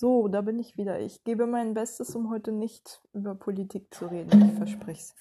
So, 0.00 0.28
da 0.28 0.40
bin 0.40 0.58
ich 0.58 0.78
wieder. 0.78 0.98
Ich 0.98 1.24
gebe 1.24 1.46
mein 1.46 1.74
Bestes, 1.74 2.16
um 2.16 2.30
heute 2.30 2.52
nicht 2.52 3.02
über 3.12 3.34
Politik 3.34 3.92
zu 3.92 4.06
reden. 4.06 4.48
Ich 4.48 4.54
verspreche 4.54 5.02
es. 5.02 5.14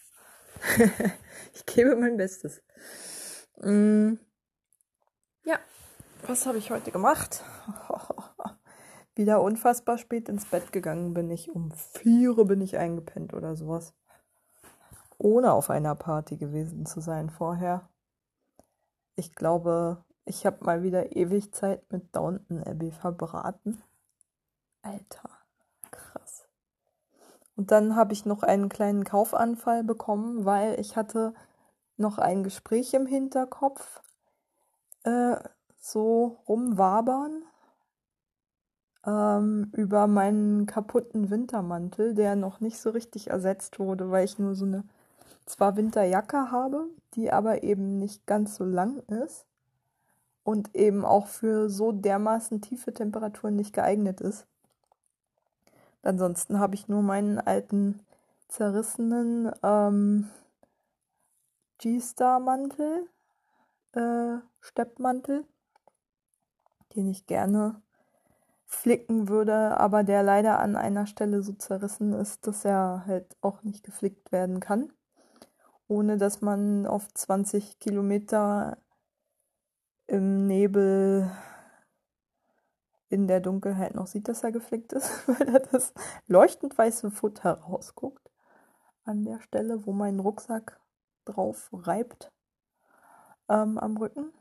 ich 1.54 1.66
gebe 1.66 1.98
mein 1.98 2.16
Bestes. 2.16 2.64
Mm. 3.58 4.14
Ja, 5.44 5.60
was 6.26 6.46
habe 6.46 6.60
ich 6.60 6.72
heute 6.72 6.92
gemacht? 6.92 7.44
wieder 9.16 9.42
unfassbar 9.42 9.98
spät 9.98 10.29
ins 10.29 10.45
Bett 10.45 10.71
gegangen 10.71 11.14
bin 11.14 11.30
ich. 11.30 11.52
Um 11.52 11.71
vier 11.71 12.34
bin 12.46 12.61
ich 12.61 12.77
eingepennt 12.77 13.34
oder 13.34 13.57
sowas. 13.57 13.93
Ohne 15.18 15.52
auf 15.52 15.70
einer 15.70 15.96
Party 15.96 16.38
gewesen 16.38 16.86
zu 16.86 17.02
sein 17.02 17.30
vorher. 17.30 17.89
Ich 19.18 19.36
glaube, 19.36 20.05
ich 20.23 20.46
habe 20.46 20.64
mal 20.64 20.84
wieder 20.84 21.18
ewig 21.18 21.54
Zeit 21.54 21.91
mit 21.91 22.16
Downton 22.16 22.64
Abbey 22.64 22.91
verbraten. 22.91 23.84
Alter, 24.89 25.29
krass. 25.91 26.45
Und 27.55 27.71
dann 27.71 27.95
habe 27.95 28.13
ich 28.13 28.25
noch 28.25 28.41
einen 28.41 28.70
kleinen 28.70 29.03
Kaufanfall 29.03 29.84
bekommen, 29.84 30.45
weil 30.45 30.80
ich 30.80 30.95
hatte 30.95 31.34
noch 31.97 32.17
ein 32.17 32.43
Gespräch 32.43 32.94
im 32.94 33.05
Hinterkopf, 33.05 34.02
äh, 35.03 35.35
so 35.77 36.39
rumwabern 36.47 37.44
ähm, 39.05 39.71
über 39.73 40.07
meinen 40.07 40.66
kaputten 40.66 41.30
Wintermantel, 41.30 42.16
der 42.16 42.35
noch 42.35 42.59
nicht 42.59 42.80
so 42.80 42.89
richtig 42.89 43.30
ersetzt 43.30 43.80
wurde, 43.80 44.09
weil 44.09 44.25
ich 44.25 44.39
nur 44.39 44.55
so 44.55 44.66
eine 44.66 44.83
zwar 45.45 45.77
Winterjacke 45.77 46.52
habe, 46.52 46.88
die 47.13 47.31
aber 47.31 47.63
eben 47.63 47.97
nicht 47.99 48.25
ganz 48.25 48.55
so 48.55 48.66
lang 48.66 48.99
ist 49.08 49.45
und 50.44 50.75
eben 50.75 51.05
auch 51.05 51.27
für 51.27 51.69
so 51.69 51.91
dermaßen 51.91 52.61
tiefe 52.61 52.94
Temperaturen 52.94 53.55
nicht 53.55 53.73
geeignet 53.73 54.21
ist. 54.21 54.48
Ansonsten 56.02 56.59
habe 56.59 56.76
ich 56.76 56.88
nur 56.88 57.02
meinen 57.02 57.39
alten 57.39 58.05
zerrissenen 58.47 59.52
ähm, 59.64 60.30
G-Star-Mantel, 61.80 63.08
äh, 63.94 64.38
Steppmantel, 64.59 65.45
den 66.95 67.08
ich 67.08 67.25
gerne 67.27 67.81
flicken 68.66 69.30
würde, 69.30 69.77
aber 69.77 70.03
der 70.03 70.23
leider 70.23 70.59
an 70.59 70.75
einer 70.75 71.08
Stelle 71.08 71.42
so 71.42 71.53
zerrissen 71.53 72.14
ist, 72.14 72.45
dass 72.45 72.66
er 72.66 73.03
halt 73.08 73.36
auch 73.42 73.64
nicht 73.64 73.83
geflickt 73.83 74.31
werden 74.31 74.59
kann, 74.59 74.92
ohne 75.88 76.17
dass 76.17 76.42
man 76.42 76.86
auf 76.86 77.11
20 77.14 77.80
Kilometer 77.80 78.77
im 80.08 80.47
Nebel 80.47 81.31
in 83.09 83.27
der 83.27 83.39
Dunkelheit 83.39 83.95
noch 83.95 84.07
sieht, 84.07 84.27
dass 84.27 84.43
er 84.43 84.52
geflickt 84.52 84.93
ist, 84.93 85.27
weil 85.27 85.49
er 85.49 85.59
das 85.59 85.93
leuchtend 86.27 86.77
weiße 86.77 87.11
Futter 87.11 87.53
rausguckt. 87.53 88.29
An 89.03 89.23
der 89.23 89.41
Stelle, 89.41 89.85
wo 89.85 89.91
mein 89.91 90.19
Rucksack 90.19 90.79
drauf 91.25 91.69
reibt 91.73 92.31
ähm, 93.49 93.77
am 93.77 93.97
Rücken. 93.97 94.31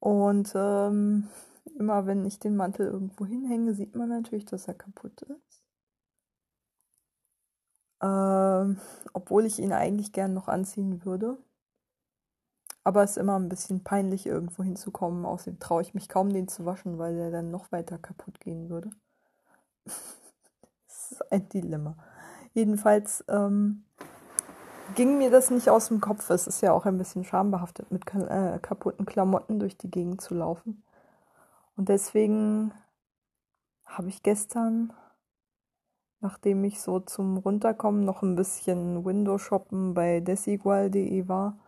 Und 0.00 0.52
ähm, 0.54 1.28
immer 1.78 2.06
wenn 2.06 2.24
ich 2.24 2.38
den 2.38 2.56
Mantel 2.56 2.86
irgendwo 2.86 3.26
hinhänge, 3.26 3.74
sieht 3.74 3.94
man 3.94 4.08
natürlich, 4.08 4.46
dass 4.46 4.68
er 4.68 4.74
kaputt 4.74 5.22
ist. 5.22 5.62
Ähm, 8.00 8.78
obwohl 9.12 9.44
ich 9.44 9.58
ihn 9.58 9.72
eigentlich 9.72 10.12
gern 10.12 10.32
noch 10.32 10.48
anziehen 10.48 11.04
würde. 11.04 11.38
Aber 12.88 13.02
es 13.02 13.10
ist 13.10 13.16
immer 13.18 13.38
ein 13.38 13.50
bisschen 13.50 13.84
peinlich, 13.84 14.24
irgendwo 14.24 14.62
hinzukommen. 14.62 15.26
Außerdem 15.26 15.58
traue 15.58 15.82
ich 15.82 15.92
mich 15.92 16.08
kaum, 16.08 16.32
den 16.32 16.48
zu 16.48 16.64
waschen, 16.64 16.96
weil 16.96 17.16
der 17.16 17.30
dann 17.30 17.50
noch 17.50 17.70
weiter 17.70 17.98
kaputt 17.98 18.40
gehen 18.40 18.70
würde. 18.70 18.88
das 19.84 21.12
ist 21.12 21.30
ein 21.30 21.46
Dilemma. 21.50 21.98
Jedenfalls 22.54 23.22
ähm, 23.28 23.84
ging 24.94 25.18
mir 25.18 25.30
das 25.30 25.50
nicht 25.50 25.68
aus 25.68 25.88
dem 25.88 26.00
Kopf. 26.00 26.30
Es 26.30 26.46
ist 26.46 26.62
ja 26.62 26.72
auch 26.72 26.86
ein 26.86 26.96
bisschen 26.96 27.24
schambehaftet, 27.24 27.92
mit 27.92 28.04
äh, 28.14 28.58
kaputten 28.58 29.04
Klamotten 29.04 29.58
durch 29.58 29.76
die 29.76 29.90
Gegend 29.90 30.22
zu 30.22 30.34
laufen. 30.34 30.82
Und 31.76 31.90
deswegen 31.90 32.72
habe 33.84 34.08
ich 34.08 34.22
gestern, 34.22 34.94
nachdem 36.20 36.64
ich 36.64 36.80
so 36.80 37.00
zum 37.00 37.36
Runterkommen 37.36 38.06
noch 38.06 38.22
ein 38.22 38.34
bisschen 38.34 39.04
Window 39.04 39.36
shoppen 39.36 39.92
bei 39.92 40.20
desigual.de 40.20 41.28
war, 41.28 41.58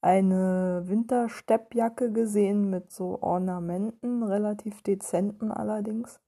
eine 0.00 0.84
Wintersteppjacke 0.86 2.12
gesehen 2.12 2.70
mit 2.70 2.92
so 2.92 3.20
Ornamenten, 3.22 4.22
relativ 4.22 4.82
dezenten 4.82 5.50
allerdings, 5.50 6.20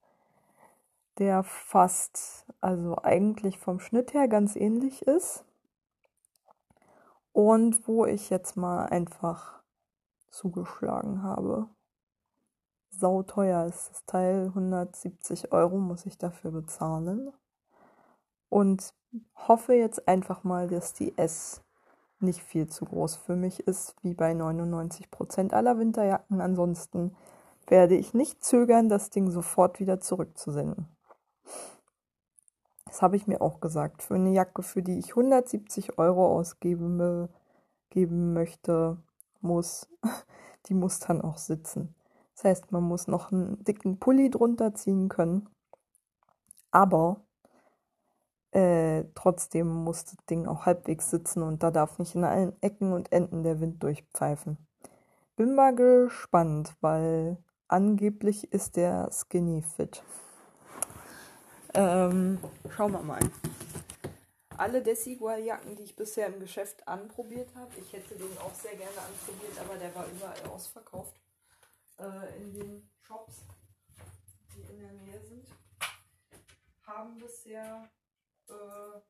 der 1.19 1.43
fast, 1.43 2.47
also 2.61 2.97
eigentlich 3.03 3.59
vom 3.59 3.81
Schnitt 3.81 4.15
her 4.15 4.29
ganz 4.29 4.57
ähnlich 4.57 5.03
ist. 5.03 5.45
Und 7.33 7.87
wo 7.87 8.05
ich 8.05 8.31
jetzt 8.31 8.57
mal 8.57 8.87
einfach 8.87 9.63
zugeschlagen 10.31 11.23
habe. 11.23 11.69
Sau 12.91 13.23
teuer 13.23 13.67
ist 13.67 13.91
das 13.91 14.05
Teil, 14.07 14.47
170 14.47 15.53
Euro 15.53 15.79
muss 15.79 16.07
ich 16.07 16.19
dafür 16.19 16.51
bezahlen. 16.51 17.33
Und 18.49 18.95
hoffe 19.35 19.75
jetzt 19.75 20.09
einfach 20.09 20.43
mal, 20.43 20.69
dass 20.69 20.95
die 20.95 21.17
S 21.17 21.63
nicht 22.21 22.43
viel 22.43 22.69
zu 22.69 22.85
groß 22.85 23.17
für 23.17 23.37
mich 23.37 23.67
ist, 23.67 23.95
wie 24.03 24.15
bei 24.15 24.33
99% 24.33 25.53
aller 25.53 25.79
Winterjacken. 25.79 26.41
Ansonsten 26.41 27.17
werde 27.67 27.97
ich 27.97 28.15
nicht 28.15 28.45
zögern, 28.45 28.89
das 28.89 29.11
Ding 29.11 29.31
sofort 29.31 29.81
wieder 29.81 30.01
zurückzusenden. 30.01 30.89
Das 32.87 33.03
habe 33.03 33.17
ich 33.17 33.27
mir 33.27 33.41
auch 33.41 33.61
gesagt. 33.61 34.03
Für 34.03 34.15
eine 34.15 34.33
Jacke, 34.33 34.63
für 34.63 34.83
die 34.83 34.99
ich 34.99 35.11
170 35.11 35.99
Euro 35.99 36.27
ausgeben 36.39 37.29
geben 37.91 38.33
möchte, 38.33 38.99
muss, 39.41 39.89
die 40.67 40.75
muss 40.75 41.01
dann 41.01 41.21
auch 41.21 41.39
sitzen. 41.39 41.95
Das 42.35 42.45
heißt, 42.45 42.73
man 42.73 42.85
muss 42.85 43.09
noch 43.09 43.33
einen 43.33 43.63
dicken 43.65 43.99
Pulli 43.99 44.31
drunter 44.31 44.75
ziehen 44.75 45.09
können. 45.09 45.49
Aber 46.71 47.21
äh, 48.53 49.05
trotzdem 49.15 49.69
muss 49.69 50.05
das 50.05 50.17
Ding 50.31 50.47
auch 50.47 50.65
halbwegs 50.67 51.11
sitzen 51.11 51.43
und 51.43 51.63
da 51.63 51.71
darf 51.71 51.99
nicht 51.99 52.15
in 52.15 52.25
allen 52.25 52.57
Ecken 52.63 52.93
und 52.93 53.13
Enden 53.13 53.43
der 53.43 53.61
Wind 53.61 53.83
durchpfeifen. 53.83 54.57
Bin 55.37 55.55
mal 55.55 55.75
gespannt, 55.75 56.75
weil 56.81 57.37
angeblich 57.69 58.53
ist 58.53 58.77
der 58.77 59.11
Skinny 59.13 59.63
Fit. 59.63 60.03
Ähm, 61.75 62.39
schauen 62.75 62.93
wir 62.93 63.03
mal. 63.03 63.21
Alle 64.57 64.83
Desigual-Jacken, 64.83 65.77
die 65.77 65.85
ich 65.85 65.95
bisher 65.95 66.27
im 66.27 66.41
Geschäft 66.41 66.89
anprobiert 66.89 67.55
habe, 67.55 67.71
ich 67.79 67.93
hätte 67.93 68.17
den 68.17 68.37
auch 68.39 68.55
sehr 68.55 68.75
gerne 68.75 68.99
anprobiert, 69.07 69.57
aber 69.61 69.79
der 69.79 69.95
war 69.95 70.07
überall 70.07 70.53
ausverkauft. 70.53 71.15
Äh, 71.99 72.43
in 72.43 72.53
den 72.55 72.91
Shops, 73.03 73.43
die 74.57 74.73
in 74.73 74.81
der 74.81 74.93
Nähe 74.93 75.21
sind, 75.21 75.47
haben 76.85 77.19
bisher 77.19 77.89
äh, 78.51 79.01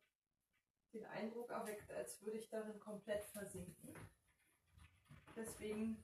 den 0.93 1.05
Eindruck 1.07 1.51
erweckt, 1.51 1.91
als 1.93 2.21
würde 2.23 2.39
ich 2.39 2.49
darin 2.49 2.79
komplett 2.81 3.25
versinken. 3.27 3.95
Deswegen 5.37 6.03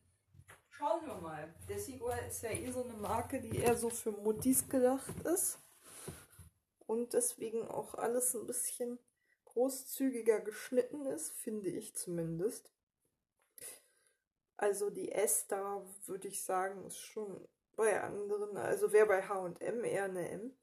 schauen 0.70 1.06
wir 1.06 1.14
mal. 1.14 1.54
Desigual 1.68 2.18
ist 2.28 2.42
ja 2.42 2.50
eh 2.50 2.70
so 2.70 2.84
eine 2.84 2.94
Marke, 2.94 3.40
die 3.40 3.58
eher 3.58 3.76
so 3.76 3.90
für 3.90 4.12
Muttis 4.12 4.68
gedacht 4.68 5.20
ist. 5.24 5.58
Und 6.86 7.14
deswegen 7.14 7.66
auch 7.66 7.94
alles 7.94 8.34
ein 8.34 8.46
bisschen 8.46 8.98
großzügiger 9.46 10.40
geschnitten 10.40 11.06
ist, 11.06 11.32
finde 11.32 11.70
ich 11.70 11.94
zumindest. 11.94 12.70
Also 14.56 14.90
die 14.90 15.10
S 15.10 15.46
da 15.46 15.82
würde 16.06 16.28
ich 16.28 16.42
sagen, 16.42 16.84
ist 16.86 16.98
schon 16.98 17.48
bei 17.76 18.00
anderen, 18.00 18.56
also 18.56 18.92
wäre 18.92 19.06
bei 19.06 19.22
HM 19.22 19.84
eher 19.84 20.04
eine 20.04 20.28
M. 20.28 20.56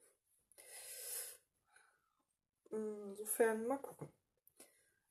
Insofern 2.71 3.67
mal 3.67 3.77
gucken. 3.77 4.09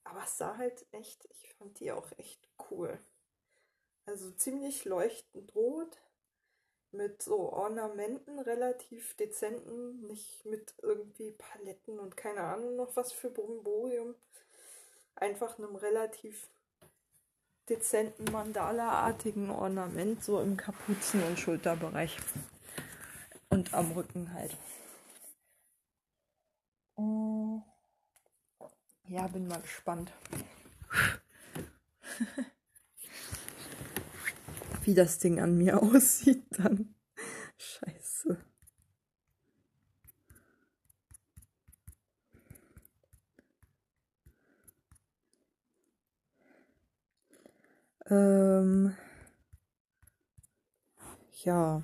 Aber 0.04 0.24
es 0.24 0.38
sah 0.38 0.56
halt 0.56 0.86
echt, 0.92 1.28
ich 1.30 1.54
fand 1.54 1.78
die 1.78 1.92
auch 1.92 2.10
echt 2.18 2.48
cool. 2.70 2.98
Also 4.06 4.30
ziemlich 4.32 4.84
leuchtend 4.84 5.54
rot 5.54 6.00
mit 6.92 7.22
so 7.22 7.52
Ornamenten, 7.52 8.40
relativ 8.40 9.14
dezenten, 9.16 10.06
nicht 10.06 10.44
mit 10.44 10.74
irgendwie 10.82 11.30
Paletten 11.32 11.98
und 11.98 12.16
keine 12.16 12.40
Ahnung 12.40 12.76
noch 12.76 12.96
was 12.96 13.12
für 13.12 13.30
Brimborium. 13.30 14.14
Einfach 15.14 15.58
einem 15.58 15.76
relativ 15.76 16.48
dezenten 17.68 18.24
Mandala-artigen 18.32 19.50
Ornament, 19.50 20.24
so 20.24 20.40
im 20.40 20.56
Kapuzen- 20.56 21.22
und 21.22 21.38
Schulterbereich. 21.38 22.16
Und 23.50 23.72
am 23.74 23.92
Rücken 23.92 24.32
halt. 24.32 24.56
Hm. 27.00 27.62
Ja, 29.08 29.26
bin 29.28 29.48
mal 29.48 29.60
gespannt. 29.62 30.12
Wie 34.84 34.94
das 34.94 35.18
Ding 35.18 35.40
an 35.40 35.56
mir 35.56 35.82
aussieht 35.82 36.44
dann. 36.50 36.94
Scheiße. 37.56 38.36
Ähm. 48.10 48.94
Ja. 51.44 51.82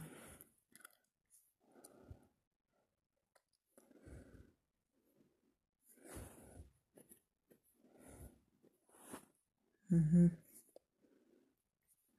Mhm. 9.89 10.33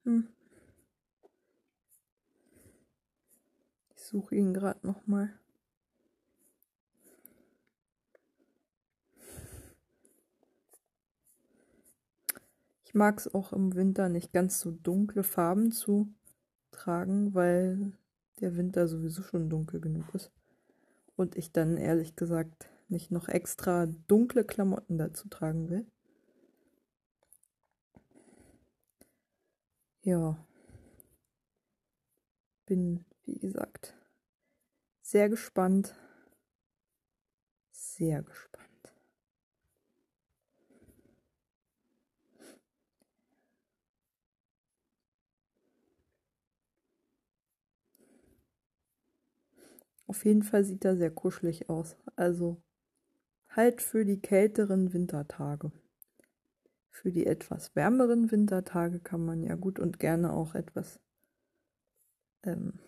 Hm. 0.04 0.28
Ich 3.94 4.02
suche 4.02 4.34
ihn 4.36 4.54
gerade 4.54 4.86
noch 4.86 5.06
mal. 5.06 5.30
Ich 12.84 12.94
mag 12.94 13.18
es 13.18 13.34
auch 13.34 13.52
im 13.52 13.74
Winter 13.74 14.08
nicht 14.08 14.32
ganz 14.32 14.60
so 14.60 14.70
dunkle 14.70 15.22
Farben 15.22 15.72
zu 15.72 16.08
tragen, 16.70 17.34
weil 17.34 17.92
der 18.40 18.56
Winter 18.56 18.88
sowieso 18.88 19.22
schon 19.22 19.50
dunkel 19.50 19.78
genug 19.78 20.06
ist. 20.14 20.30
Und 21.14 21.36
ich 21.36 21.52
dann 21.52 21.76
ehrlich 21.76 22.16
gesagt 22.16 22.70
nicht 22.88 23.10
noch 23.10 23.28
extra 23.28 23.86
dunkle 23.86 24.44
Klamotten 24.44 24.96
dazu 24.96 25.28
tragen 25.28 25.68
will. 25.68 25.86
Ja. 30.02 30.38
Bin, 32.68 33.04
wie 33.24 33.38
gesagt, 33.38 33.96
sehr 35.02 35.28
gespannt. 35.28 35.96
Sehr 37.72 38.22
gespannt. 38.22 38.92
Auf 50.08 50.24
jeden 50.24 50.42
Fall 50.42 50.64
sieht 50.64 50.84
er 50.84 50.96
sehr 50.96 51.12
kuschelig 51.12 51.70
aus. 51.70 51.96
Also 52.16 52.60
halt 53.50 53.82
für 53.82 54.04
die 54.04 54.20
kälteren 54.20 54.92
Wintertage. 54.92 55.72
Für 57.00 57.12
die 57.12 57.26
etwas 57.26 57.74
wärmeren 57.76 58.30
Wintertage 58.30 58.98
kann 58.98 59.24
man 59.24 59.42
ja 59.42 59.54
gut 59.54 59.78
und 59.78 59.98
gerne 59.98 60.32
auch 60.32 60.54
etwas 60.54 61.00
ähm, 62.42 62.80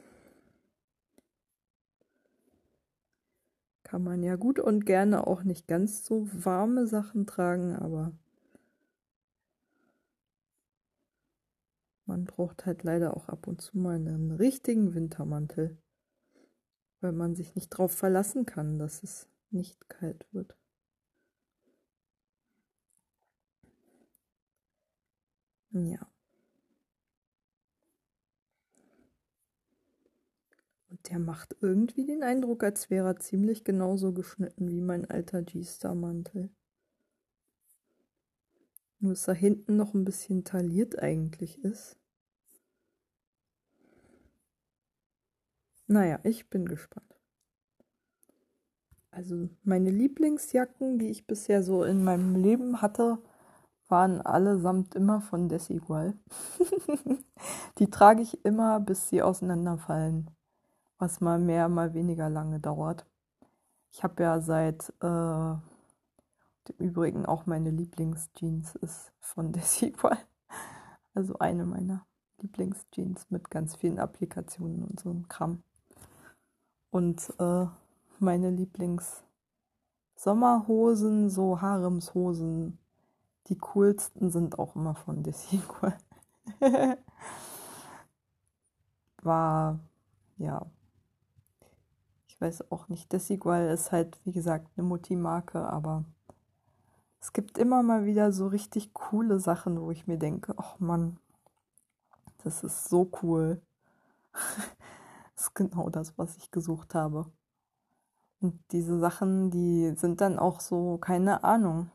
kann 3.85 4.03
man 4.03 4.23
ja 4.23 4.37
gut 4.37 4.59
und 4.59 4.85
gerne 4.87 5.27
auch 5.27 5.43
nicht 5.45 5.69
ganz 5.69 6.05
so 6.05 6.29
warme 6.33 6.87
Sachen 6.87 7.27
tragen, 7.27 7.77
aber 7.77 8.13
man 12.07 12.25
braucht 12.25 12.67
halt 12.67 12.83
leider 12.83 13.17
auch 13.17 13.29
ab 13.29 13.47
und 13.47 13.61
zu 13.61 13.79
mal 13.79 13.97
einen 13.97 14.33
richtigen 14.33 14.95
Wintermantel 14.95 15.79
weil 17.01 17.13
man 17.13 17.35
sich 17.35 17.55
nicht 17.55 17.73
darauf 17.73 17.93
verlassen 17.93 18.47
kann, 18.47 18.79
dass 18.79 19.03
es 19.03 19.29
nicht 19.51 19.89
kalt 19.89 20.27
wird. 20.33 20.60
Ja. 25.73 26.07
Und 30.89 31.09
der 31.09 31.21
macht 31.21 31.57
irgendwie 31.61 32.05
den 32.05 32.23
Eindruck, 32.25 32.65
als 32.65 32.91
wäre 32.91 33.07
er 33.07 33.21
ziemlich 33.21 33.63
genauso 33.63 34.13
geschnitten 34.13 34.69
wie 34.69 34.81
mein 34.81 35.09
alter 35.09 35.43
G-Star-Mantel. 35.43 36.51
Nur 38.99 39.13
dass 39.13 39.29
er 39.29 39.35
hinten 39.35 39.77
noch 39.77 39.95
ein 39.95 40.05
bisschen 40.05 40.45
tailliert 40.45 40.99
eigentlich 40.99 41.63
ist. 41.65 41.97
Naja, 45.87 46.21
ich 46.25 46.51
bin 46.51 46.67
gespannt. 46.67 47.17
Also 49.11 49.49
meine 49.65 49.91
Lieblingsjacken, 49.91 50.99
die 50.99 51.09
ich 51.09 51.27
bisher 51.27 51.63
so 51.63 51.83
in 51.83 52.05
meinem 52.05 52.37
Leben 52.37 52.81
hatte, 52.81 53.19
waren 53.91 54.21
allesamt 54.21 54.95
immer 54.95 55.21
von 55.21 55.49
Desigual. 55.49 56.15
die 57.79 57.91
trage 57.91 58.23
ich 58.23 58.45
immer, 58.45 58.81
bis 58.81 59.09
sie 59.09 59.23
auseinanderfallen, 59.23 60.31
was 60.99 61.21
mal 61.21 61.39
mehr, 61.39 61.69
mal 61.69 61.95
weniger 61.95 62.29
lange 62.29 62.61
dauert. 62.61 63.07
Ich 63.93 64.05
habe 64.05 64.23
ja 64.23 64.41
seit 64.41 64.93
äh, 65.03 65.55
im 66.79 66.79
Übrigen 66.79 67.27
auch 67.27 67.47
meine 67.47 67.71
Lieblingsjeans 67.71 68.77
ist 68.77 69.13
von 69.19 69.51
Desigual. 69.53 70.19
Also 71.15 71.39
eine 71.39 71.65
meiner 71.65 72.07
Lieblingsjeans 72.41 73.31
mit 73.31 73.51
ganz 73.51 73.75
vielen 73.77 73.99
Applikationen 73.99 74.85
und 74.85 75.01
so 75.01 75.11
ein 75.11 75.27
Kram. 75.29 75.63
Und 76.91 77.33
äh, 77.39 77.67
meine 78.19 78.51
Lieblings-Sommerhosen, 78.51 81.31
so 81.31 81.61
Haremshosen, 81.61 82.79
die 83.49 83.59
coolsten 83.59 84.31
sind 84.31 84.59
auch 84.59 84.77
immer 84.77 84.95
von 84.95 85.23
Desigual. 85.23 85.97
War, 89.23 89.81
ja, 90.39 90.67
ich 92.29 92.41
weiß 92.41 92.71
auch 92.71 92.89
nicht. 92.89 93.13
Desigual 93.13 93.69
ist 93.69 93.93
halt, 93.93 94.19
wie 94.25 94.33
gesagt, 94.33 94.69
eine 94.77 94.87
Mutti-Marke, 94.87 95.69
aber 95.69 96.05
es 97.21 97.33
gibt 97.33 97.59
immer 97.59 97.83
mal 97.83 98.07
wieder 98.07 98.33
so 98.33 98.47
richtig 98.47 98.95
coole 98.95 99.39
Sachen, 99.39 99.81
wo 99.81 99.91
ich 99.91 100.07
mir 100.07 100.19
denke, 100.19 100.55
ach 100.57 100.79
Mann, 100.79 101.19
das 102.43 102.65
ist 102.65 102.89
so 102.89 103.11
cool. 103.23 103.61
Das 105.35 105.47
ist 105.47 105.55
genau 105.55 105.89
das, 105.89 106.19
was 106.19 106.37
ich 106.37 106.51
gesucht 106.51 106.95
habe. 106.95 107.25
Und 108.43 108.61
diese 108.73 108.99
Sachen, 108.99 109.51
die 109.51 109.95
sind 109.97 110.21
dann 110.21 110.39
auch 110.39 110.61
so, 110.61 110.99
keine 110.99 111.45
Ahnung, 111.45 111.91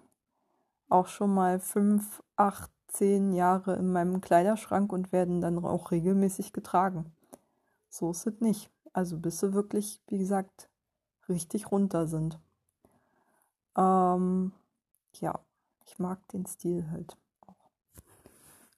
auch 0.90 1.08
schon 1.08 1.34
mal 1.34 1.60
fünf, 1.60 2.24
acht, 2.36 2.72
zehn 2.88 3.34
Jahre 3.34 3.76
in 3.76 3.92
meinem 3.92 4.22
Kleiderschrank 4.22 4.92
und 4.94 5.12
werden 5.12 5.42
dann 5.42 5.64
auch 5.64 5.92
regelmäßig 5.92 6.54
getragen. 6.54 7.14
So 7.90 8.12
ist 8.12 8.26
es 8.28 8.40
nicht. 8.40 8.70
Also 8.94 9.18
bis 9.18 9.40
sie 9.40 9.54
wirklich, 9.54 10.02
wie 10.08 10.18
gesagt, 10.18 10.70
richtig 11.28 11.72
runter 11.72 12.08
sind. 12.08 12.40
Ähm, 13.78 14.54
ja, 15.20 15.40
ich 15.86 16.00
mag 16.00 16.26
den 16.30 16.46
Stil 16.46 16.90
halt. 16.92 17.18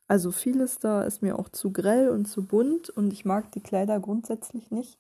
Also 0.08 0.32
vieles 0.32 0.80
da 0.80 1.02
ist 1.02 1.22
mir 1.22 1.38
auch 1.38 1.50
zu 1.50 1.72
grell 1.74 2.10
und 2.10 2.26
zu 2.26 2.46
bunt 2.46 2.90
und 2.90 3.12
ich 3.12 3.26
mag 3.26 3.52
die 3.52 3.62
Kleider 3.62 4.00
grundsätzlich 4.00 4.72
nicht, 4.72 4.98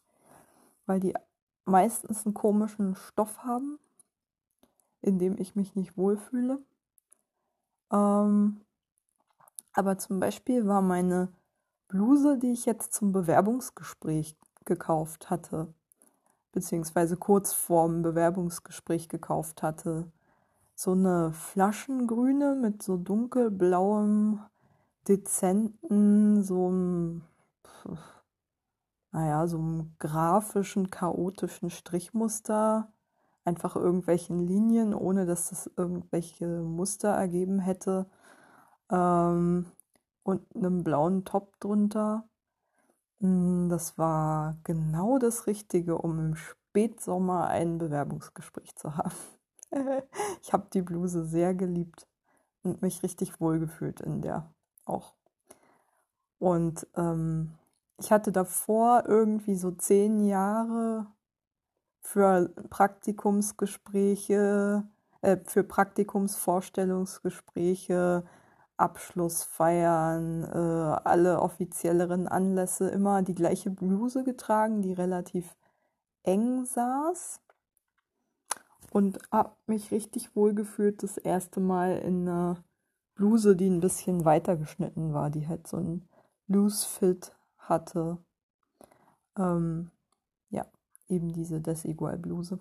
weil 0.85 0.99
die 0.99 1.13
meistens 1.63 2.25
einen 2.25 2.33
komischen 2.33 2.95
Stoff 2.95 3.43
haben, 3.43 3.79
in 5.01 5.17
dem 5.17 5.37
ich 5.39 5.55
mich 5.55 5.75
nicht 5.75 5.95
wohlfühle. 5.97 6.59
Ähm, 7.91 8.61
aber 9.73 9.97
zum 9.97 10.19
Beispiel 10.19 10.67
war 10.67 10.81
meine 10.81 11.29
Bluse, 11.87 12.37
die 12.37 12.51
ich 12.51 12.65
jetzt 12.65 12.93
zum 12.93 13.11
Bewerbungsgespräch 13.11 14.35
gekauft 14.65 15.29
hatte, 15.29 15.73
beziehungsweise 16.51 17.15
kurz 17.15 17.53
vorm 17.53 18.01
Bewerbungsgespräch 18.01 19.07
gekauft 19.07 19.63
hatte, 19.63 20.11
so 20.75 20.91
eine 20.91 21.31
Flaschengrüne 21.31 22.55
mit 22.55 22.83
so 22.83 22.97
dunkelblauem 22.97 24.41
dezenten, 25.07 26.43
so 26.43 26.67
einem, 26.67 27.21
naja, 29.11 29.47
so 29.47 29.57
einem 29.57 29.95
grafischen, 29.99 30.89
chaotischen 30.89 31.69
Strichmuster, 31.69 32.91
einfach 33.47 33.77
irgendwelchen 33.77 34.45
Linien, 34.45 34.93
ohne 34.93 35.25
dass 35.25 35.51
es 35.53 35.71
irgendwelche 35.77 36.45
Muster 36.61 37.09
ergeben 37.09 37.59
hätte. 37.59 38.07
Ähm, 38.91 39.65
und 40.23 40.41
einem 40.53 40.83
blauen 40.83 41.23
Top 41.23 41.57
drunter. 41.61 42.27
Hm, 43.21 43.69
das 43.69 43.97
war 43.97 44.57
genau 44.63 45.17
das 45.17 45.47
Richtige, 45.47 45.97
um 45.97 46.19
im 46.19 46.35
Spätsommer 46.35 47.47
ein 47.47 47.77
Bewerbungsgespräch 47.77 48.75
zu 48.75 48.97
haben. 48.97 49.15
ich 50.41 50.51
habe 50.51 50.67
die 50.73 50.81
Bluse 50.81 51.25
sehr 51.25 51.55
geliebt 51.55 52.05
und 52.63 52.81
mich 52.81 53.01
richtig 53.03 53.39
wohlgefühlt 53.39 54.01
in 54.01 54.21
der 54.21 54.51
auch. 54.85 55.15
Und 56.39 56.85
ähm, 56.95 57.53
ich 57.97 58.11
hatte 58.11 58.33
davor 58.33 59.05
irgendwie 59.07 59.55
so 59.55 59.71
zehn 59.71 60.19
Jahre 60.19 61.07
für 62.07 62.49
Praktikumsgespräche, 62.69 64.87
äh, 65.21 65.37
für 65.43 65.65
Praktikumsvorstellungsgespräche, 65.65 68.23
Abschlussfeiern, 68.77 70.43
äh, 70.43 70.95
alle 71.03 71.41
offizielleren 71.41 72.29
Anlässe 72.29 72.87
immer 72.89 73.23
die 73.23 73.35
gleiche 73.35 73.71
Bluse 73.71 74.23
getragen, 74.23 74.81
die 74.81 74.93
relativ 74.93 75.57
eng 76.23 76.63
saß. 76.65 77.41
Und 78.91 79.19
habe 79.29 79.57
mich 79.65 79.91
richtig 79.91 80.33
wohl 80.33 80.53
gefühlt 80.53 81.03
das 81.03 81.17
erste 81.17 81.59
Mal 81.59 81.97
in 81.97 82.21
einer 82.21 82.63
Bluse, 83.15 83.57
die 83.57 83.69
ein 83.69 83.81
bisschen 83.81 84.23
weiter 84.23 84.55
geschnitten 84.55 85.13
war, 85.13 85.29
die 85.29 85.45
halt 85.47 85.67
so 85.67 85.75
ein 85.77 86.07
Loose 86.47 86.87
Fit 86.87 87.35
hatte. 87.57 88.17
ähm, 89.37 89.91
eben 91.09 91.31
diese 91.33 91.61
Desigual-Bluse. 91.61 92.59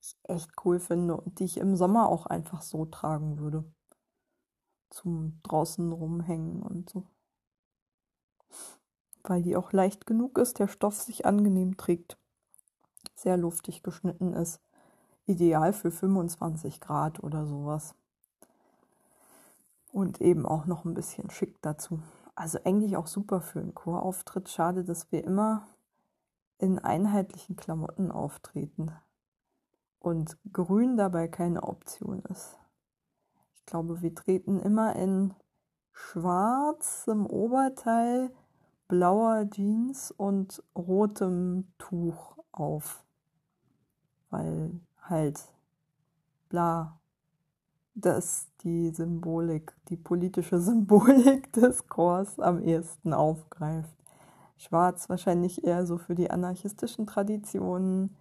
Ich 0.00 0.16
echt 0.24 0.52
cool 0.64 0.78
finde 0.78 1.16
und 1.16 1.38
die 1.38 1.44
ich 1.44 1.56
im 1.56 1.76
Sommer 1.76 2.08
auch 2.08 2.26
einfach 2.26 2.62
so 2.62 2.84
tragen 2.84 3.38
würde. 3.38 3.64
Zum 4.90 5.40
draußen 5.42 5.92
rumhängen 5.92 6.62
und 6.62 6.88
so. 6.88 7.06
Weil 9.24 9.42
die 9.42 9.56
auch 9.56 9.72
leicht 9.72 10.06
genug 10.06 10.38
ist, 10.38 10.58
der 10.58 10.68
Stoff 10.68 11.02
sich 11.02 11.26
angenehm 11.26 11.76
trägt. 11.76 12.18
Sehr 13.16 13.36
luftig 13.36 13.82
geschnitten 13.82 14.32
ist. 14.32 14.60
Ideal 15.26 15.72
für 15.72 15.90
25 15.90 16.80
Grad 16.80 17.22
oder 17.24 17.46
sowas. 17.46 17.96
Und 19.90 20.20
eben 20.20 20.46
auch 20.46 20.66
noch 20.66 20.84
ein 20.84 20.94
bisschen 20.94 21.30
schick 21.30 21.60
dazu. 21.62 22.00
Also 22.36 22.58
eigentlich 22.64 22.96
auch 22.96 23.08
super 23.08 23.40
für 23.40 23.58
einen 23.60 23.74
Chorauftritt. 23.74 24.48
Schade, 24.50 24.84
dass 24.84 25.10
wir 25.10 25.24
immer 25.24 25.66
in 26.58 26.78
einheitlichen 26.78 27.56
Klamotten 27.56 28.10
auftreten 28.10 28.92
und 29.98 30.38
grün 30.52 30.96
dabei 30.96 31.28
keine 31.28 31.62
Option 31.62 32.22
ist. 32.30 32.58
Ich 33.54 33.66
glaube, 33.66 34.02
wir 34.02 34.14
treten 34.14 34.60
immer 34.60 34.94
in 34.96 35.34
schwarzem 35.92 37.26
Oberteil, 37.26 38.30
blauer 38.88 39.48
Jeans 39.50 40.12
und 40.12 40.62
rotem 40.76 41.66
Tuch 41.78 42.36
auf. 42.52 43.04
Weil 44.30 44.80
halt 45.00 45.40
bla, 46.48 46.98
dass 47.94 48.48
die 48.62 48.90
Symbolik, 48.90 49.74
die 49.88 49.96
politische 49.96 50.60
Symbolik 50.60 51.52
des 51.52 51.88
Chors 51.88 52.38
am 52.38 52.60
ehesten 52.60 53.12
aufgreift. 53.12 53.95
Schwarz 54.56 55.08
wahrscheinlich 55.08 55.64
eher 55.64 55.86
so 55.86 55.98
für 55.98 56.14
die 56.14 56.30
anarchistischen 56.30 57.06
Traditionen, 57.06 58.16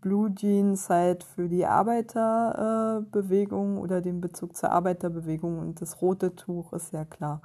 Blue 0.00 0.32
Jeans 0.34 0.88
halt 0.88 1.24
für 1.24 1.48
die 1.48 1.66
Arbeiterbewegung 1.66 3.76
äh, 3.76 3.80
oder 3.80 4.00
den 4.00 4.20
Bezug 4.20 4.56
zur 4.56 4.70
Arbeiterbewegung 4.70 5.58
und 5.58 5.80
das 5.80 6.00
rote 6.00 6.36
Tuch 6.36 6.72
ist 6.72 6.92
ja 6.92 7.04
klar 7.04 7.42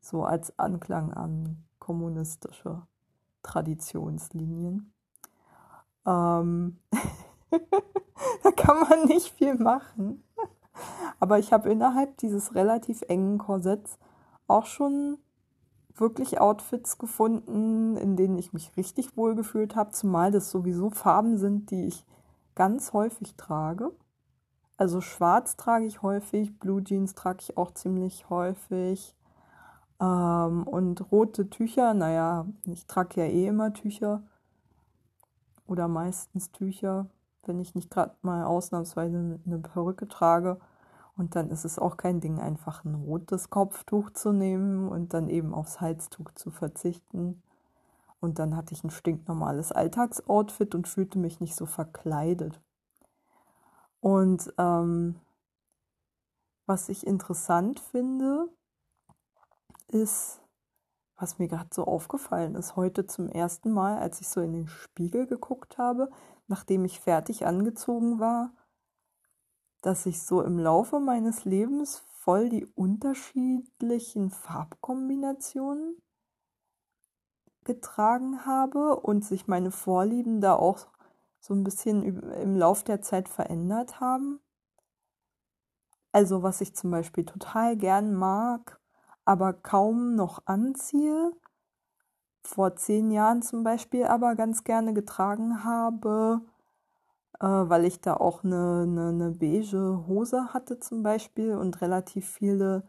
so 0.00 0.24
als 0.24 0.58
Anklang 0.58 1.12
an 1.12 1.62
kommunistische 1.78 2.82
Traditionslinien. 3.42 4.92
Ähm 6.06 6.78
da 8.42 8.50
kann 8.50 8.80
man 8.80 9.04
nicht 9.06 9.28
viel 9.28 9.54
machen. 9.54 10.24
Aber 11.20 11.38
ich 11.38 11.52
habe 11.52 11.70
innerhalb 11.70 12.16
dieses 12.18 12.54
relativ 12.54 13.02
engen 13.02 13.38
Korsetts 13.38 13.98
auch 14.46 14.66
schon 14.66 15.18
wirklich 15.96 16.40
Outfits 16.40 16.98
gefunden, 16.98 17.96
in 17.96 18.16
denen 18.16 18.38
ich 18.38 18.52
mich 18.52 18.76
richtig 18.76 19.16
wohl 19.16 19.34
gefühlt 19.34 19.76
habe, 19.76 19.92
zumal 19.92 20.30
das 20.30 20.50
sowieso 20.50 20.90
Farben 20.90 21.38
sind, 21.38 21.70
die 21.70 21.86
ich 21.86 22.04
ganz 22.54 22.92
häufig 22.92 23.36
trage. 23.36 23.92
Also 24.76 25.00
schwarz 25.00 25.56
trage 25.56 25.86
ich 25.86 26.02
häufig, 26.02 26.58
Blue 26.58 26.82
Jeans 26.82 27.14
trage 27.14 27.38
ich 27.40 27.56
auch 27.56 27.72
ziemlich 27.72 28.28
häufig. 28.28 29.14
Ähm, 30.00 30.64
und 30.64 31.12
rote 31.12 31.48
Tücher, 31.48 31.94
naja, 31.94 32.46
ich 32.64 32.86
trage 32.86 33.20
ja 33.20 33.26
eh 33.26 33.46
immer 33.46 33.72
Tücher. 33.72 34.22
Oder 35.66 35.88
meistens 35.88 36.50
Tücher, 36.50 37.06
wenn 37.46 37.60
ich 37.60 37.74
nicht 37.74 37.90
gerade 37.90 38.14
mal 38.22 38.44
ausnahmsweise 38.44 39.40
eine 39.46 39.58
Perücke 39.58 40.08
trage. 40.08 40.58
Und 41.16 41.36
dann 41.36 41.50
ist 41.50 41.64
es 41.64 41.78
auch 41.78 41.96
kein 41.96 42.20
Ding, 42.20 42.40
einfach 42.40 42.84
ein 42.84 42.94
rotes 42.94 43.50
Kopftuch 43.50 44.10
zu 44.10 44.32
nehmen 44.32 44.88
und 44.88 45.14
dann 45.14 45.28
eben 45.28 45.54
aufs 45.54 45.80
Halstuch 45.80 46.32
zu 46.32 46.50
verzichten. 46.50 47.42
Und 48.20 48.38
dann 48.38 48.56
hatte 48.56 48.74
ich 48.74 48.82
ein 48.82 48.90
stinknormales 48.90 49.70
Alltagsoutfit 49.70 50.74
und 50.74 50.88
fühlte 50.88 51.18
mich 51.18 51.40
nicht 51.40 51.54
so 51.54 51.66
verkleidet. 51.66 52.60
Und 54.00 54.52
ähm, 54.58 55.20
was 56.66 56.88
ich 56.88 57.06
interessant 57.06 57.80
finde, 57.80 58.48
ist, 59.88 60.40
was 61.16 61.38
mir 61.38 61.48
gerade 61.48 61.70
so 61.72 61.84
aufgefallen 61.84 62.54
ist, 62.54 62.76
heute 62.76 63.06
zum 63.06 63.28
ersten 63.28 63.70
Mal, 63.70 63.98
als 63.98 64.20
ich 64.20 64.28
so 64.28 64.40
in 64.40 64.52
den 64.52 64.68
Spiegel 64.68 65.26
geguckt 65.26 65.78
habe, 65.78 66.10
nachdem 66.48 66.84
ich 66.84 67.00
fertig 67.00 67.46
angezogen 67.46 68.18
war, 68.18 68.50
dass 69.84 70.06
ich 70.06 70.22
so 70.22 70.40
im 70.40 70.58
Laufe 70.58 70.98
meines 70.98 71.44
Lebens 71.44 72.02
voll 72.20 72.48
die 72.48 72.64
unterschiedlichen 72.64 74.30
Farbkombinationen 74.30 76.00
getragen 77.64 78.46
habe 78.46 78.96
und 79.00 79.26
sich 79.26 79.46
meine 79.46 79.70
Vorlieben 79.70 80.40
da 80.40 80.54
auch 80.54 80.86
so 81.38 81.52
ein 81.52 81.64
bisschen 81.64 82.02
im 82.32 82.56
Lauf 82.56 82.82
der 82.82 83.02
Zeit 83.02 83.28
verändert 83.28 84.00
haben. 84.00 84.40
Also 86.12 86.42
was 86.42 86.62
ich 86.62 86.74
zum 86.74 86.90
Beispiel 86.90 87.26
total 87.26 87.76
gern 87.76 88.14
mag, 88.14 88.80
aber 89.26 89.52
kaum 89.52 90.14
noch 90.14 90.46
anziehe, 90.46 91.32
vor 92.42 92.76
zehn 92.76 93.10
Jahren 93.10 93.42
zum 93.42 93.64
Beispiel 93.64 94.04
aber 94.04 94.34
ganz 94.34 94.64
gerne 94.64 94.94
getragen 94.94 95.62
habe, 95.64 96.40
äh, 97.40 97.46
weil 97.46 97.84
ich 97.84 98.00
da 98.00 98.14
auch 98.16 98.44
eine, 98.44 98.82
eine, 98.82 99.08
eine 99.08 99.30
beige 99.32 100.04
Hose 100.06 100.52
hatte 100.52 100.80
zum 100.80 101.02
Beispiel 101.02 101.56
und 101.56 101.80
relativ 101.80 102.28
viele 102.28 102.84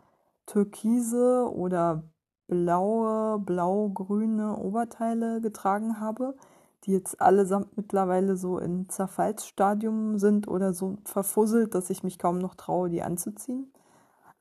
türkise 0.45 1.49
oder 1.51 2.03
blaue, 2.47 3.39
blau-grüne 3.39 4.57
Oberteile 4.57 5.41
getragen 5.41 5.99
habe, 5.99 6.35
die 6.83 6.91
jetzt 6.91 7.19
allesamt 7.19 7.75
mittlerweile 7.77 8.37
so 8.37 8.59
in 8.59 8.87
Zerfallsstadium 8.89 10.19
sind 10.19 10.47
oder 10.47 10.73
so 10.73 10.97
verfusselt, 11.03 11.73
dass 11.73 11.89
ich 11.89 12.03
mich 12.03 12.19
kaum 12.19 12.37
noch 12.37 12.55
traue, 12.55 12.89
die 12.89 13.01
anzuziehen. 13.01 13.71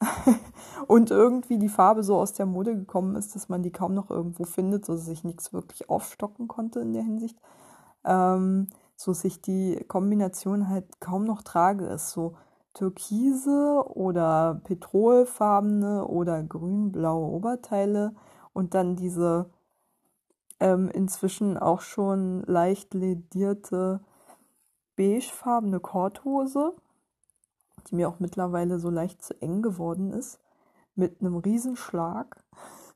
und 0.87 1.11
irgendwie 1.11 1.59
die 1.59 1.69
Farbe 1.71 2.03
so 2.03 2.17
aus 2.17 2.35
der 2.35 2.45
Mode 2.45 2.77
gekommen 2.77 3.17
ist, 3.17 3.35
dass 3.35 3.49
man 3.49 3.63
die 3.63 3.73
kaum 3.73 3.95
noch 3.95 4.11
irgendwo 4.11 4.45
findet, 4.45 4.85
sodass 4.85 5.09
ich 5.09 5.25
nichts 5.25 5.53
wirklich 5.55 5.89
aufstocken 5.89 6.49
konnte 6.49 6.81
in 6.81 6.93
der 6.93 7.03
Hinsicht. 7.03 7.39
Ähm, 8.05 8.69
so 8.97 9.13
sich 9.13 9.41
die 9.41 9.85
Kombination 9.89 10.69
halt 10.69 11.01
kaum 11.01 11.25
noch 11.25 11.43
trage, 11.43 11.87
ist 11.87 12.11
so 12.11 12.37
türkise 12.75 13.85
oder 13.95 14.61
petrolfarbene 14.65 16.07
oder 16.07 16.43
grün-blaue 16.43 17.31
Oberteile 17.31 18.15
und 18.53 18.75
dann 18.75 18.97
diese 18.97 19.51
ähm, 20.61 20.89
inzwischen 20.91 21.57
auch 21.57 21.81
schon 21.81 22.43
leicht 22.43 22.95
ledierte 22.95 24.01
beigefarbene 24.97 25.81
Korthose, 25.81 26.73
die 27.89 27.97
mir 27.97 28.09
auch 28.09 28.21
mittlerweile 28.21 28.79
so 28.79 28.91
leicht 28.91 29.23
zu 29.23 29.41
eng 29.41 29.63
geworden 29.63 30.13
ist, 30.13 30.41
mit 30.95 31.21
einem 31.21 31.37
Riesenschlag. 31.37 32.43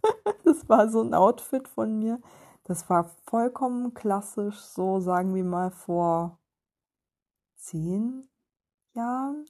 das 0.45 0.69
war 0.69 0.89
so 0.89 1.03
ein 1.03 1.15
Outfit 1.15 1.69
von 1.69 1.99
mir, 1.99 2.21
das 2.69 2.91
war 2.91 3.05
vollkommen 3.25 3.95
klassisch, 3.95 4.61
so 4.61 5.01
sagen 5.01 5.35
wir 5.35 5.43
mal 5.43 5.71
vor 5.71 6.39
zehn 7.57 8.29
Jahren, 8.93 9.47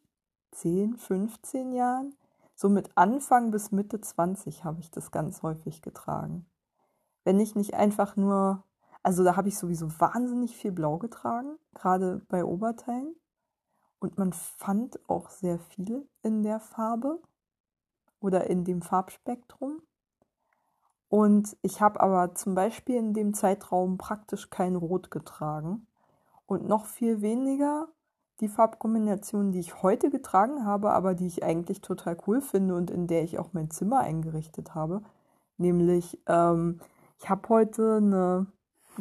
10, 0.53 0.97
15 0.97 1.73
Jahren. 1.73 2.15
So 2.55 2.69
mit 2.69 2.97
Anfang 2.97 3.51
bis 3.51 3.73
Mitte 3.73 4.01
20 4.01 4.63
habe 4.63 4.81
ich 4.81 4.93
das 4.93 5.11
ganz 5.11 5.43
häufig 5.43 5.83
getragen. 5.83 6.47
Wenn 7.25 7.41
ich 7.41 7.57
nicht 7.57 7.75
einfach 7.75 8.15
nur, 8.15 8.63
also 9.03 9.25
da 9.25 9.35
habe 9.35 9.49
ich 9.49 9.59
sowieso 9.59 9.89
wahnsinnig 10.01 10.57
viel 10.57 10.71
Blau 10.71 10.99
getragen, 10.99 11.59
gerade 11.75 12.25
bei 12.29 12.45
Oberteilen. 12.45 13.17
Und 13.99 14.17
man 14.17 14.33
fand 14.33 15.01
auch 15.11 15.29
sehr 15.31 15.59
viel 15.59 16.09
in 16.23 16.45
der 16.45 16.61
Farbe 16.61 17.21
oder 18.21 18.49
in 18.49 18.65
dem 18.65 18.81
Farbspektrum. 18.81 19.83
Und 21.09 21.57
ich 21.63 21.81
habe 21.81 22.01
aber 22.01 22.35
zum 22.35 22.55
Beispiel 22.55 22.97
in 22.97 23.15
dem 23.15 23.33
Zeitraum 23.33 23.97
praktisch 23.97 24.51
kein 24.51 24.77
Rot 24.77 25.11
getragen 25.11 25.87
und 26.47 26.67
noch 26.67 26.87
viel 26.87 27.23
weniger 27.23 27.89
die 28.41 28.49
Farbkombination, 28.49 29.51
die 29.51 29.61
ich 29.61 29.83
heute 29.83 30.11
getragen 30.11 30.65
habe, 30.65 30.91
aber 30.91 31.15
die 31.15 31.27
ich 31.27 31.43
eigentlich 31.43 31.81
total 31.81 32.17
cool 32.27 32.41
finde 32.41 32.75
und 32.75 32.91
in 32.91 33.07
der 33.07 33.25
ich 33.25 33.39
auch 33.39 33.53
mein 33.53 33.71
Zimmer 33.71 34.01
eingerichtet 34.01 34.75
habe. 34.75 35.03
Nämlich, 35.57 36.21
ähm, 36.27 36.81
ich 37.19 37.29
habe 37.29 37.49
heute 37.49 37.97
eine 37.97 38.47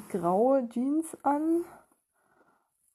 graue 0.10 0.68
Jeans 0.70 1.16
an, 1.24 1.64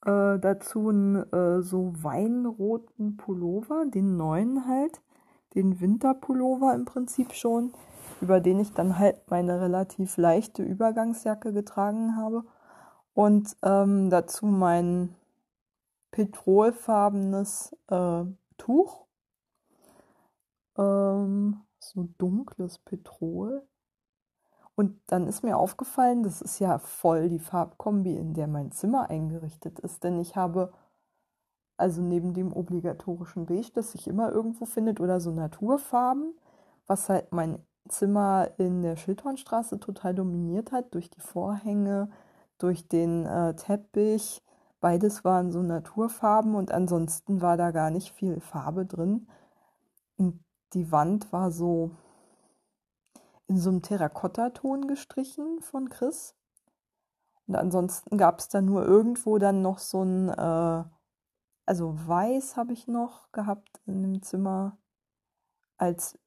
äh, 0.05 0.37
dazu 0.39 0.89
einen 0.89 1.31
äh, 1.31 1.61
so 1.61 1.93
weinroten 2.03 3.15
Pullover, 3.15 3.85
den 3.85 4.17
neuen 4.17 4.67
halt, 4.67 5.01
den 5.55 5.79
Winterpullover 5.79 6.73
im 6.73 6.83
Prinzip 6.83 7.31
schon 7.33 7.73
über 8.23 8.39
den 8.39 8.59
ich 8.59 8.71
dann 8.71 8.97
halt 8.97 9.29
meine 9.29 9.59
relativ 9.59 10.15
leichte 10.15 10.63
Übergangsjacke 10.63 11.51
getragen 11.51 12.15
habe. 12.15 12.45
Und 13.13 13.57
ähm, 13.61 14.09
dazu 14.09 14.45
mein 14.45 15.13
petrolfarbenes 16.11 17.75
äh, 17.89 18.23
Tuch. 18.57 19.05
Ähm, 20.77 21.61
so 21.79 22.07
dunkles 22.17 22.79
Petrol. 22.79 23.67
Und 24.75 25.01
dann 25.07 25.27
ist 25.27 25.43
mir 25.43 25.57
aufgefallen, 25.57 26.23
das 26.23 26.41
ist 26.41 26.59
ja 26.59 26.79
voll 26.79 27.27
die 27.27 27.39
Farbkombi, 27.39 28.15
in 28.15 28.33
der 28.33 28.47
mein 28.47 28.71
Zimmer 28.71 29.09
eingerichtet 29.09 29.79
ist. 29.79 30.05
Denn 30.05 30.17
ich 30.17 30.37
habe, 30.37 30.71
also 31.75 32.01
neben 32.01 32.33
dem 32.33 32.53
obligatorischen 32.53 33.45
Beige, 33.45 33.71
das 33.73 33.91
sich 33.91 34.07
immer 34.07 34.31
irgendwo 34.31 34.63
findet, 34.65 35.01
oder 35.01 35.19
so 35.19 35.31
Naturfarben, 35.31 36.33
was 36.87 37.09
halt 37.09 37.33
mein 37.33 37.59
Zimmer 37.87 38.51
in 38.57 38.81
der 38.81 38.95
Schildhornstraße 38.95 39.79
total 39.79 40.15
dominiert 40.15 40.71
hat, 40.71 40.93
durch 40.93 41.09
die 41.09 41.19
Vorhänge, 41.19 42.09
durch 42.57 42.87
den 42.87 43.25
äh, 43.25 43.55
Teppich. 43.55 44.41
Beides 44.79 45.23
waren 45.23 45.51
so 45.51 45.61
Naturfarben 45.61 46.55
und 46.55 46.71
ansonsten 46.71 47.41
war 47.41 47.57
da 47.57 47.71
gar 47.71 47.89
nicht 47.89 48.11
viel 48.11 48.39
Farbe 48.39 48.85
drin. 48.85 49.27
Und 50.17 50.43
die 50.73 50.91
Wand 50.91 51.31
war 51.31 51.51
so 51.51 51.91
in 53.47 53.57
so 53.57 53.69
einem 53.69 53.81
Terrakottaton 53.81 54.87
gestrichen 54.87 55.61
von 55.61 55.89
Chris. 55.89 56.35
Und 57.47 57.55
ansonsten 57.55 58.17
gab 58.17 58.39
es 58.39 58.47
da 58.47 58.61
nur 58.61 58.85
irgendwo 58.85 59.37
dann 59.37 59.61
noch 59.61 59.79
so 59.79 60.03
ein, 60.03 60.29
äh, 60.29 60.83
also 61.65 61.95
weiß 62.07 62.55
habe 62.57 62.73
ich 62.73 62.87
noch 62.87 63.31
gehabt 63.31 63.81
in 63.85 64.01
dem 64.01 64.21
Zimmer 64.21 64.77
als 65.77 66.17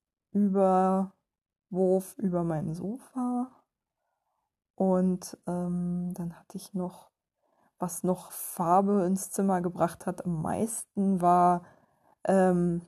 Überwurf 1.71 2.17
über 2.19 2.45
mein 2.45 2.75
Sofa. 2.75 3.51
Und 4.75 5.39
ähm, 5.47 6.13
dann 6.15 6.39
hatte 6.39 6.57
ich 6.57 6.75
noch, 6.75 7.11
was 7.79 8.03
noch 8.03 8.31
Farbe 8.31 9.05
ins 9.07 9.31
Zimmer 9.31 9.61
gebracht 9.61 10.07
hat, 10.07 10.25
am 10.25 10.43
meisten 10.43 11.21
war 11.21 11.63
ähm, 12.25 12.83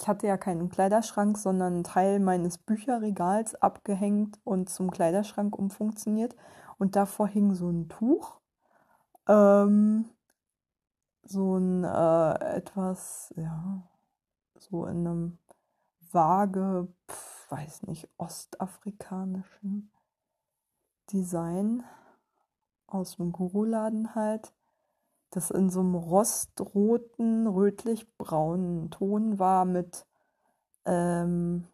ich 0.00 0.08
hatte 0.08 0.26
ja 0.26 0.38
keinen 0.38 0.70
Kleiderschrank, 0.70 1.36
sondern 1.36 1.74
einen 1.74 1.84
Teil 1.84 2.20
meines 2.20 2.56
Bücherregals 2.56 3.54
abgehängt 3.54 4.38
und 4.44 4.70
zum 4.70 4.90
Kleiderschrank 4.90 5.58
umfunktioniert. 5.58 6.34
Und 6.78 6.96
davor 6.96 7.28
hing 7.28 7.54
so 7.54 7.68
ein 7.68 7.88
Tuch. 7.90 8.40
Ähm, 9.28 10.06
so 11.22 11.56
ein 11.58 11.84
äh, 11.84 12.56
etwas, 12.56 13.34
ja, 13.36 13.82
so 14.58 14.86
in 14.86 15.06
einem 15.06 15.38
vage, 16.10 16.88
weiß 17.50 17.84
nicht, 17.84 18.08
ostafrikanischen 18.16 19.90
Design 21.12 21.84
aus 22.86 23.16
dem 23.16 23.32
Guru-Laden 23.32 24.14
halt 24.14 24.52
das 25.30 25.50
in 25.50 25.70
so 25.70 25.80
einem 25.80 25.94
rostroten, 25.94 27.46
rötlich-braunen 27.46 28.90
Ton 28.90 29.38
war 29.38 29.64
mit 29.64 30.04
ähm, 30.84 31.66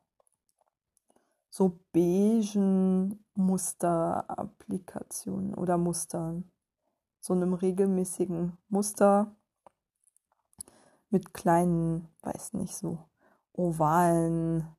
so 1.49 1.81
beigen 1.93 3.25
Musterapplikationen 3.35 5.55
oder 5.55 5.79
Mustern. 5.79 6.53
So 7.19 7.33
einem 7.33 7.55
regelmäßigen 7.55 8.59
Muster 8.69 9.35
mit 11.09 11.33
kleinen, 11.33 12.09
weiß 12.21 12.53
nicht, 12.53 12.77
so 12.77 12.99
ovalen 13.55 14.76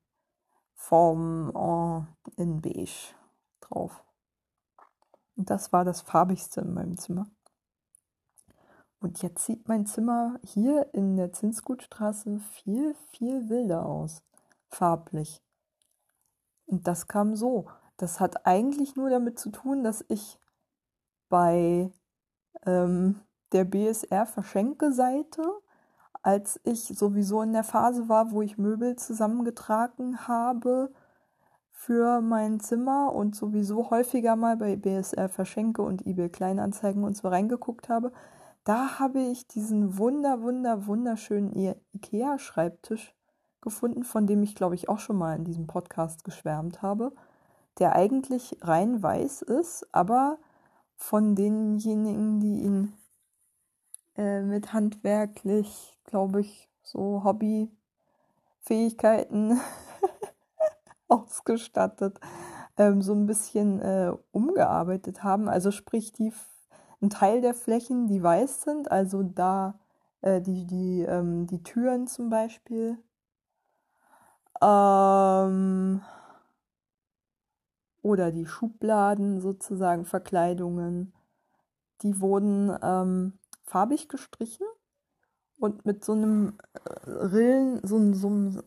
Formen 0.78 1.50
oh, 1.54 2.06
in 2.38 2.62
beige 2.62 3.14
drauf. 3.60 4.04
Und 5.36 5.50
das 5.50 5.74
war 5.74 5.84
das 5.84 6.02
farbigste 6.02 6.62
in 6.62 6.74
meinem 6.74 6.98
Zimmer. 6.98 7.30
Und 9.00 9.22
jetzt 9.22 9.46
sieht 9.46 9.68
mein 9.68 9.86
Zimmer 9.86 10.40
hier 10.44 10.94
in 10.94 11.18
der 11.18 11.34
Zinsgutstraße 11.34 12.40
viel, 12.40 12.96
viel 13.12 13.50
wilder 13.50 13.86
aus, 13.86 14.24
farblich. 14.70 15.44
Und 16.66 16.88
das 16.88 17.08
kam 17.08 17.36
so. 17.36 17.68
Das 17.98 18.20
hat 18.20 18.46
eigentlich 18.46 18.96
nur 18.96 19.10
damit 19.10 19.40
zu 19.40 19.50
tun, 19.50 19.84
dass 19.84 20.06
ich 20.08 20.40
bei 21.30 21.92
ähm, 22.66 23.22
der 23.52 23.66
BSR-Verschenke-Seite, 23.66 25.44
als 26.28 26.60
ich 26.66 26.84
sowieso 26.84 27.42
in 27.42 27.54
der 27.54 27.64
Phase 27.64 28.10
war, 28.10 28.32
wo 28.32 28.42
ich 28.42 28.58
Möbel 28.58 28.98
zusammengetragen 28.98 30.28
habe 30.28 30.92
für 31.72 32.20
mein 32.20 32.60
Zimmer 32.60 33.14
und 33.14 33.34
sowieso 33.34 33.92
häufiger 33.92 34.36
mal 34.36 34.58
bei 34.58 34.76
BSR 34.76 35.30
Verschenke 35.30 35.84
und 35.84 36.06
eBay 36.06 36.28
Kleinanzeigen 36.28 37.06
und 37.06 37.16
so 37.16 37.30
reingeguckt 37.30 37.88
habe, 37.88 38.12
da 38.66 39.00
habe 39.00 39.22
ich 39.22 39.48
diesen 39.48 39.98
wunder, 39.98 40.42
wunder, 40.42 40.86
wunderschönen 40.86 41.54
IKEA-Schreibtisch 41.94 43.16
gefunden, 43.62 44.04
von 44.04 44.28
dem 44.28 44.44
ich, 44.44 44.54
glaube 44.54 44.76
ich, 44.76 44.90
auch 44.90 45.00
schon 45.00 45.18
mal 45.18 45.38
in 45.38 45.46
diesem 45.46 45.66
Podcast 45.66 46.26
geschwärmt 46.26 46.82
habe, 46.82 47.14
der 47.80 47.96
eigentlich 47.96 48.58
rein 48.60 49.02
weiß 49.02 49.44
ist, 49.44 49.88
aber 49.94 50.40
von 50.98 51.36
denjenigen, 51.36 52.42
die 52.42 52.64
ihn 52.64 52.92
äh, 54.18 54.42
mit 54.42 54.74
handwerklich, 54.74 55.98
glaube 56.06 56.42
ich, 56.42 56.70
so 56.84 57.24
Hobbyfähigkeiten 57.24 59.62
ausgestattet, 61.08 62.20
ähm, 62.78 63.02
so 63.02 63.14
ein 63.14 63.26
bisschen 63.26 63.80
äh, 63.80 64.12
umgearbeitet 64.32 65.24
haben. 65.24 65.48
Also 65.48 65.72
sprich, 65.72 66.12
die 66.12 66.34
ein 67.02 67.10
Teil 67.10 67.42
der 67.42 67.54
Flächen, 67.54 68.08
die 68.08 68.24
weiß 68.24 68.64
sind, 68.64 68.92
also 68.92 69.24
da 69.24 69.80
äh, 70.22 70.42
die, 70.42 70.66
die, 70.66 71.04
ähm, 71.04 71.48
die 71.48 71.64
Türen 71.64 72.08
zum 72.08 72.30
Beispiel. 72.30 72.98
Ähm, 74.62 76.02
oder 78.02 78.32
die 78.32 78.46
Schubladen 78.46 79.42
sozusagen, 79.42 80.06
Verkleidungen, 80.06 81.14
die 82.02 82.20
wurden 82.20 82.76
ähm, 82.82 83.34
farbig 83.68 84.08
gestrichen 84.08 84.66
und 85.60 85.86
mit 85.86 86.04
so 86.04 86.14
einem 86.14 86.58
äh, 86.74 87.10
Rillen, 87.10 87.86
so, 87.86 88.14
so 88.14 88.28
einem 88.28 88.64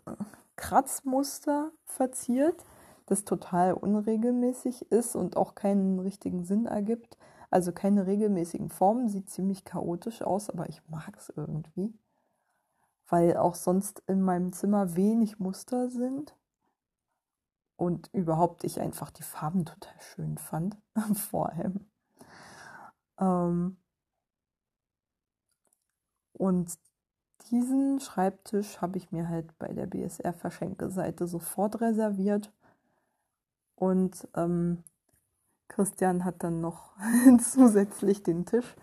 Kratzmuster 0.56 1.72
verziert, 1.84 2.64
das 3.06 3.24
total 3.24 3.72
unregelmäßig 3.72 4.92
ist 4.92 5.16
und 5.16 5.36
auch 5.36 5.54
keinen 5.54 5.98
richtigen 5.98 6.44
Sinn 6.44 6.66
ergibt. 6.66 7.16
Also 7.50 7.72
keine 7.72 8.06
regelmäßigen 8.06 8.68
Formen, 8.68 9.08
sieht 9.08 9.30
ziemlich 9.30 9.64
chaotisch 9.64 10.22
aus, 10.22 10.50
aber 10.50 10.68
ich 10.68 10.86
mag 10.88 11.16
es 11.16 11.32
irgendwie. 11.34 11.92
Weil 13.08 13.36
auch 13.36 13.56
sonst 13.56 14.04
in 14.06 14.20
meinem 14.20 14.52
Zimmer 14.52 14.94
wenig 14.94 15.40
Muster 15.40 15.90
sind. 15.90 16.36
Und 17.76 18.10
überhaupt 18.12 18.62
ich 18.62 18.80
einfach 18.80 19.10
die 19.10 19.22
Farben 19.22 19.64
total 19.64 20.00
schön 20.00 20.38
fand. 20.38 20.76
Vor 21.14 21.48
allem. 21.50 21.90
Ähm 23.18 23.79
und 26.40 26.78
diesen 27.50 28.00
Schreibtisch 28.00 28.80
habe 28.80 28.96
ich 28.96 29.12
mir 29.12 29.28
halt 29.28 29.58
bei 29.58 29.68
der 29.68 29.84
BSR-Verschenke-Seite 29.84 31.26
sofort 31.26 31.82
reserviert. 31.82 32.50
Und 33.74 34.26
ähm, 34.34 34.82
Christian 35.68 36.24
hat 36.24 36.42
dann 36.42 36.62
noch 36.62 36.92
zusätzlich 37.42 38.22
den 38.22 38.46
Tisch 38.46 38.74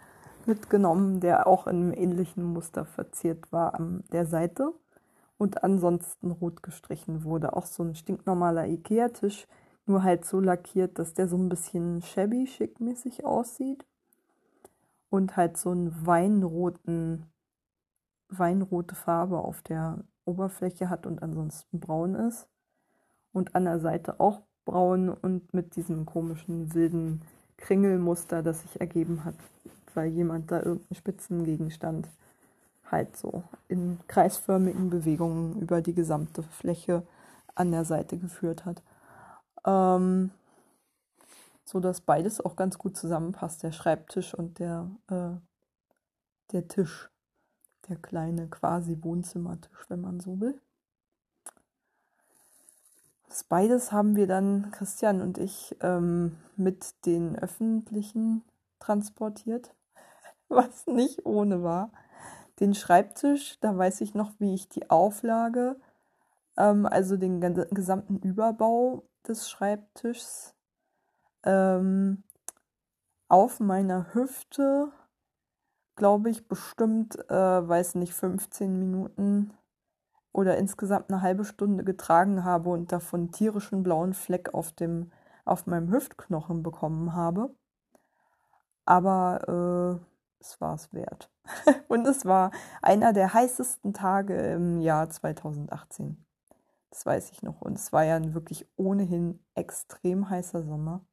mitgenommen, 0.46 1.20
der 1.20 1.48
auch 1.48 1.65
in 1.65 1.78
einem 1.78 1.93
ähnlichen 1.93 2.43
Muster 2.43 2.86
verziert 2.86 3.52
war 3.52 3.74
an 3.74 4.04
der 4.12 4.28
Seite 4.28 4.72
und 5.39 5.63
ansonsten 5.63 6.30
rot 6.30 6.62
gestrichen 6.62 7.24
wurde. 7.24 7.54
Auch 7.54 7.65
so 7.65 7.82
ein 7.82 7.96
stinknormaler 7.96 8.67
Ikea-Tisch, 8.67 9.48
nur 9.88 10.04
halt 10.04 10.26
so 10.26 10.39
lackiert, 10.39 11.00
dass 11.00 11.15
der 11.15 11.28
so 11.28 11.38
ein 11.38 11.50
bisschen 11.50 12.04
shabby 12.04 12.46
schickmäßig 12.46 13.26
aussieht 13.26 13.84
und 15.10 15.38
halt 15.38 15.58
so 15.58 15.72
einen 15.72 16.06
weinroten, 16.06 17.26
weinrote 18.30 18.96
Farbe 18.96 19.40
auf 19.40 19.62
der 19.62 20.04
Oberfläche 20.26 20.90
hat 20.90 21.06
und 21.06 21.24
ansonsten 21.24 21.80
braun 21.80 22.16
ist 22.16 22.48
und 23.32 23.56
an 23.56 23.66
der 23.66 23.80
Seite 23.80 24.20
auch 24.20 24.42
braun 24.66 25.10
und 25.10 25.54
mit 25.54 25.76
diesem 25.76 26.06
komischen 26.06 26.74
wilden 26.74 27.22
Kringelmuster, 27.58 28.44
das 28.44 28.62
sich 28.62 28.80
ergeben 28.80 29.24
hat, 29.24 29.36
weil 29.94 30.10
jemand 30.10 30.52
da 30.52 30.58
irgendeinen 30.58 30.96
Spitzengegenstand 30.96 32.10
halt 32.92 33.16
so 33.18 33.44
in 33.68 34.00
kreisförmigen 34.08 34.90
Bewegungen 34.90 35.60
über 35.60 35.82
die 35.82 35.94
gesamte 35.94 36.44
Fläche 36.44 37.04
an 37.56 37.72
der 37.72 37.86
Seite 37.86 38.18
geführt 38.18 38.66
hat. 38.66 38.84
Ähm, 39.66 40.32
so 41.66 41.80
dass 41.80 42.02
beides 42.02 42.40
auch 42.40 42.56
ganz 42.56 42.78
gut 42.78 42.96
zusammenpasst, 42.96 43.63
der 43.63 43.72
Schreibtisch 43.72 44.34
und 44.34 44.60
der, 44.60 44.90
äh, 45.10 45.32
der 46.54 46.68
Tisch, 46.68 47.10
der 47.89 47.97
kleine 47.97 48.47
quasi 48.47 48.97
Wohnzimmertisch, 49.02 49.86
wenn 49.89 50.02
man 50.02 50.19
so 50.19 50.39
will. 50.39 50.60
Das 53.28 53.43
beides 53.43 53.91
haben 53.91 54.15
wir 54.15 54.26
dann, 54.26 54.71
Christian 54.71 55.21
und 55.21 55.38
ich, 55.38 55.76
ähm, 55.82 56.38
mit 56.56 57.06
den 57.06 57.38
Öffentlichen 57.38 58.43
transportiert, 58.80 59.73
was 60.47 60.88
nicht 60.88 61.26
ohne 61.26 61.62
war. 61.62 61.91
Den 62.60 62.73
Schreibtisch, 62.73 63.60
da 63.60 63.78
weiß 63.78 64.02
ich 64.02 64.15
noch, 64.15 64.32
wie 64.39 64.54
ich 64.54 64.69
die 64.69 64.89
Auflage, 64.89 65.76
ähm, 66.58 66.86
also 66.86 67.17
den 67.17 67.39
gesamten 67.41 68.17
Überbau 68.19 69.04
des 69.28 69.50
Schreibtischs 69.50 70.56
ähm, 71.43 72.23
auf 73.28 73.60
meiner 73.60 74.13
Hüfte, 74.13 74.91
glaube 75.98 76.30
ich, 76.30 76.48
bestimmt, 76.48 77.18
äh, 77.30 77.68
weiß 77.68 77.96
nicht, 77.96 78.14
15 78.14 78.80
Minuten 78.80 79.54
oder 80.32 80.58
insgesamt 80.58 81.12
eine 81.12 81.22
halbe 81.22 81.44
Stunde 81.44 81.84
getragen 81.84 82.46
habe 82.46 82.70
und 82.70 82.92
davon 82.92 83.32
tierischen 83.32 83.84
blauen 83.84 84.14
Fleck 84.14 84.54
auf 84.54 84.72
dem 84.72 85.12
auf 85.44 85.66
meinem 85.66 85.92
Hüftknochen 85.92 86.62
bekommen 86.62 87.14
habe. 87.14 87.56
Aber 88.86 90.00
äh, 90.00 90.06
es 90.40 90.62
war 90.62 90.76
es 90.76 90.94
wert. 90.94 91.32
und 91.88 92.06
es 92.06 92.26
war 92.26 92.52
einer 92.82 93.14
der 93.14 93.34
heißesten 93.34 93.94
Tage 93.94 94.36
im 94.36 94.80
Jahr 94.82 95.10
2018. 95.10 96.24
Das 96.90 97.06
weiß 97.06 97.32
ich 97.32 97.44
noch. 97.44 97.62
Und 97.62 97.78
es 97.78 97.92
war 97.92 98.04
ja 98.04 98.16
ein 98.16 98.34
wirklich 98.34 98.68
ohnehin 98.76 99.40
extrem 99.56 100.30
heißer 100.30 100.64
Sommer. 100.64 101.06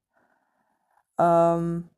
Ähm, 1.19 1.89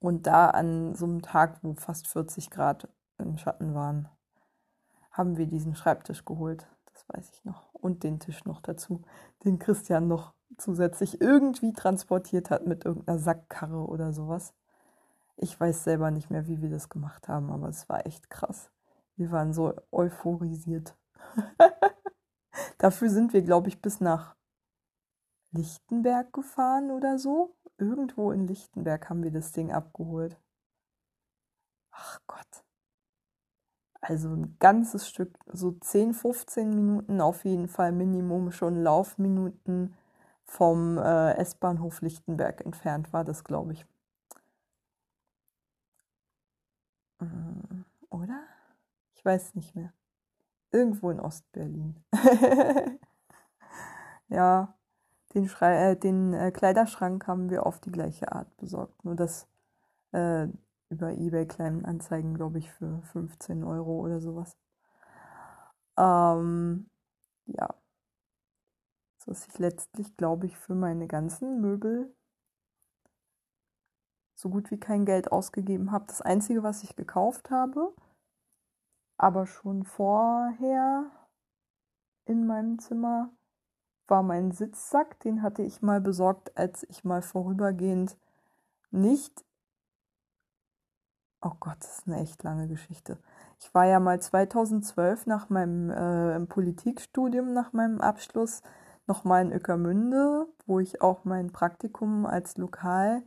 und 0.00 0.26
da 0.26 0.50
an 0.50 0.94
so 0.94 1.06
einem 1.06 1.22
Tag, 1.22 1.62
wo 1.62 1.74
fast 1.74 2.06
40 2.08 2.50
Grad 2.50 2.88
im 3.18 3.36
Schatten 3.38 3.74
waren, 3.74 4.08
haben 5.10 5.36
wir 5.36 5.46
diesen 5.46 5.74
Schreibtisch 5.74 6.24
geholt. 6.24 6.68
Das 6.92 7.04
weiß 7.08 7.30
ich 7.32 7.44
noch. 7.44 7.74
Und 7.74 8.04
den 8.04 8.20
Tisch 8.20 8.44
noch 8.44 8.60
dazu, 8.60 9.02
den 9.44 9.58
Christian 9.58 10.08
noch 10.08 10.34
zusätzlich 10.56 11.20
irgendwie 11.20 11.72
transportiert 11.72 12.50
hat 12.50 12.66
mit 12.66 12.84
irgendeiner 12.84 13.18
Sackkarre 13.18 13.86
oder 13.86 14.12
sowas. 14.12 14.54
Ich 15.36 15.58
weiß 15.58 15.84
selber 15.84 16.10
nicht 16.10 16.30
mehr, 16.30 16.46
wie 16.46 16.62
wir 16.62 16.70
das 16.70 16.88
gemacht 16.88 17.28
haben, 17.28 17.50
aber 17.50 17.68
es 17.68 17.88
war 17.88 18.06
echt 18.06 18.30
krass. 18.30 18.70
Wir 19.16 19.30
waren 19.30 19.52
so 19.52 19.74
euphorisiert. 19.92 20.96
Dafür 22.78 23.10
sind 23.10 23.32
wir, 23.32 23.42
glaube 23.42 23.68
ich, 23.68 23.80
bis 23.80 24.00
nach 24.00 24.36
Lichtenberg 25.50 26.32
gefahren 26.32 26.90
oder 26.90 27.18
so. 27.18 27.56
Irgendwo 27.78 28.32
in 28.32 28.46
Lichtenberg 28.46 29.08
haben 29.08 29.22
wir 29.22 29.30
das 29.30 29.52
Ding 29.52 29.72
abgeholt. 29.72 30.36
Ach 31.92 32.20
Gott. 32.26 32.64
Also 34.00 34.30
ein 34.30 34.56
ganzes 34.58 35.08
Stück, 35.08 35.38
so 35.46 35.72
10, 35.72 36.14
15 36.14 36.70
Minuten 36.70 37.20
auf 37.20 37.44
jeden 37.44 37.68
Fall 37.68 37.92
Minimum 37.92 38.52
schon 38.52 38.82
Laufminuten 38.82 39.94
vom 40.44 40.98
äh, 40.98 41.34
S-Bahnhof 41.34 42.00
Lichtenberg 42.00 42.64
entfernt 42.64 43.12
war 43.12 43.24
das, 43.24 43.44
glaube 43.44 43.74
ich. 43.74 43.86
Mm, 47.20 47.84
oder? 48.10 48.44
Ich 49.14 49.24
weiß 49.24 49.54
nicht 49.54 49.74
mehr. 49.74 49.92
Irgendwo 50.70 51.10
in 51.10 51.20
Ostberlin. 51.20 52.02
ja, 54.28 54.77
den, 55.34 55.48
Schrei 55.48 55.90
äh, 55.92 55.96
den 55.96 56.32
äh, 56.32 56.50
Kleiderschrank 56.50 57.26
haben 57.26 57.50
wir 57.50 57.66
auf 57.66 57.80
die 57.80 57.92
gleiche 57.92 58.32
Art 58.32 58.54
besorgt. 58.56 59.04
Nur 59.04 59.14
das 59.14 59.46
äh, 60.12 60.48
über 60.90 61.12
eBay 61.12 61.46
Kleinanzeigen, 61.46 62.34
glaube 62.34 62.58
ich, 62.58 62.70
für 62.72 63.02
15 63.12 63.64
Euro 63.64 64.00
oder 64.00 64.20
sowas. 64.20 64.56
Ähm, 65.98 66.88
ja. 67.46 67.68
So 69.18 69.32
dass 69.32 69.46
ich 69.46 69.58
letztlich, 69.58 70.16
glaube 70.16 70.46
ich, 70.46 70.56
für 70.56 70.74
meine 70.74 71.06
ganzen 71.06 71.60
Möbel 71.60 72.14
so 74.34 74.48
gut 74.48 74.70
wie 74.70 74.78
kein 74.78 75.04
Geld 75.04 75.32
ausgegeben 75.32 75.90
habe. 75.90 76.06
Das 76.06 76.22
Einzige, 76.22 76.62
was 76.62 76.84
ich 76.84 76.94
gekauft 76.94 77.50
habe, 77.50 77.92
aber 79.18 79.46
schon 79.46 79.84
vorher 79.84 81.10
in 82.24 82.46
meinem 82.46 82.78
Zimmer, 82.78 83.32
war 84.08 84.22
mein 84.22 84.52
Sitzsack. 84.52 85.20
Den 85.20 85.42
hatte 85.42 85.62
ich 85.62 85.82
mal 85.82 86.00
besorgt, 86.00 86.56
als 86.56 86.84
ich 86.88 87.04
mal 87.04 87.22
vorübergehend 87.22 88.16
nicht. 88.90 89.44
Oh 91.40 91.52
Gott, 91.60 91.76
das 91.80 91.98
ist 91.98 92.08
eine 92.08 92.20
echt 92.20 92.42
lange 92.42 92.66
Geschichte. 92.66 93.18
Ich 93.60 93.72
war 93.72 93.86
ja 93.86 94.00
mal 94.00 94.20
2012 94.20 95.26
nach 95.26 95.50
meinem 95.50 95.90
äh, 95.90 96.40
Politikstudium, 96.46 97.52
nach 97.52 97.72
meinem 97.72 98.00
Abschluss, 98.00 98.62
nochmal 99.06 99.42
in 99.42 99.52
Öckermünde, 99.52 100.46
wo 100.66 100.80
ich 100.80 101.00
auch 101.00 101.24
mein 101.24 101.50
Praktikum 101.52 102.26
als 102.26 102.56
Lokal 102.56 103.22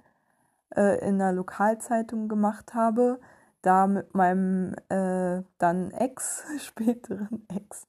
äh, 0.75 0.99
in 1.07 1.15
einer 1.15 1.33
Lokalzeitung 1.33 2.27
gemacht 2.27 2.73
habe, 2.73 3.19
da 3.61 3.87
mit 3.87 4.13
meinem 4.15 4.73
äh, 4.89 5.43
dann 5.57 5.91
Ex, 5.91 6.43
späteren 6.59 7.45
Ex, 7.47 7.87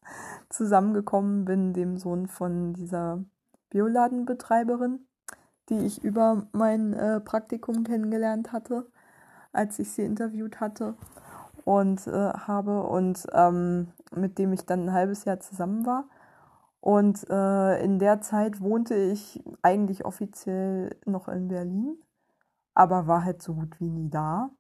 zusammengekommen 0.48 1.44
bin, 1.44 1.72
dem 1.72 1.96
Sohn 1.96 2.28
von 2.28 2.74
dieser 2.74 3.24
Bioladenbetreiberin, 3.70 5.06
die 5.68 5.78
ich 5.78 6.02
über 6.04 6.46
mein 6.52 6.92
äh, 6.92 7.20
Praktikum 7.20 7.84
kennengelernt 7.84 8.52
hatte, 8.52 8.86
als 9.52 9.78
ich 9.78 9.92
sie 9.92 10.02
interviewt 10.02 10.60
hatte 10.60 10.94
und 11.64 12.06
äh, 12.06 12.10
habe 12.10 12.82
und 12.82 13.26
ähm, 13.32 13.88
mit 14.14 14.38
dem 14.38 14.52
ich 14.52 14.66
dann 14.66 14.86
ein 14.86 14.92
halbes 14.92 15.24
Jahr 15.24 15.40
zusammen 15.40 15.86
war. 15.86 16.04
Und 16.80 17.30
äh, 17.30 17.82
in 17.82 17.98
der 18.00 18.20
Zeit 18.20 18.60
wohnte 18.60 18.96
ich 18.96 19.42
eigentlich 19.62 20.04
offiziell 20.04 20.96
noch 21.06 21.28
in 21.28 21.48
Berlin 21.48 21.96
aber 22.74 23.06
war 23.06 23.24
halt 23.24 23.42
so 23.42 23.54
gut 23.54 23.78
wie 23.80 23.88
nie 23.88 24.10
da. 24.10 24.50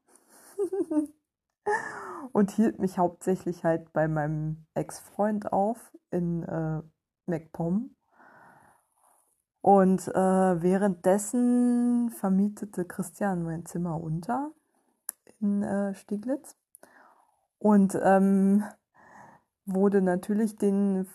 Und 2.32 2.50
hielt 2.50 2.78
mich 2.78 2.98
hauptsächlich 2.98 3.64
halt 3.64 3.92
bei 3.92 4.08
meinem 4.08 4.66
Ex-Freund 4.74 5.52
auf 5.52 5.92
in 6.10 6.42
äh, 6.42 6.82
MacPom. 7.26 7.94
Und 9.60 10.08
äh, 10.08 10.62
währenddessen 10.62 12.10
vermietete 12.10 12.84
Christian 12.84 13.44
mein 13.44 13.64
Zimmer 13.64 14.00
unter 14.00 14.50
in 15.40 15.62
äh, 15.62 15.94
Stieglitz 15.94 16.56
und 17.58 17.96
ähm, 18.02 18.64
wurde 19.66 20.02
natürlich 20.02 20.56
den, 20.56 21.06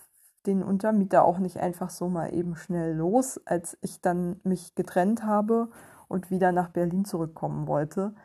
den 0.46 0.64
Untermieter 0.64 1.26
auch 1.26 1.40
nicht 1.40 1.58
einfach 1.58 1.90
so 1.90 2.08
mal 2.08 2.34
eben 2.34 2.56
schnell 2.56 2.96
los, 2.96 3.40
als 3.46 3.78
ich 3.82 4.00
dann 4.02 4.40
mich 4.44 4.76
getrennt 4.76 5.24
habe 5.24 5.70
und 6.08 6.32
wieder 6.32 6.54
nach 6.54 6.70
Berlin 6.70 7.04
zurückkommen 7.04 7.68
wollte. 7.68 8.16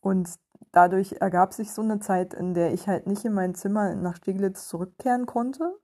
Und 0.00 0.28
dadurch 0.72 1.16
ergab 1.20 1.52
sich 1.52 1.72
so 1.72 1.82
eine 1.82 2.00
Zeit, 2.00 2.34
in 2.34 2.54
der 2.54 2.72
ich 2.72 2.88
halt 2.88 3.06
nicht 3.06 3.24
in 3.24 3.32
mein 3.32 3.54
Zimmer 3.54 3.94
nach 3.94 4.16
Steglitz 4.16 4.68
zurückkehren 4.68 5.26
konnte, 5.26 5.74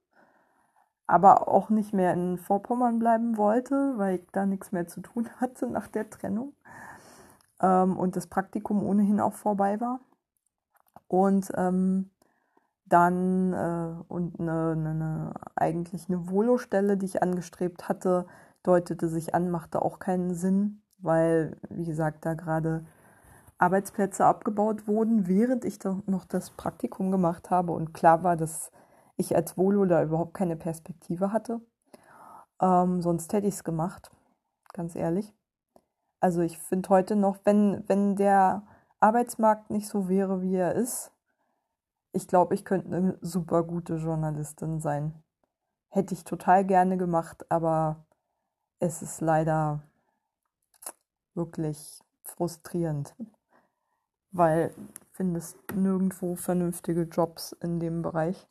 aber 1.07 1.49
auch 1.49 1.71
nicht 1.71 1.93
mehr 1.93 2.13
in 2.13 2.39
Vorpommern 2.39 2.99
bleiben 2.99 3.37
wollte, 3.37 3.95
weil 3.97 4.17
ich 4.17 4.27
da 4.33 4.47
nichts 4.47 4.73
mehr 4.73 4.87
zu 4.87 5.01
tun 5.01 5.29
hatte 5.41 5.67
nach 5.69 5.89
der 5.89 6.11
Trennung 6.11 6.55
ähm, 7.61 7.97
und 7.97 8.17
das 8.17 8.27
Praktikum 8.27 8.83
ohnehin 8.83 9.21
auch 9.21 9.35
vorbei 9.35 9.81
war. 9.81 10.01
Und 11.09 11.51
ähm, 11.57 12.11
dann 12.87 13.53
äh, 13.53 14.05
und 14.09 14.41
eine, 14.41 14.73
eine, 14.73 15.35
eigentlich 15.57 16.09
eine 16.09 16.31
Volostelle, 16.31 16.97
die 16.97 17.07
ich 17.07 17.23
angestrebt 17.23 17.89
hatte, 17.89 18.27
deutete 18.63 19.09
sich 19.09 19.35
an, 19.35 19.51
machte 19.51 19.83
auch 19.83 19.99
keinen 19.99 20.35
Sinn 20.35 20.83
weil, 21.03 21.57
wie 21.69 21.85
gesagt, 21.85 22.25
da 22.25 22.35
gerade 22.35 22.85
Arbeitsplätze 23.61 24.25
abgebaut 24.25 24.89
wurden, 24.89 25.29
während 25.29 25.65
ich 25.65 25.79
da 25.79 26.01
noch 26.07 26.25
das 26.25 26.51
Praktikum 26.51 27.11
gemacht 27.11 27.51
habe 27.51 27.73
und 27.73 27.93
klar 27.93 28.23
war, 28.23 28.37
dass 28.37 28.73
ich 29.17 29.37
als 29.37 29.59
Volo 29.59 29.85
da 29.85 30.03
überhaupt 30.03 30.33
keine 30.33 30.57
Perspektive 30.57 31.33
hatte. 31.33 31.61
Ähm, 32.61 33.03
sonst 33.03 33.33
hätte 33.33 33.47
ich 33.47 33.55
es 33.55 33.65
gemacht, 33.65 34.11
ganz 34.73 34.97
ehrlich. 34.97 35.35
Also 36.21 36.41
ich 36.41 36.59
finde 36.59 36.89
heute 36.89 37.17
noch, 37.17 37.39
wenn, 37.45 37.85
wenn 37.87 38.17
der 38.17 38.63
Arbeitsmarkt 38.99 39.71
nicht 39.71 39.89
so 39.89 40.09
wäre, 40.09 40.41
wie 40.41 40.57
er 40.57 40.75
ist, 40.75 41.13
ich 42.13 42.27
glaube, 42.29 42.55
ich 42.55 42.65
könnte 42.65 42.95
eine 42.95 43.19
super 43.21 43.63
gute 43.63 43.97
Journalistin 43.97 44.81
sein. 44.81 45.23
Hätte 45.89 46.15
ich 46.15 46.25
total 46.25 46.65
gerne 46.65 46.97
gemacht, 46.97 47.45
aber 47.51 48.05
es 48.79 49.03
ist 49.03 49.21
leider 49.21 49.83
wirklich 51.35 52.01
frustrierend, 52.25 53.15
weil 54.33 54.73
findest 55.13 55.57
nirgendwo 55.75 56.35
vernünftige 56.37 57.03
Jobs 57.03 57.53
in 57.61 57.81
dem 57.81 58.03
Bereich. 58.03 58.47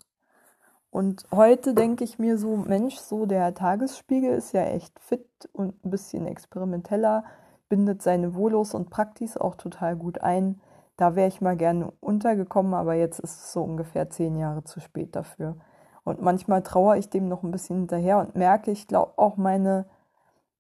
Und 0.92 1.26
heute 1.32 1.74
denke 1.74 2.04
ich 2.04 2.18
mir 2.18 2.38
so, 2.38 2.58
Mensch, 2.58 2.98
so 2.98 3.26
der 3.26 3.54
Tagesspiegel 3.54 4.34
ist 4.34 4.54
ja 4.54 4.64
echt 4.64 5.00
fit 5.00 5.50
und 5.54 5.84
ein 5.86 5.92
bisschen 5.92 6.26
experimenteller, 6.26 7.24
bindet 7.70 8.02
seine 8.02 8.34
Volos 8.34 8.74
und 8.74 8.90
Praktis 8.90 9.38
auch 9.38 9.56
total 9.56 9.96
gut 9.96 10.22
ein. 10.22 10.60
Da 10.98 11.16
wäre 11.16 11.28
ich 11.28 11.42
mal 11.42 11.56
gerne 11.56 11.94
untergekommen, 12.00 12.74
aber 12.74 12.96
jetzt 12.96 13.20
ist 13.20 13.40
es 13.40 13.54
so 13.54 13.64
ungefähr 13.64 14.10
zehn 14.10 14.36
Jahre 14.38 14.64
zu 14.64 14.80
spät 14.80 15.16
dafür. 15.16 15.58
Und 16.04 16.22
manchmal 16.22 16.64
trauere 16.64 16.98
ich 16.98 17.10
dem 17.10 17.28
noch 17.28 17.44
ein 17.44 17.52
bisschen 17.52 17.78
hinterher 17.78 18.18
und 18.18 18.36
merke, 18.36 18.72
ich 18.72 18.88
glaube 18.88 19.14
auch 19.18 19.38
meine 19.38 19.86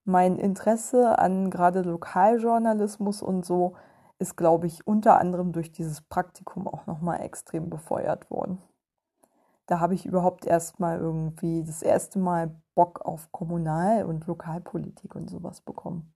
mein 0.09 0.37
Interesse 0.37 1.19
an 1.19 1.51
gerade 1.51 1.81
Lokaljournalismus 1.81 3.21
und 3.21 3.45
so 3.45 3.75
ist, 4.19 4.35
glaube 4.35 4.67
ich, 4.67 4.85
unter 4.85 5.17
anderem 5.17 5.53
durch 5.53 5.71
dieses 5.71 6.01
Praktikum 6.01 6.67
auch 6.67 6.85
nochmal 6.85 7.21
extrem 7.21 7.69
befeuert 7.69 8.29
worden. 8.29 8.61
Da 9.65 9.79
habe 9.79 9.93
ich 9.93 10.05
überhaupt 10.05 10.45
erstmal 10.45 10.99
irgendwie 10.99 11.63
das 11.63 11.81
erste 11.81 12.19
Mal 12.19 12.55
Bock 12.75 13.01
auf 13.01 13.31
Kommunal- 13.31 14.05
und 14.05 14.27
Lokalpolitik 14.27 15.15
und 15.15 15.29
sowas 15.29 15.61
bekommen. 15.61 16.13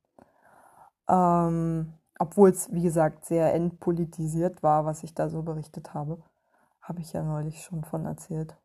Ähm, 1.07 1.93
obwohl 2.19 2.49
es, 2.49 2.71
wie 2.73 2.81
gesagt, 2.81 3.25
sehr 3.25 3.53
entpolitisiert 3.53 4.63
war, 4.63 4.85
was 4.85 5.03
ich 5.03 5.13
da 5.13 5.29
so 5.29 5.41
berichtet 5.43 5.93
habe. 5.93 6.21
Habe 6.81 6.99
ich 6.99 7.13
ja 7.13 7.23
neulich 7.23 7.63
schon 7.63 7.83
von 7.83 8.05
erzählt. 8.05 8.57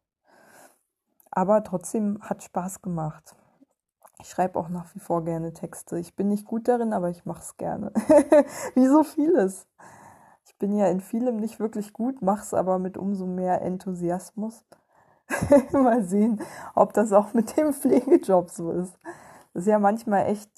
Aber 1.30 1.62
trotzdem 1.62 2.18
hat 2.22 2.42
Spaß 2.42 2.82
gemacht. 2.82 3.36
Ich 4.20 4.30
schreibe 4.30 4.58
auch 4.58 4.68
nach 4.68 4.94
wie 4.94 4.98
vor 4.98 5.24
gerne 5.24 5.52
Texte. 5.52 5.98
Ich 5.98 6.16
bin 6.16 6.28
nicht 6.28 6.44
gut 6.44 6.66
darin, 6.66 6.92
aber 6.92 7.08
ich 7.08 7.24
mache 7.24 7.42
es 7.42 7.56
gerne. 7.56 7.92
wie 8.74 8.86
so 8.86 9.04
vieles. 9.04 9.66
Ich 10.44 10.56
bin 10.58 10.76
ja 10.76 10.88
in 10.88 11.00
vielem 11.00 11.36
nicht 11.36 11.60
wirklich 11.60 11.92
gut, 11.92 12.20
mache 12.20 12.42
es 12.42 12.52
aber 12.52 12.78
mit 12.80 12.96
umso 12.96 13.26
mehr 13.26 13.62
Enthusiasmus. 13.62 14.64
Mal 15.72 16.02
sehen, 16.02 16.40
ob 16.74 16.94
das 16.94 17.12
auch 17.12 17.32
mit 17.32 17.56
dem 17.56 17.72
Pflegejob 17.72 18.50
so 18.50 18.72
ist. 18.72 18.98
Das 19.54 19.62
ist 19.62 19.68
ja 19.68 19.78
manchmal 19.78 20.26
echt 20.26 20.50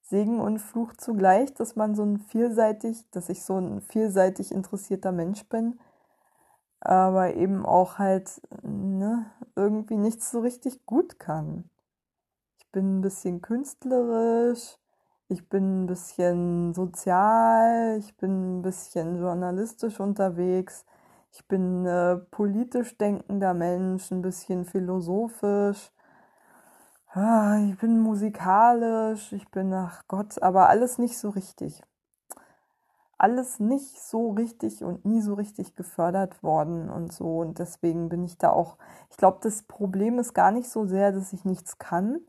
Segen 0.00 0.40
und 0.40 0.58
Fluch 0.58 0.94
zugleich, 0.94 1.52
dass 1.54 1.76
man 1.76 1.94
so 1.94 2.04
ein 2.04 2.18
vielseitig, 2.18 3.08
dass 3.10 3.28
ich 3.28 3.44
so 3.44 3.58
ein 3.58 3.80
vielseitig 3.80 4.52
interessierter 4.52 5.12
Mensch 5.12 5.48
bin, 5.48 5.78
aber 6.80 7.34
eben 7.34 7.66
auch 7.66 7.98
halt 7.98 8.40
ne, 8.62 9.26
irgendwie 9.56 9.96
nichts 9.96 10.30
so 10.30 10.40
richtig 10.40 10.86
gut 10.86 11.18
kann. 11.18 11.68
Bin 12.72 12.98
ein 12.98 13.00
bisschen 13.02 13.42
künstlerisch, 13.42 14.78
ich 15.28 15.48
bin 15.48 15.84
ein 15.84 15.86
bisschen 15.86 16.74
sozial, 16.74 17.98
ich 17.98 18.16
bin 18.16 18.58
ein 18.58 18.62
bisschen 18.62 19.18
journalistisch 19.18 20.00
unterwegs, 20.00 20.84
ich 21.32 21.46
bin 21.46 21.86
äh, 21.86 22.16
politisch 22.16 22.96
denkender 22.98 23.54
Mensch, 23.54 24.10
ein 24.10 24.22
bisschen 24.22 24.64
philosophisch 24.64 25.92
ah, 27.14 27.58
ich 27.68 27.78
bin 27.78 28.00
musikalisch, 28.00 29.32
ich 29.32 29.48
bin, 29.50 29.72
ach 29.72 30.02
Gott, 30.08 30.42
aber 30.42 30.68
alles 30.68 30.98
nicht 30.98 31.18
so 31.18 31.30
richtig. 31.30 31.82
Alles 33.18 33.60
nicht 33.60 34.00
so 34.00 34.30
richtig 34.32 34.82
und 34.82 35.04
nie 35.04 35.20
so 35.20 35.34
richtig 35.34 35.76
gefördert 35.76 36.42
worden 36.42 36.90
und 36.90 37.12
so. 37.12 37.38
Und 37.38 37.58
deswegen 37.60 38.08
bin 38.08 38.24
ich 38.24 38.36
da 38.36 38.50
auch, 38.50 38.78
ich 39.10 39.16
glaube, 39.16 39.38
das 39.42 39.62
Problem 39.62 40.18
ist 40.18 40.34
gar 40.34 40.50
nicht 40.50 40.68
so 40.68 40.86
sehr, 40.86 41.12
dass 41.12 41.32
ich 41.32 41.44
nichts 41.44 41.78
kann, 41.78 42.20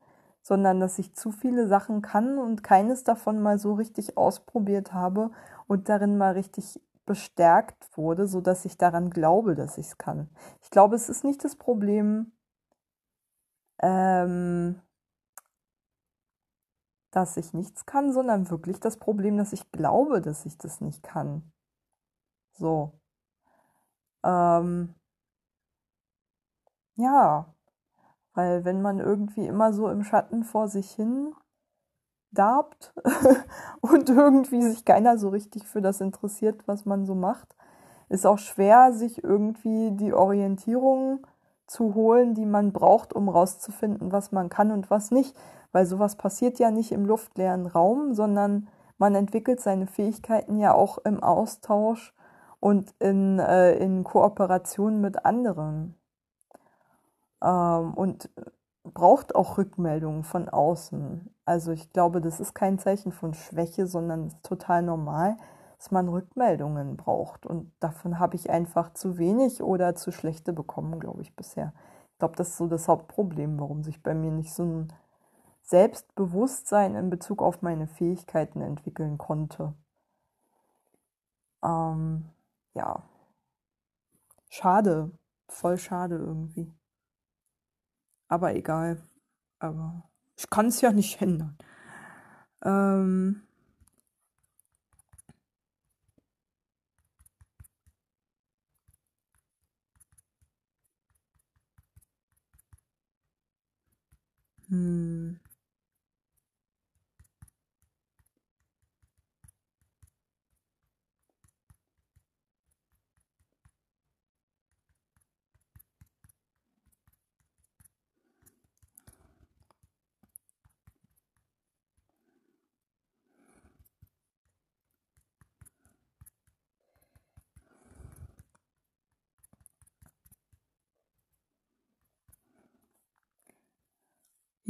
sondern 0.43 0.79
dass 0.79 0.99
ich 0.99 1.15
zu 1.15 1.31
viele 1.31 1.67
Sachen 1.67 2.01
kann 2.03 2.37
und 2.37 2.63
keines 2.63 3.03
davon 3.03 3.41
mal 3.41 3.57
so 3.57 3.73
richtig 3.73 4.17
ausprobiert 4.17 4.93
habe 4.93 5.31
und 5.67 5.89
darin 5.89 6.17
mal 6.17 6.33
richtig 6.33 6.79
bestärkt 7.05 7.97
wurde, 7.97 8.27
so 8.27 8.41
dass 8.41 8.65
ich 8.65 8.77
daran 8.77 9.09
glaube, 9.09 9.55
dass 9.55 9.77
ich 9.77 9.87
es 9.87 9.97
kann. 9.97 10.29
Ich 10.61 10.69
glaube, 10.69 10.95
es 10.95 11.09
ist 11.09 11.23
nicht 11.23 11.43
das 11.43 11.55
Problem, 11.55 12.31
ähm, 13.81 14.81
dass 17.11 17.37
ich 17.37 17.53
nichts 17.53 17.85
kann, 17.85 18.11
sondern 18.11 18.49
wirklich 18.49 18.79
das 18.81 18.97
Problem, 18.97 19.37
dass 19.37 19.53
ich 19.53 19.71
glaube, 19.71 20.19
dass 20.21 20.45
ich 20.45 20.57
das 20.57 20.81
nicht 20.81 21.01
kann. 21.01 21.53
So. 22.57 22.93
Ähm, 24.23 24.95
ja, 26.97 27.52
weil 28.33 28.65
wenn 28.65 28.81
man 28.81 28.99
irgendwie 28.99 29.45
immer 29.47 29.73
so 29.73 29.89
im 29.89 30.03
Schatten 30.03 30.43
vor 30.43 30.67
sich 30.67 30.91
hin 30.91 31.33
darbt 32.31 32.93
und 33.81 34.09
irgendwie 34.09 34.61
sich 34.61 34.85
keiner 34.85 35.17
so 35.17 35.29
richtig 35.29 35.67
für 35.67 35.81
das 35.81 36.01
interessiert, 36.01 36.67
was 36.67 36.85
man 36.85 37.05
so 37.05 37.15
macht, 37.15 37.55
ist 38.09 38.25
auch 38.25 38.39
schwer, 38.39 38.93
sich 38.93 39.23
irgendwie 39.23 39.91
die 39.91 40.13
Orientierung 40.13 41.25
zu 41.67 41.95
holen, 41.95 42.33
die 42.33 42.45
man 42.45 42.71
braucht, 42.71 43.13
um 43.13 43.29
rauszufinden, 43.29 44.11
was 44.11 44.31
man 44.31 44.49
kann 44.49 44.71
und 44.71 44.89
was 44.89 45.11
nicht. 45.11 45.35
Weil 45.71 45.85
sowas 45.85 46.15
passiert 46.15 46.59
ja 46.59 46.69
nicht 46.69 46.91
im 46.91 47.05
luftleeren 47.05 47.65
Raum, 47.65 48.13
sondern 48.13 48.67
man 48.97 49.15
entwickelt 49.15 49.59
seine 49.59 49.87
Fähigkeiten 49.87 50.57
ja 50.57 50.73
auch 50.73 50.99
im 50.99 51.23
Austausch 51.23 52.13
und 52.59 52.93
in, 52.99 53.39
äh, 53.39 53.73
in 53.77 54.03
Kooperation 54.03 55.01
mit 55.01 55.25
anderen. 55.25 55.95
Ähm, 57.43 57.93
und 57.93 58.29
braucht 58.83 59.35
auch 59.35 59.57
Rückmeldungen 59.57 60.23
von 60.23 60.49
außen. 60.49 61.29
Also 61.45 61.71
ich 61.71 61.91
glaube, 61.91 62.21
das 62.21 62.39
ist 62.39 62.53
kein 62.53 62.79
Zeichen 62.79 63.11
von 63.11 63.33
Schwäche, 63.33 63.87
sondern 63.87 64.27
ist 64.27 64.43
total 64.43 64.81
normal, 64.83 65.37
dass 65.77 65.91
man 65.91 66.09
Rückmeldungen 66.09 66.97
braucht. 66.97 67.45
Und 67.45 67.71
davon 67.79 68.19
habe 68.19 68.35
ich 68.35 68.49
einfach 68.49 68.93
zu 68.93 69.17
wenig 69.17 69.61
oder 69.63 69.95
zu 69.95 70.11
schlechte 70.11 70.53
bekommen, 70.53 70.99
glaube 70.99 71.21
ich, 71.21 71.35
bisher. 71.35 71.73
Ich 72.13 72.19
glaube, 72.19 72.35
das 72.35 72.49
ist 72.49 72.57
so 72.57 72.67
das 72.67 72.87
Hauptproblem, 72.87 73.59
warum 73.59 73.83
sich 73.83 74.01
bei 74.03 74.13
mir 74.13 74.31
nicht 74.31 74.53
so 74.53 74.63
ein 74.63 74.93
Selbstbewusstsein 75.63 76.95
in 76.95 77.09
Bezug 77.09 77.41
auf 77.41 77.61
meine 77.61 77.87
Fähigkeiten 77.87 78.61
entwickeln 78.61 79.17
konnte. 79.17 79.73
Ähm, 81.63 82.29
ja. 82.73 83.03
Schade. 84.49 85.11
Voll 85.49 85.77
schade 85.77 86.15
irgendwie. 86.15 86.73
Aber 88.33 88.55
egal. 88.55 88.97
Aber 89.59 90.09
ich 90.35 90.49
kann 90.49 90.65
es 90.65 90.81
ja 90.81 90.91
nicht 90.91 91.21
ändern. 91.21 91.55
Ähm, 92.63 93.43
Hm. 104.69 105.42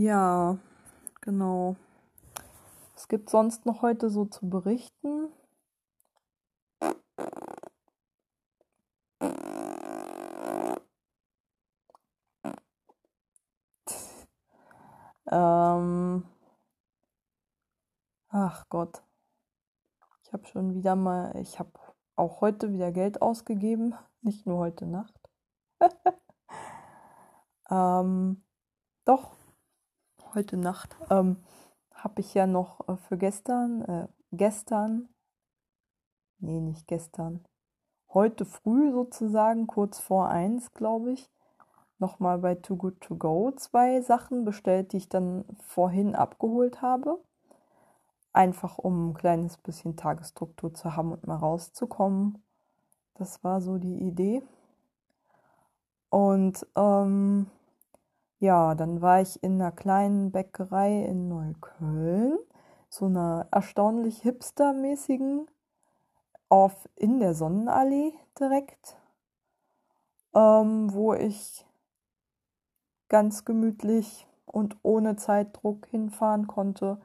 Ja, 0.03 0.57
genau. 1.21 1.77
Was 2.93 3.07
gibt 3.07 3.29
sonst 3.29 3.65
noch 3.65 3.81
heute 3.81 4.09
so 4.09 4.25
zu 4.25 4.49
berichten? 4.49 5.29
Ähm, 15.31 16.25
ach 18.27 18.65
Gott. 18.67 19.03
Ich 20.25 20.33
habe 20.33 20.45
schon 20.47 20.73
wieder 20.73 20.97
mal, 20.97 21.33
ich 21.37 21.59
habe 21.59 21.71
auch 22.17 22.41
heute 22.41 22.73
wieder 22.73 22.91
Geld 22.91 23.21
ausgegeben, 23.21 23.95
nicht 24.21 24.45
nur 24.45 24.57
heute 24.57 24.85
Nacht. 24.85 25.17
ähm, 27.69 28.43
doch, 29.05 29.37
heute 30.35 30.57
Nacht, 30.57 30.95
ähm, 31.09 31.37
habe 31.93 32.21
ich 32.21 32.33
ja 32.33 32.47
noch 32.47 32.87
äh, 32.87 32.97
für 32.97 33.17
gestern, 33.17 33.81
äh, 33.83 34.07
gestern, 34.31 35.09
nee, 36.39 36.59
nicht 36.59 36.87
gestern, 36.87 37.43
heute 38.13 38.45
früh 38.45 38.91
sozusagen, 38.91 39.67
kurz 39.67 39.99
vor 39.99 40.29
eins, 40.29 40.73
glaube 40.73 41.11
ich, 41.11 41.29
nochmal 41.99 42.39
bei 42.39 42.55
Too 42.55 42.75
Good 42.75 43.01
To 43.01 43.15
Go 43.15 43.51
zwei 43.55 44.01
Sachen 44.01 44.43
bestellt, 44.43 44.91
die 44.93 44.97
ich 44.97 45.09
dann 45.09 45.45
vorhin 45.59 46.15
abgeholt 46.15 46.81
habe. 46.81 47.19
Einfach 48.33 48.77
um 48.79 49.09
ein 49.09 49.13
kleines 49.13 49.57
bisschen 49.57 49.95
Tagesstruktur 49.95 50.73
zu 50.73 50.95
haben 50.95 51.11
und 51.11 51.27
mal 51.27 51.35
rauszukommen. 51.35 52.43
Das 53.13 53.43
war 53.43 53.61
so 53.61 53.77
die 53.77 54.01
Idee. 54.01 54.41
Und 56.09 56.65
ähm, 56.75 57.47
ja, 58.43 58.75
dann 58.75 59.01
war 59.01 59.21
ich 59.21 59.41
in 59.41 59.53
einer 59.53 59.71
kleinen 59.71 60.33
Bäckerei 60.33 61.05
in 61.05 61.29
Neukölln, 61.29 62.37
so 62.89 63.05
einer 63.05 63.47
erstaunlich 63.51 64.21
hipstermäßigen, 64.21 65.47
auf 66.49 66.89
in 66.95 67.21
der 67.21 67.35
Sonnenallee 67.35 68.13
direkt, 68.37 68.97
ähm, 70.35 70.93
wo 70.93 71.13
ich 71.13 71.65
ganz 73.07 73.45
gemütlich 73.45 74.27
und 74.45 74.75
ohne 74.83 75.15
Zeitdruck 75.15 75.85
hinfahren 75.85 76.45
konnte 76.45 76.99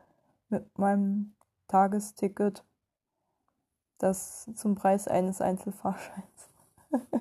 mit 0.48 0.76
meinem 0.76 1.36
Tagesticket, 1.68 2.64
das 3.98 4.50
zum 4.56 4.74
Preis 4.74 5.06
eines 5.06 5.40
Einzelfahrscheins. 5.40 6.50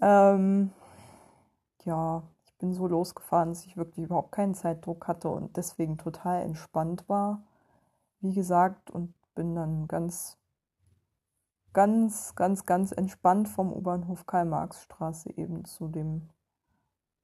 ähm, 0.00 0.70
ja, 1.84 2.22
ich 2.44 2.54
bin 2.58 2.72
so 2.72 2.86
losgefahren, 2.86 3.50
dass 3.50 3.66
ich 3.66 3.76
wirklich 3.76 4.06
überhaupt 4.06 4.32
keinen 4.32 4.54
Zeitdruck 4.54 5.08
hatte 5.08 5.28
und 5.28 5.56
deswegen 5.56 5.98
total 5.98 6.42
entspannt 6.42 7.08
war. 7.08 7.42
wie 8.20 8.34
gesagt, 8.34 8.90
und 8.90 9.14
bin 9.34 9.54
dann 9.54 9.88
ganz, 9.88 10.38
ganz, 11.72 12.34
ganz, 12.34 12.66
ganz 12.66 12.92
entspannt 12.92 13.48
vom 13.48 13.72
U-Bahnhof 13.72 14.26
Karl-Marx-Straße 14.26 15.30
eben 15.36 15.64
zu 15.64 15.88
dem, 15.88 16.28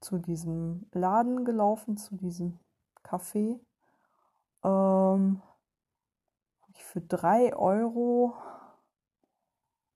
zu 0.01 0.19
diesem 0.19 0.87
Laden 0.93 1.45
gelaufen, 1.45 1.97
zu 1.97 2.17
diesem 2.17 2.59
Café. 3.05 3.61
Ähm, 4.65 5.43
ich 6.75 6.85
für 6.85 7.01
drei 7.01 7.55
Euro 7.55 8.35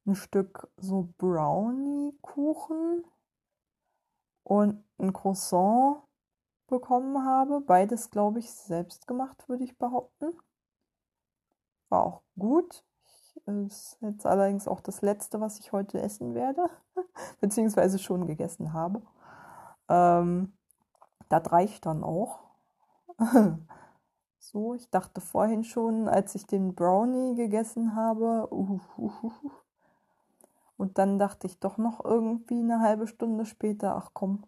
ein 0.07 0.15
Stück 0.15 0.69
so 0.77 1.09
Brownie-Kuchen 1.19 3.05
und 4.45 4.85
ein 4.99 5.13
Croissant 5.13 6.03
bekommen 6.67 7.25
habe. 7.25 7.61
Beides, 7.61 8.11
glaube 8.11 8.39
ich, 8.39 8.51
selbst 8.51 9.07
gemacht, 9.07 9.49
würde 9.49 9.65
ich 9.65 9.79
behaupten. 9.79 10.33
War 11.89 12.05
auch 12.05 12.23
gut. 12.39 12.85
Ist 13.47 13.99
jetzt 14.01 14.27
allerdings 14.27 14.69
auch 14.69 14.81
das 14.81 15.03
letzte, 15.03 15.41
was 15.41 15.59
ich 15.59 15.73
heute 15.73 16.01
essen 16.01 16.35
werde, 16.35 16.69
beziehungsweise 17.41 17.99
schon 17.99 18.27
gegessen 18.27 18.73
habe. 18.73 19.03
Ähm, 19.89 20.53
das 21.29 21.51
reicht 21.51 21.87
dann 21.87 22.05
auch. 22.05 22.41
so, 24.39 24.75
ich 24.75 24.91
dachte 24.91 25.21
vorhin 25.21 25.65
schon, 25.65 26.09
als 26.09 26.35
ich 26.35 26.47
den 26.47 26.75
Brownie 26.75 27.35
gegessen 27.35 27.97
habe, 27.97 28.49
uh, 28.51 28.81
uh, 28.99 29.11
uh, 29.23 29.51
und 30.77 30.99
dann 30.99 31.19
dachte 31.19 31.47
ich 31.47 31.59
doch 31.61 31.79
noch 31.79 32.05
irgendwie 32.05 32.61
eine 32.61 32.81
halbe 32.81 33.07
Stunde 33.07 33.45
später, 33.45 33.97
ach 33.97 34.11
komm, 34.13 34.45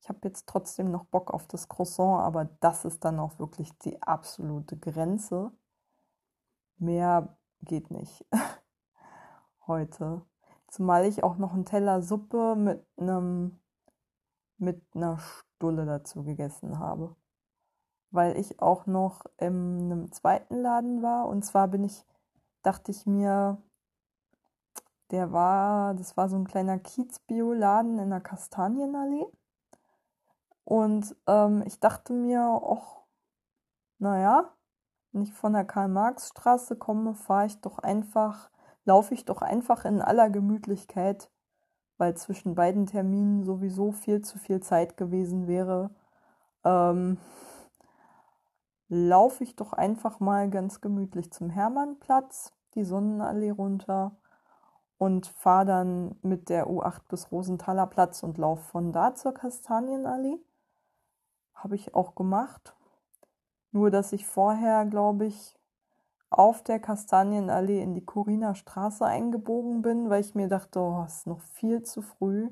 ich 0.00 0.08
habe 0.08 0.20
jetzt 0.24 0.46
trotzdem 0.46 0.90
noch 0.90 1.04
Bock 1.04 1.32
auf 1.32 1.46
das 1.48 1.68
Croissant, 1.68 2.22
aber 2.22 2.44
das 2.60 2.84
ist 2.84 3.04
dann 3.04 3.18
auch 3.18 3.38
wirklich 3.38 3.76
die 3.78 4.00
absolute 4.02 4.76
Grenze. 4.76 5.50
Mehr 6.78 7.36
geht 7.62 7.90
nicht 7.90 8.24
heute. 9.66 10.22
Zumal 10.68 11.06
ich 11.06 11.24
auch 11.24 11.38
noch 11.38 11.54
einen 11.54 11.64
Teller 11.64 12.02
Suppe 12.02 12.54
mit 12.56 12.86
einem 12.96 13.58
mit 14.58 14.82
einer 14.94 15.18
Stulle 15.18 15.86
dazu 15.86 16.22
gegessen 16.22 16.78
habe. 16.78 17.14
Weil 18.10 18.38
ich 18.38 18.60
auch 18.60 18.86
noch 18.86 19.24
in 19.38 19.80
einem 19.80 20.12
zweiten 20.12 20.56
Laden 20.56 21.02
war 21.02 21.26
und 21.26 21.44
zwar 21.44 21.68
bin 21.68 21.84
ich, 21.84 22.04
dachte 22.62 22.90
ich 22.90 23.06
mir, 23.06 23.60
der 25.10 25.32
war, 25.32 25.94
das 25.94 26.16
war 26.16 26.28
so 26.28 26.36
ein 26.36 26.46
kleiner 26.46 26.78
Kiez-Bioladen 26.78 27.98
in 27.98 28.10
der 28.10 28.20
Kastanienallee. 28.20 29.26
Und 30.64 31.14
ähm, 31.26 31.62
ich 31.64 31.78
dachte 31.78 32.12
mir, 32.12 32.40
ach, 32.40 33.02
naja, 33.98 34.52
wenn 35.12 35.22
ich 35.22 35.32
von 35.32 35.52
der 35.52 35.64
Karl-Marx-Straße 35.64 36.76
komme, 36.76 37.14
fahre 37.14 37.46
ich 37.46 37.60
doch 37.60 37.78
einfach, 37.78 38.50
laufe 38.84 39.14
ich 39.14 39.24
doch 39.24 39.42
einfach 39.42 39.84
in 39.84 40.02
aller 40.02 40.28
Gemütlichkeit, 40.28 41.30
weil 41.98 42.16
zwischen 42.16 42.54
beiden 42.54 42.86
Terminen 42.86 43.44
sowieso 43.44 43.92
viel 43.92 44.22
zu 44.22 44.38
viel 44.38 44.60
Zeit 44.60 44.96
gewesen 44.96 45.46
wäre. 45.46 45.94
Ähm, 46.64 47.18
laufe 48.88 49.44
ich 49.44 49.56
doch 49.56 49.72
einfach 49.72 50.20
mal 50.20 50.50
ganz 50.50 50.80
gemütlich 50.80 51.32
zum 51.32 51.48
Hermannplatz, 51.48 52.52
die 52.74 52.84
Sonnenallee 52.84 53.50
runter 53.50 54.16
und 54.98 55.26
fahre 55.26 55.66
dann 55.66 56.16
mit 56.22 56.48
der 56.48 56.68
U8 56.68 57.02
bis 57.08 57.30
Rosenthaler 57.30 57.86
Platz 57.86 58.22
und 58.22 58.38
laufe 58.38 58.62
von 58.62 58.92
da 58.92 59.14
zur 59.14 59.34
Kastanienallee. 59.34 60.38
Habe 61.54 61.74
ich 61.74 61.94
auch 61.94 62.14
gemacht. 62.14 62.74
Nur, 63.72 63.90
dass 63.90 64.12
ich 64.12 64.26
vorher, 64.26 64.86
glaube 64.86 65.26
ich, 65.26 65.58
auf 66.30 66.62
der 66.62 66.80
Kastanienallee 66.80 67.82
in 67.82 67.94
die 67.94 68.04
Kuriner 68.04 68.54
Straße 68.54 69.04
eingebogen 69.04 69.82
bin, 69.82 70.08
weil 70.08 70.22
ich 70.22 70.34
mir 70.34 70.48
dachte, 70.48 70.80
oh, 70.80 71.04
es 71.06 71.18
ist 71.18 71.26
noch 71.26 71.40
viel 71.40 71.82
zu 71.82 72.02
früh. 72.02 72.50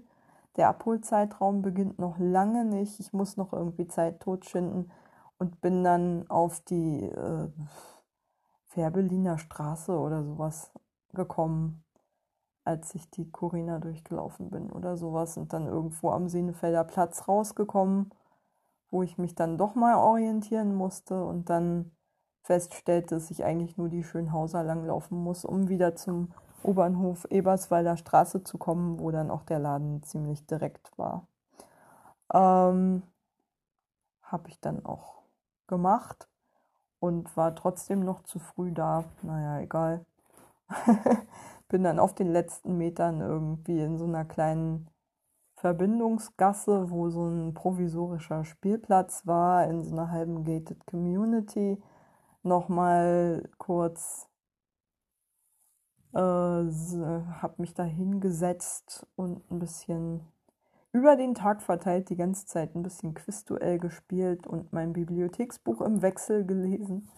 Der 0.57 0.68
Abholzeitraum 0.68 1.62
beginnt 1.62 1.98
noch 1.98 2.18
lange 2.18 2.64
nicht. 2.64 3.00
Ich 3.00 3.12
muss 3.12 3.37
noch 3.37 3.52
irgendwie 3.52 3.87
Zeit 3.87 4.20
totschinden 4.20 4.92
und 5.38 5.61
bin 5.61 5.83
dann 5.83 6.28
auf 6.30 6.61
die 6.61 7.04
äh, 7.04 7.48
Fährberliner 8.66 9.38
Straße 9.38 9.98
oder 9.98 10.22
sowas 10.22 10.70
gekommen 11.12 11.84
als 12.64 12.94
ich 12.94 13.11
die 13.11 13.31
Corina 13.31 13.79
durchgelaufen 13.79 14.50
bin 14.50 14.70
oder 14.70 14.96
sowas 14.96 15.37
und 15.37 15.53
dann 15.53 15.66
irgendwo 15.66 16.11
am 16.11 16.29
Senefelder 16.29 16.85
Platz 16.85 17.29
rausgekommen, 17.29 18.11
wo 18.90 19.03
ich 19.03 19.18
mich 19.18 19.35
dann 19.35 19.59
doch 19.59 19.74
mal 19.74 19.96
orientieren 19.96 20.74
musste 20.74 21.24
und 21.24 21.50
dann 21.50 21.90
feststellte, 22.42 23.16
dass 23.16 23.31
ich 23.31 23.44
eigentlich 23.44 23.77
nur 23.77 23.88
die 23.88 24.05
Schönhauser 24.05 24.62
langlaufen 24.62 25.18
muss, 25.18 25.44
um 25.44 25.68
wieder 25.68 25.96
zum 25.96 26.33
Obernhof 26.62 27.27
Eberswalder 27.31 27.96
Straße 27.96 28.44
zu 28.44 28.59
kommen, 28.59 28.98
wo 28.98 29.11
dann 29.11 29.31
auch 29.31 29.42
der 29.42 29.59
Laden 29.59 30.03
ziemlich 30.03 30.46
direkt 30.46 30.96
war. 30.98 31.27
Ähm, 32.33 33.03
Habe 34.22 34.48
ich 34.48 34.61
dann 34.61 34.85
auch 34.85 35.22
gemacht 35.66 36.29
und 37.00 37.37
war 37.37 37.55
trotzdem 37.55 38.00
noch 38.00 38.22
zu 38.24 38.38
früh 38.38 38.72
da. 38.72 39.05
Naja, 39.22 39.61
egal. 39.61 40.05
bin 41.68 41.83
dann 41.83 41.98
auf 41.98 42.14
den 42.14 42.31
letzten 42.33 42.77
Metern 42.77 43.20
irgendwie 43.20 43.81
in 43.81 43.98
so 43.98 44.05
einer 44.05 44.24
kleinen 44.24 44.88
Verbindungsgasse, 45.57 46.90
wo 46.90 47.09
so 47.09 47.27
ein 47.27 47.55
provisorischer 47.55 48.44
Spielplatz 48.44 49.27
war, 49.27 49.66
in 49.66 49.83
so 49.83 49.92
einer 49.92 50.11
halben 50.11 50.44
gated 50.44 50.87
Community, 50.87 51.81
nochmal 52.42 53.48
kurz 53.59 54.29
äh, 56.14 56.18
habe 56.18 57.55
mich 57.59 57.74
da 57.74 57.83
hingesetzt 57.83 59.07
und 59.16 59.50
ein 59.50 59.59
bisschen 59.59 60.20
über 60.92 61.16
den 61.16 61.35
Tag 61.35 61.61
verteilt 61.61 62.09
die 62.09 62.16
ganze 62.16 62.46
Zeit 62.46 62.77
ein 62.77 62.85
bisschen 62.85 63.14
Quizduell 63.14 63.81
gespielt 63.81 64.46
und 64.46 64.72
mein 64.72 64.92
Bibliotheksbuch 64.92 65.81
im 65.81 66.03
Wechsel 66.03 66.46
gelesen. 66.46 67.09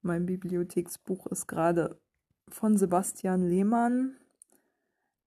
Mein 0.00 0.24
Bibliotheksbuch 0.24 1.26
ist 1.26 1.46
gerade 1.46 2.00
von 2.54 2.76
Sebastian 2.76 3.48
Lehmann. 3.48 4.16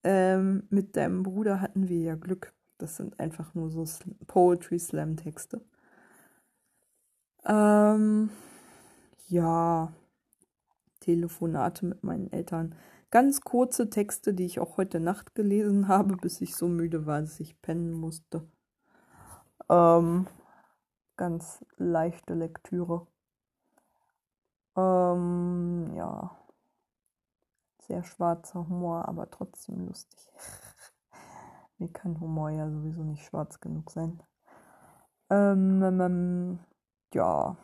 Ähm, 0.03 0.63
mit 0.69 0.95
deinem 0.95 1.23
Bruder 1.23 1.61
hatten 1.61 1.87
wir 1.87 1.99
ja 1.99 2.15
Glück. 2.15 2.53
Das 2.77 2.97
sind 2.97 3.19
einfach 3.19 3.53
nur 3.53 3.69
so 3.69 3.85
Poetry 4.27 4.79
Slam 4.79 5.15
Texte. 5.15 5.61
Ähm, 7.45 8.29
ja, 9.27 9.93
Telefonate 10.99 11.85
mit 11.85 12.03
meinen 12.03 12.31
Eltern. 12.31 12.75
Ganz 13.11 13.41
kurze 13.41 13.89
Texte, 13.89 14.33
die 14.33 14.45
ich 14.45 14.59
auch 14.59 14.77
heute 14.77 14.99
Nacht 14.99 15.35
gelesen 15.35 15.87
habe, 15.87 16.17
bis 16.17 16.41
ich 16.41 16.55
so 16.55 16.67
müde 16.67 17.05
war, 17.05 17.21
dass 17.21 17.39
ich 17.39 17.61
pennen 17.61 17.93
musste. 17.93 18.47
Ähm, 19.69 20.27
ganz 21.15 21.63
leichte 21.77 22.33
Lektüre. 22.33 23.07
Ähm, 24.75 25.93
ja 25.95 26.42
sehr 27.87 28.03
schwarzer 28.03 28.67
Humor, 28.67 29.07
aber 29.07 29.29
trotzdem 29.29 29.87
lustig. 29.87 30.27
Mir 31.77 31.89
kann 31.89 32.19
Humor 32.19 32.49
ja 32.49 32.69
sowieso 32.69 33.03
nicht 33.03 33.25
schwarz 33.25 33.59
genug 33.59 33.91
sein. 33.91 34.21
Ähm, 35.29 35.81
ähm, 35.83 36.01
ähm, 36.01 36.59
ja, 37.13 37.57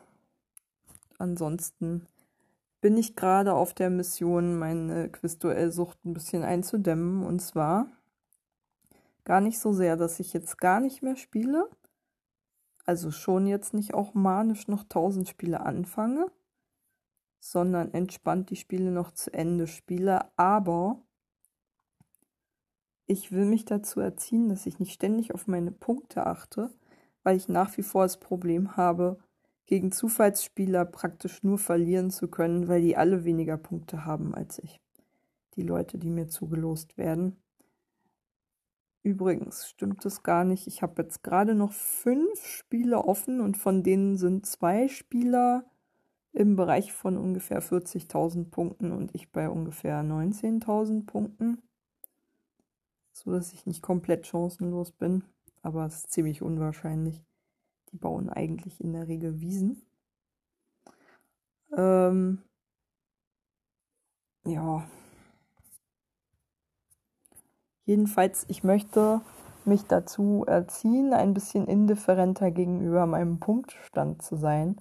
ansonsten 1.17 2.07
bin 2.81 2.97
ich 2.97 3.15
gerade 3.15 3.53
auf 3.53 3.73
der 3.73 3.89
Mission, 3.89 4.57
meine 4.57 5.09
Quizduellsucht 5.09 6.03
ein 6.05 6.13
bisschen 6.13 6.43
einzudämmen. 6.43 7.25
Und 7.25 7.39
zwar 7.41 7.87
gar 9.25 9.41
nicht 9.41 9.59
so 9.59 9.73
sehr, 9.73 9.97
dass 9.97 10.19
ich 10.19 10.33
jetzt 10.33 10.57
gar 10.57 10.79
nicht 10.79 11.01
mehr 11.01 11.15
spiele. 11.15 11.69
Also 12.85 13.11
schon 13.11 13.45
jetzt 13.45 13.73
nicht 13.73 13.93
auch 13.93 14.13
manisch 14.13 14.67
noch 14.67 14.83
tausend 14.83 15.27
Spiele 15.27 15.59
anfange 15.59 16.31
sondern 17.39 17.93
entspannt 17.93 18.49
die 18.49 18.55
Spiele 18.55 18.91
noch 18.91 19.11
zu 19.11 19.33
Ende 19.33 19.67
spiele. 19.67 20.25
Aber 20.37 21.01
ich 23.07 23.31
will 23.31 23.45
mich 23.45 23.65
dazu 23.65 23.99
erziehen, 23.99 24.49
dass 24.49 24.65
ich 24.65 24.79
nicht 24.79 24.93
ständig 24.93 25.33
auf 25.33 25.47
meine 25.47 25.71
Punkte 25.71 26.27
achte, 26.27 26.69
weil 27.23 27.37
ich 27.37 27.47
nach 27.47 27.75
wie 27.77 27.83
vor 27.83 28.03
das 28.03 28.19
Problem 28.19 28.77
habe, 28.77 29.17
gegen 29.65 29.91
Zufallsspieler 29.91 30.83
praktisch 30.85 31.43
nur 31.43 31.59
verlieren 31.59 32.09
zu 32.09 32.27
können, 32.27 32.67
weil 32.67 32.81
die 32.81 32.97
alle 32.97 33.23
weniger 33.23 33.57
Punkte 33.57 34.03
haben 34.03 34.33
als 34.33 34.57
ich. 34.59 34.81
Die 35.55 35.61
Leute, 35.61 35.99
die 35.99 36.09
mir 36.09 36.27
zugelost 36.27 36.97
werden. 36.97 37.37
Übrigens 39.03 39.67
stimmt 39.67 40.03
es 40.05 40.23
gar 40.23 40.43
nicht. 40.43 40.67
Ich 40.67 40.81
habe 40.81 41.03
jetzt 41.03 41.23
gerade 41.23 41.53
noch 41.53 41.71
fünf 41.71 42.43
Spiele 42.43 42.97
offen 42.97 43.41
und 43.41 43.57
von 43.57 43.83
denen 43.83 44.17
sind 44.17 44.45
zwei 44.45 44.87
Spieler 44.87 45.68
im 46.31 46.55
Bereich 46.55 46.93
von 46.93 47.17
ungefähr 47.17 47.61
40.000 47.61 48.49
Punkten 48.49 48.91
und 48.91 49.13
ich 49.15 49.31
bei 49.31 49.49
ungefähr 49.49 50.01
19.000 50.01 51.05
Punkten. 51.05 51.61
So 53.11 53.31
dass 53.31 53.53
ich 53.53 53.65
nicht 53.65 53.81
komplett 53.81 54.27
chancenlos 54.27 54.91
bin, 54.91 55.23
aber 55.61 55.85
es 55.85 55.95
ist 55.95 56.11
ziemlich 56.11 56.41
unwahrscheinlich. 56.41 57.21
Die 57.91 57.97
bauen 57.97 58.29
eigentlich 58.29 58.79
in 58.81 58.93
der 58.93 59.07
Regel 59.07 59.41
Wiesen. 59.41 59.81
Ähm, 61.75 62.43
ja. 64.45 64.83
Jedenfalls, 67.85 68.45
ich 68.47 68.63
möchte 68.63 69.21
mich 69.65 69.83
dazu 69.85 70.45
erziehen, 70.47 71.13
ein 71.13 71.33
bisschen 71.33 71.67
indifferenter 71.67 72.51
gegenüber 72.51 73.05
meinem 73.05 73.39
Punktstand 73.39 74.21
zu 74.21 74.35
sein, 74.35 74.79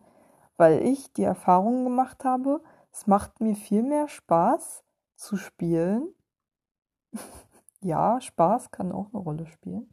weil 0.59 0.83
ich 0.85 1.13
die 1.15 1.23
Erfahrung 1.23 1.85
gemacht 1.85 2.25
habe, 2.25 2.61
es 2.93 3.07
macht 3.07 3.41
mir 3.41 3.55
viel 3.55 3.83
mehr 3.83 4.09
Spaß 4.09 4.85
zu 5.15 5.37
spielen. 5.37 6.09
ja, 7.81 8.21
Spaß 8.21 8.71
kann 8.71 8.93
auch 8.93 9.07
eine 9.13 9.23
Rolle 9.23 9.47
spielen. 9.47 9.89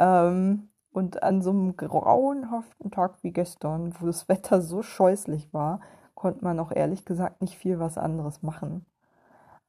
Ähm, 0.00 0.70
und 0.92 1.22
an 1.22 1.42
so 1.42 1.50
einem 1.50 1.76
grauenhaften 1.76 2.90
Tag 2.90 3.22
wie 3.22 3.32
gestern, 3.32 3.94
wo 4.00 4.06
das 4.06 4.28
Wetter 4.28 4.60
so 4.60 4.82
scheußlich 4.82 5.52
war, 5.52 5.80
konnte 6.14 6.44
man 6.44 6.58
auch 6.58 6.72
ehrlich 6.72 7.04
gesagt 7.04 7.40
nicht 7.40 7.56
viel 7.56 7.78
was 7.78 7.98
anderes 7.98 8.42
machen. 8.42 8.86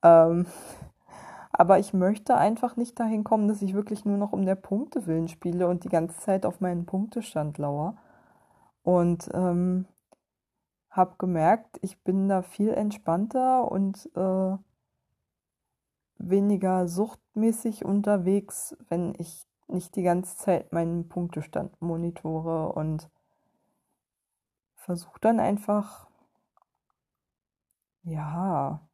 Ähm, 0.04 0.46
aber 1.52 1.80
ich 1.80 1.94
möchte 1.94 2.36
einfach 2.36 2.78
nicht 2.78 3.00
dahin 3.00 3.24
kommen, 3.24 3.48
dass 3.48 3.62
ich 3.62 3.74
wirklich 3.74 4.06
nur 4.06 4.18
noch 4.18 4.32
um 4.32 4.46
der 4.46 4.56
Punkte 4.56 5.06
willen 5.06 5.28
spiele 5.28 5.68
und 5.68 5.84
die 5.84 5.90
ganze 5.90 6.20
Zeit 6.20 6.46
auf 6.46 6.62
meinen 6.62 6.86
Punktestand 6.86 7.58
lauere. 7.58 7.96
Und 8.84 9.30
ähm, 9.34 9.86
habe 10.94 11.16
gemerkt, 11.18 11.80
ich 11.82 12.02
bin 12.04 12.30
da 12.30 12.44
viel 12.44 12.70
entspannter 12.70 13.70
und 13.70 14.10
äh, 14.16 14.58
weniger 16.20 16.88
suchtmäßig 16.88 17.84
unterwegs, 17.84 18.78
wenn 18.90 19.16
ich 19.18 19.48
nicht 19.68 19.96
die 19.96 20.04
ganze 20.04 20.38
Zeit 20.38 20.72
meinen 20.72 21.10
Punktestand 21.10 21.82
monitore 21.82 22.72
und 22.74 23.10
versuche 24.76 25.20
dann 25.20 25.40
einfach, 25.40 26.08
ja, 28.04 28.88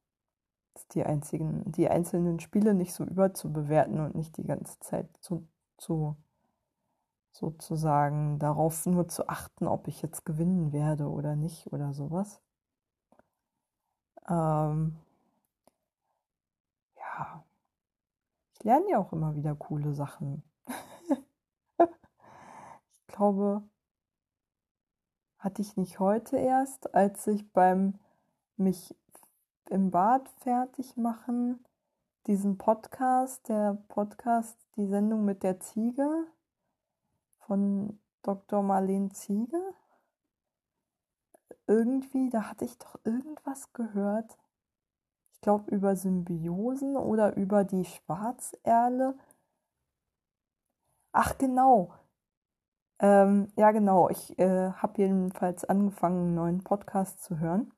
die 0.94 1.04
einzigen, 1.04 1.70
die 1.70 1.90
einzelnen 1.90 2.40
Spiele 2.40 2.74
nicht 2.74 2.94
so 2.94 3.04
überzubewerten 3.04 4.00
und 4.00 4.16
nicht 4.16 4.38
die 4.38 4.46
ganze 4.46 4.80
Zeit 4.80 5.10
zu, 5.20 5.46
zu 5.78 6.16
sozusagen 7.32 8.40
darauf 8.40 8.86
nur 8.86 9.08
zu 9.08 9.28
achten, 9.30 9.68
ob 9.68 9.88
ich 9.88 10.02
jetzt 10.02 10.26
gewinnen 10.26 10.72
werde 10.72 11.10
oder 11.10 11.36
nicht 11.36 11.72
oder 11.72 11.94
sowas. 11.94 12.42
Ähm, 14.28 14.98
ja, 16.98 17.44
ich 18.54 18.64
lerne 18.64 18.92
ja 18.92 18.98
auch 19.00 19.14
immer 19.14 19.36
wieder 19.36 19.56
coole 19.56 19.94
Sachen. 19.94 20.44
ich 21.80 23.08
glaube, 23.08 23.64
hatte 25.40 25.62
ich 25.62 25.78
nicht 25.78 26.00
heute 26.00 26.38
erst, 26.38 26.94
als 26.94 27.26
ich 27.28 27.52
beim 27.54 27.98
mich 28.58 28.96
im 29.70 29.92
Bad 29.92 30.28
fertig 30.42 30.98
machen, 30.98 31.64
diesen 32.28 32.58
Podcast, 32.58 33.48
der 33.48 33.78
Podcast, 33.88 34.58
die 34.76 34.88
Sendung 34.88 35.26
mit 35.26 35.44
der 35.44 35.60
Ziege 35.60 36.28
von 37.50 38.00
Dr. 38.22 38.62
Marlene 38.62 39.10
Ziege. 39.10 39.60
Irgendwie, 41.66 42.30
da 42.30 42.44
hatte 42.44 42.66
ich 42.66 42.78
doch 42.78 43.00
irgendwas 43.04 43.74
gehört. 43.74 44.38
Ich 45.34 45.42
glaube 45.42 45.72
über 45.72 45.96
Symbiosen 45.96 46.96
oder 46.96 47.36
über 47.38 47.64
die 47.64 47.86
Schwarzerle. 47.86 49.18
Ach 51.12 51.40
genau. 51.40 51.92
Ähm, 53.00 53.52
ja 53.56 53.72
genau, 53.72 54.10
ich 54.10 54.38
äh, 54.38 54.72
habe 54.74 55.02
jedenfalls 55.02 55.66
angefangen, 55.66 56.28
einen 56.28 56.36
neuen 56.36 56.64
Podcast 56.64 57.24
zu 57.24 57.40
hören 57.40 57.72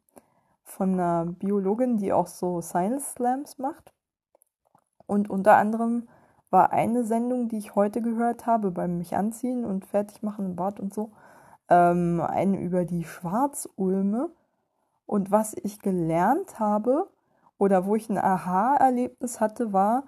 von 0.63 0.93
einer 0.93 1.25
Biologin, 1.25 1.97
die 1.97 2.11
auch 2.11 2.27
so 2.27 2.59
Science 2.59 3.13
Slams 3.13 3.57
macht. 3.57 3.93
Und 5.05 5.29
unter 5.29 5.55
anderem 5.55 6.09
war 6.51 6.71
eine 6.71 7.03
Sendung, 7.05 7.47
die 7.47 7.57
ich 7.57 7.75
heute 7.75 8.01
gehört 8.01 8.45
habe 8.45 8.71
beim 8.71 8.97
mich 8.97 9.15
anziehen 9.15 9.65
und 9.65 9.85
fertig 9.85 10.21
machen 10.21 10.45
im 10.45 10.55
Bad 10.55 10.79
und 10.79 10.93
so, 10.93 11.11
ähm, 11.69 12.21
eine 12.21 12.59
über 12.59 12.85
die 12.85 13.05
Schwarzulme. 13.05 14.29
Und 15.05 15.31
was 15.31 15.55
ich 15.55 15.79
gelernt 15.79 16.59
habe 16.59 17.09
oder 17.57 17.85
wo 17.85 17.95
ich 17.95 18.09
ein 18.09 18.17
Aha-Erlebnis 18.17 19.39
hatte, 19.39 19.73
war, 19.73 20.03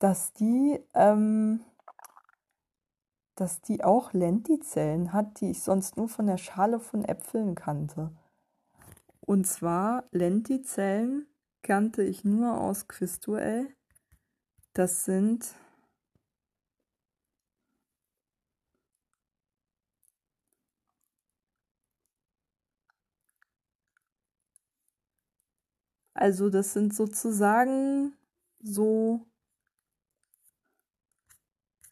dass 0.00 0.32
die, 0.32 0.80
ähm, 0.94 1.60
dass 3.36 3.60
die 3.60 3.84
auch 3.84 4.12
Lentizellen 4.12 5.12
hat, 5.12 5.40
die 5.40 5.52
ich 5.52 5.62
sonst 5.62 5.96
nur 5.96 6.08
von 6.08 6.26
der 6.26 6.38
Schale 6.38 6.80
von 6.80 7.04
Äpfeln 7.04 7.54
kannte. 7.54 8.10
Und 9.20 9.46
zwar 9.46 10.04
Lentizellen 10.10 11.26
kannte 11.62 12.02
ich 12.02 12.24
nur 12.24 12.60
aus 12.60 12.88
Quizduell. 12.88 13.68
Das 14.72 15.04
sind 15.04 15.54
Also 26.18 26.50
das 26.50 26.72
sind 26.72 26.92
sozusagen 26.92 28.12
so 28.58 29.24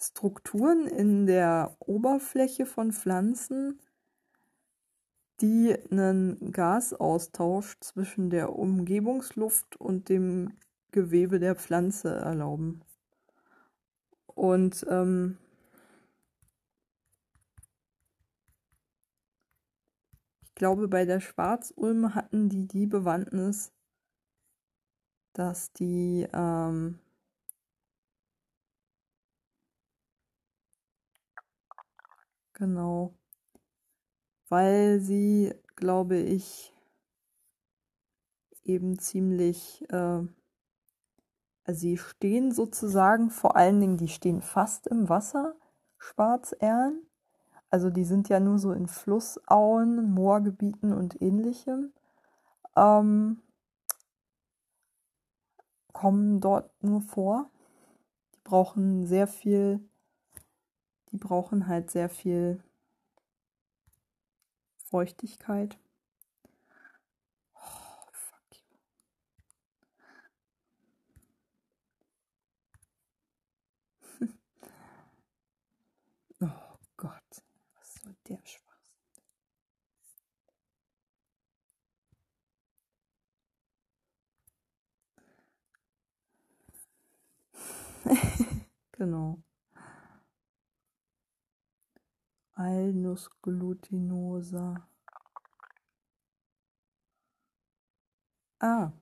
Strukturen 0.00 0.88
in 0.88 1.26
der 1.26 1.76
Oberfläche 1.78 2.66
von 2.66 2.90
Pflanzen, 2.92 3.78
die 5.40 5.76
einen 5.92 6.50
Gasaustausch 6.50 7.78
zwischen 7.78 8.28
der 8.28 8.56
Umgebungsluft 8.56 9.76
und 9.76 10.08
dem 10.08 10.56
Gewebe 10.90 11.38
der 11.38 11.54
Pflanze 11.54 12.12
erlauben. 12.12 12.82
Und 14.26 14.84
ähm, 14.90 15.38
ich 20.42 20.54
glaube, 20.56 20.88
bei 20.88 21.04
der 21.04 21.20
Schwarzulme 21.20 22.16
hatten 22.16 22.48
die 22.48 22.66
die 22.66 22.86
Bewandtnis, 22.86 23.72
dass 25.36 25.72
die 25.72 26.26
ähm, 26.32 26.98
genau 32.54 33.14
weil 34.48 35.00
sie, 35.00 35.54
glaube 35.74 36.16
ich, 36.16 36.72
eben 38.64 38.98
ziemlich, 38.98 39.84
äh, 39.90 40.22
sie 41.66 41.96
stehen 41.96 42.52
sozusagen, 42.52 43.30
vor 43.30 43.56
allen 43.56 43.80
Dingen, 43.80 43.96
die 43.96 44.08
stehen 44.08 44.42
fast 44.42 44.86
im 44.86 45.08
Wasser, 45.08 45.54
Schwarzerlen. 45.98 47.02
Also 47.70 47.90
die 47.90 48.04
sind 48.04 48.28
ja 48.28 48.38
nur 48.38 48.58
so 48.58 48.72
in 48.72 48.86
Flussauen, 48.86 50.10
Moorgebieten 50.10 50.92
und 50.92 51.20
ähnlichem. 51.20 51.92
Ähm, 52.76 53.42
kommen 55.96 56.40
dort 56.40 56.70
nur 56.82 57.00
vor. 57.00 57.50
Die 58.34 58.40
brauchen 58.44 59.06
sehr 59.06 59.26
viel, 59.26 59.80
die 61.10 61.16
brauchen 61.16 61.68
halt 61.68 61.90
sehr 61.90 62.10
viel 62.10 62.62
Feuchtigkeit. 64.84 65.78
Oh, 67.54 68.10
oh 76.42 76.76
Gott, 76.98 77.42
was 77.74 77.94
soll 78.02 78.14
der 78.28 78.38
Schwachsinn? 78.44 78.65
Genau. 88.96 89.38
Alnus 92.56 93.28
glutinosa. 93.42 94.88
Ah. 98.60 98.92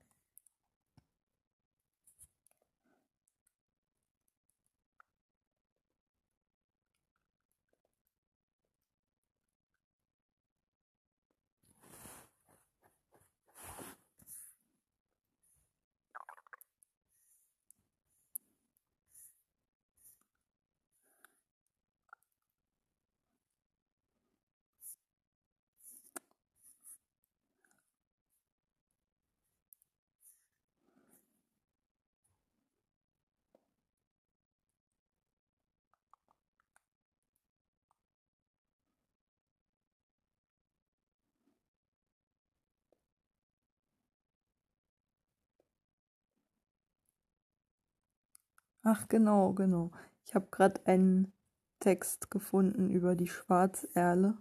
Ach, 48.87 49.09
genau, 49.09 49.55
genau. 49.55 49.91
Ich 50.27 50.35
habe 50.35 50.47
gerade 50.51 50.87
einen 50.87 51.33
Text 51.81 52.31
gefunden 52.31 52.91
über 52.91 53.17
die 53.17 53.29
Schwarzerle. 53.29 54.37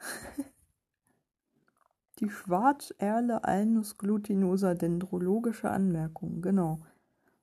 die 2.20 2.28
Schwarzerle 2.28 3.44
Alnus 3.44 3.96
glutinosa 3.96 4.74
dendrologische 4.74 5.70
Anmerkung, 5.70 6.42
genau. 6.42 6.80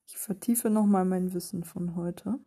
Ich 0.07 0.17
vertiefe 0.17 0.69
nochmal 0.69 1.05
mein 1.05 1.33
Wissen 1.33 1.63
von 1.63 1.95
heute. 1.95 2.39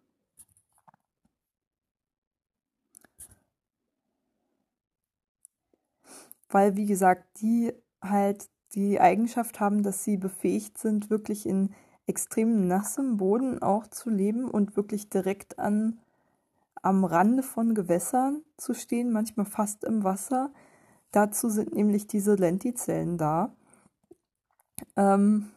Weil, 6.48 6.76
wie 6.76 6.86
gesagt, 6.86 7.40
die 7.40 7.72
halt 8.00 8.48
die 8.74 9.00
Eigenschaft 9.00 9.60
haben, 9.60 9.82
dass 9.82 10.04
sie 10.04 10.16
befähigt 10.16 10.78
sind, 10.78 11.10
wirklich 11.10 11.46
in 11.46 11.74
extrem 12.08 12.66
nassem 12.66 13.18
Boden 13.18 13.62
auch 13.62 13.86
zu 13.86 14.10
leben 14.10 14.50
und 14.50 14.76
wirklich 14.76 15.08
direkt 15.10 15.58
an 15.58 16.00
am 16.82 17.04
Rande 17.04 17.42
von 17.42 17.74
Gewässern 17.74 18.42
zu 18.56 18.74
stehen, 18.74 19.12
manchmal 19.12 19.46
fast 19.46 19.84
im 19.84 20.04
Wasser. 20.04 20.52
Dazu 21.10 21.48
sind 21.48 21.74
nämlich 21.74 22.06
diese 22.06 22.34
Lentizellen 22.34 23.18
da. 23.18 23.52
Ähm 24.96 25.50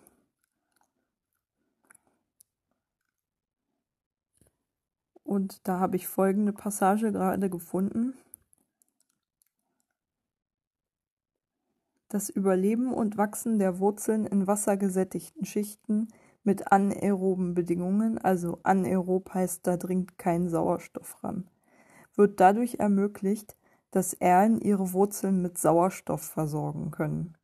und 5.24 5.68
da 5.68 5.80
habe 5.80 5.96
ich 5.96 6.08
folgende 6.08 6.54
Passage 6.54 7.12
gerade 7.12 7.50
gefunden. 7.50 8.16
Das 12.10 12.30
Überleben 12.30 12.94
und 12.94 13.18
Wachsen 13.18 13.58
der 13.58 13.80
Wurzeln 13.80 14.26
in 14.26 14.48
wassergesättigten 14.48 15.46
Schichten 15.46 16.10
mit 16.44 16.72
anaeroben 16.72 17.54
Bedingungen, 17.54 18.18
also 18.18 18.60
anaerob 18.64 19.34
heißt, 19.34 19.66
da 19.66 19.78
dringt 19.78 20.18
kein 20.18 20.50
Sauerstoff 20.50 21.24
ran, 21.24 21.48
wird 22.16 22.40
dadurch 22.40 22.76
ermöglicht, 22.80 23.56
dass 23.92 24.14
Erlen 24.14 24.60
ihre 24.60 24.94
Wurzeln 24.94 25.42
mit 25.42 25.58
Sauerstoff 25.58 26.22
versorgen 26.22 26.92
können. 26.92 27.36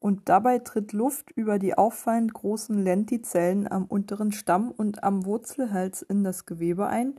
Und 0.00 0.28
dabei 0.28 0.60
tritt 0.60 0.92
Luft 0.92 1.32
über 1.32 1.58
die 1.58 1.76
auffallend 1.76 2.32
großen 2.32 2.78
Lentizellen 2.78 3.70
am 3.70 3.84
unteren 3.84 4.30
Stamm 4.30 4.70
und 4.70 5.02
am 5.02 5.24
Wurzelhals 5.24 6.02
in 6.02 6.22
das 6.22 6.46
Gewebe 6.46 6.86
ein 6.86 7.16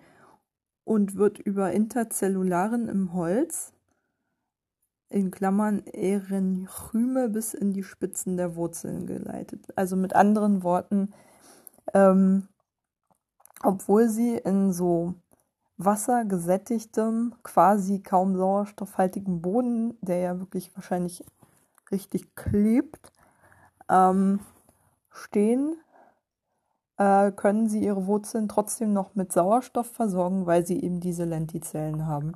und 0.86 1.16
wird 1.16 1.39
über 1.39 1.74
Interzellularen 1.74 2.88
im 2.88 3.14
Holz 3.14 3.74
in 5.10 5.32
Klammern 5.32 5.86
Erenchyme 5.88 7.30
bis 7.30 7.53
in 7.53 7.74
die 7.74 7.84
Spitzen 7.84 8.38
der 8.38 8.55
Wurzeln 8.55 9.07
geleitet. 9.07 9.68
Also 9.76 9.95
mit 9.95 10.16
anderen 10.16 10.64
Worten, 10.64 11.14
ähm, 11.93 12.47
obwohl 13.64 14.07
sie 14.07 14.36
in 14.38 14.72
so 14.72 15.16
wassergesättigtem, 15.78 17.34
quasi 17.43 18.01
kaum 18.01 18.36
sauerstoffhaltigem 18.36 19.41
Boden, 19.41 19.97
der 20.01 20.18
ja 20.18 20.39
wirklich 20.39 20.76
wahrscheinlich 20.76 21.26
richtig 21.89 22.36
klebt, 22.36 23.12
ähm, 23.89 24.41
stehen, 25.10 25.78
äh, 26.97 27.32
können 27.32 27.68
sie 27.68 27.84
ihre 27.84 28.05
Wurzeln 28.05 28.47
trotzdem 28.47 28.93
noch 28.93 29.16
mit 29.16 29.32
Sauerstoff 29.32 29.88
versorgen, 29.88 30.45
weil 30.45 30.66
sie 30.68 30.84
eben 30.84 30.99
diese 30.99 31.26
Lentizellen 31.26 32.05
haben 32.05 32.34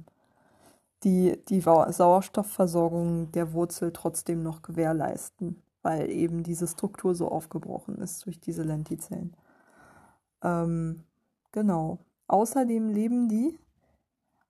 die 1.03 1.37
die 1.49 1.61
Sauerstoffversorgung 1.61 3.31
der 3.31 3.53
Wurzel 3.53 3.91
trotzdem 3.91 4.43
noch 4.43 4.61
gewährleisten, 4.61 5.61
weil 5.81 6.09
eben 6.09 6.43
diese 6.43 6.67
Struktur 6.67 7.15
so 7.15 7.29
aufgebrochen 7.29 7.97
ist 7.97 8.25
durch 8.25 8.39
diese 8.39 8.63
Lentizellen. 8.63 9.35
Ähm, 10.41 11.03
genau. 11.51 11.99
Außerdem 12.27 12.89
leben 12.89 13.27
die, 13.27 13.59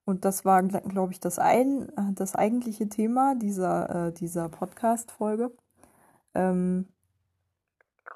und 0.06 0.26
das 0.26 0.46
war, 0.46 0.62
glaube 0.64 1.14
ich, 1.14 1.20
das, 1.20 1.40
ein, 1.40 1.92
das 2.16 2.36
eigentliche 2.36 2.90
Thema 2.90 3.36
dieser, 3.36 4.08
äh, 4.08 4.14
dieser 4.14 4.50
Podcast-Folge, 4.50 5.52
ähm, 6.34 6.88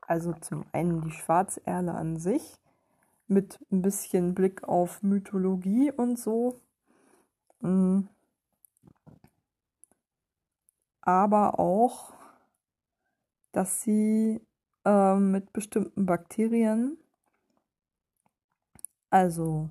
also 0.07 0.33
zum 0.33 0.65
einen 0.71 1.01
die 1.01 1.11
Schwarzerle 1.11 1.93
an 1.93 2.17
sich, 2.17 2.55
mit 3.27 3.59
ein 3.71 3.81
bisschen 3.81 4.35
Blick 4.35 4.63
auf 4.63 5.03
Mythologie 5.03 5.91
und 5.91 6.17
so. 6.17 6.61
Aber 11.07 11.57
auch, 11.57 12.13
dass 13.53 13.81
sie 13.81 14.45
äh, 14.83 15.15
mit 15.15 15.53
bestimmten 15.53 16.05
Bakterien, 16.05 16.97
also 19.09 19.69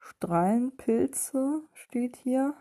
Strahlenpilze 0.00 1.62
steht 1.74 2.16
hier, 2.16 2.54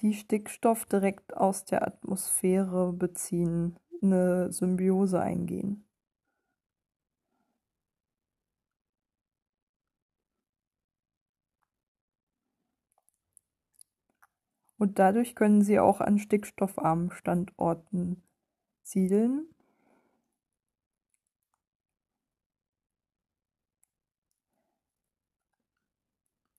die 0.00 0.14
Stickstoff 0.14 0.86
direkt 0.86 1.36
aus 1.36 1.66
der 1.66 1.86
Atmosphäre 1.86 2.94
beziehen, 2.94 3.78
eine 4.00 4.50
Symbiose 4.50 5.20
eingehen. 5.20 5.85
Und 14.78 14.98
dadurch 14.98 15.34
können 15.34 15.62
sie 15.62 15.78
auch 15.78 16.00
an 16.00 16.18
stickstoffarmen 16.18 17.10
Standorten 17.10 18.22
siedeln. 18.82 19.46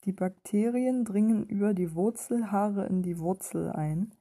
Die 0.05 0.13
Bakterien 0.13 1.03
dringen 1.03 1.45
über 1.45 1.73
die 1.73 1.93
Wurzelhaare 1.93 2.85
in 2.85 3.03
die 3.03 3.19
Wurzel 3.19 3.71
ein. 3.73 4.13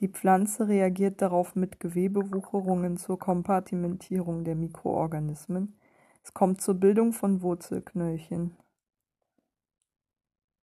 Die 0.00 0.08
Pflanze 0.08 0.68
reagiert 0.68 1.22
darauf 1.22 1.56
mit 1.56 1.80
Gewebewucherungen 1.80 2.98
zur 2.98 3.18
Kompartimentierung 3.18 4.44
der 4.44 4.54
Mikroorganismen. 4.54 5.76
Es 6.22 6.34
kommt 6.34 6.60
zur 6.60 6.74
Bildung 6.74 7.12
von 7.12 7.42
Wurzelknöllchen. 7.42 8.56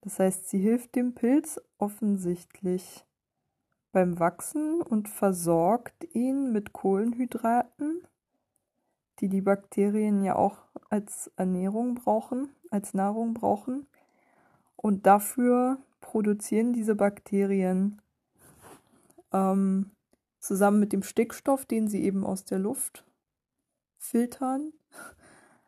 Das 0.02 0.18
heißt, 0.18 0.48
sie 0.48 0.58
hilft 0.58 0.94
dem 0.94 1.14
Pilz 1.14 1.60
offensichtlich 1.78 3.04
beim 3.92 4.18
Wachsen 4.18 4.80
und 4.82 5.08
versorgt 5.08 6.14
ihn 6.14 6.52
mit 6.52 6.72
Kohlenhydraten, 6.72 8.06
die 9.18 9.28
die 9.28 9.42
Bakterien 9.42 10.22
ja 10.22 10.36
auch 10.36 10.58
als 10.88 11.30
Ernährung 11.36 11.94
brauchen, 11.94 12.48
als 12.70 12.94
Nahrung 12.94 13.34
brauchen. 13.34 13.86
Und 14.76 15.06
dafür 15.06 15.78
produzieren 16.00 16.72
diese 16.72 16.94
Bakterien 16.94 18.00
ähm, 19.32 19.90
zusammen 20.38 20.80
mit 20.80 20.92
dem 20.92 21.02
Stickstoff, 21.02 21.66
den 21.66 21.88
sie 21.88 22.02
eben 22.02 22.24
aus 22.24 22.44
der 22.44 22.58
Luft 22.58 23.04
filtern, 23.98 24.72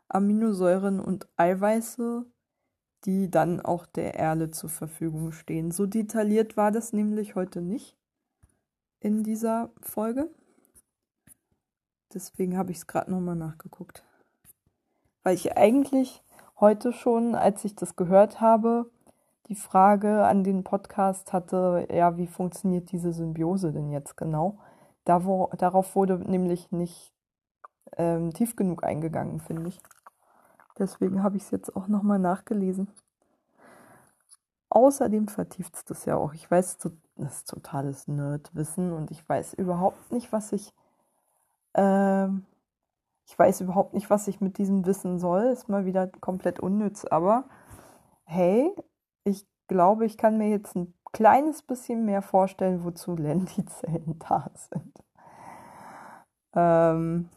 Aminosäuren 0.08 1.00
und 1.00 1.28
Eiweiße, 1.36 2.24
die 3.04 3.30
dann 3.30 3.60
auch 3.60 3.86
der 3.86 4.14
Erle 4.14 4.50
zur 4.50 4.70
Verfügung 4.70 5.32
stehen. 5.32 5.70
So 5.70 5.86
detailliert 5.86 6.56
war 6.56 6.70
das 6.70 6.92
nämlich 6.92 7.34
heute 7.34 7.60
nicht 7.60 7.96
in 9.00 9.24
dieser 9.24 9.70
Folge. 9.80 10.30
Deswegen 12.14 12.56
habe 12.56 12.70
ich 12.70 12.78
es 12.78 12.86
gerade 12.86 13.10
nochmal 13.10 13.36
nachgeguckt. 13.36 14.04
Weil 15.22 15.34
ich 15.34 15.56
eigentlich 15.56 16.22
heute 16.60 16.92
schon, 16.92 17.34
als 17.34 17.64
ich 17.64 17.74
das 17.74 17.96
gehört 17.96 18.40
habe, 18.40 18.90
die 19.48 19.54
Frage 19.54 20.24
an 20.24 20.44
den 20.44 20.62
Podcast 20.62 21.32
hatte, 21.32 21.88
ja, 21.92 22.16
wie 22.16 22.26
funktioniert 22.26 22.92
diese 22.92 23.12
Symbiose 23.12 23.72
denn 23.72 23.90
jetzt 23.90 24.16
genau? 24.16 24.58
Da 25.04 25.24
wo, 25.24 25.50
darauf 25.58 25.96
wurde 25.96 26.18
nämlich 26.18 26.70
nicht 26.70 27.12
ähm, 27.96 28.32
tief 28.32 28.54
genug 28.54 28.84
eingegangen, 28.84 29.40
finde 29.40 29.68
ich. 29.68 29.80
Deswegen 30.78 31.22
habe 31.22 31.36
ich 31.36 31.44
es 31.44 31.50
jetzt 31.50 31.76
auch 31.76 31.88
nochmal 31.88 32.18
nachgelesen. 32.18 32.88
Außerdem 34.70 35.28
vertieft 35.28 35.76
es 35.76 35.84
das 35.84 36.04
ja 36.06 36.16
auch. 36.16 36.32
Ich 36.32 36.50
weiß, 36.50 36.78
das 36.78 36.92
ist 37.16 37.48
totales 37.48 38.08
Nerdwissen 38.08 38.92
und 38.92 39.10
ich 39.10 39.28
weiß 39.28 39.54
überhaupt 39.54 40.12
nicht, 40.12 40.32
was 40.32 40.52
ich. 40.52 40.72
Ähm, 41.74 42.46
ich 43.26 43.38
weiß 43.38 43.60
überhaupt 43.60 43.94
nicht, 43.94 44.10
was 44.10 44.28
ich 44.28 44.40
mit 44.40 44.58
diesem 44.58 44.86
Wissen 44.86 45.18
soll. 45.18 45.42
Ist 45.44 45.68
mal 45.68 45.84
wieder 45.84 46.06
komplett 46.06 46.58
unnütz. 46.58 47.04
Aber 47.04 47.44
hey, 48.24 48.74
ich 49.24 49.46
glaube, 49.68 50.06
ich 50.06 50.16
kann 50.16 50.38
mir 50.38 50.48
jetzt 50.48 50.74
ein 50.74 50.94
kleines 51.12 51.62
bisschen 51.62 52.04
mehr 52.04 52.22
vorstellen, 52.22 52.84
wozu 52.84 53.14
Lentizellen 53.14 54.18
da 54.28 54.50
sind. 54.54 54.94
Ähm, 56.54 57.28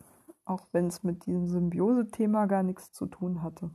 auch 0.46 0.68
wenn 0.72 0.88
es 0.88 1.04
mit 1.04 1.26
diesem 1.26 1.48
Symbiose-Thema 1.48 2.46
gar 2.46 2.64
nichts 2.64 2.92
zu 2.92 3.08
tun 3.08 3.42
hatte. 3.42 3.72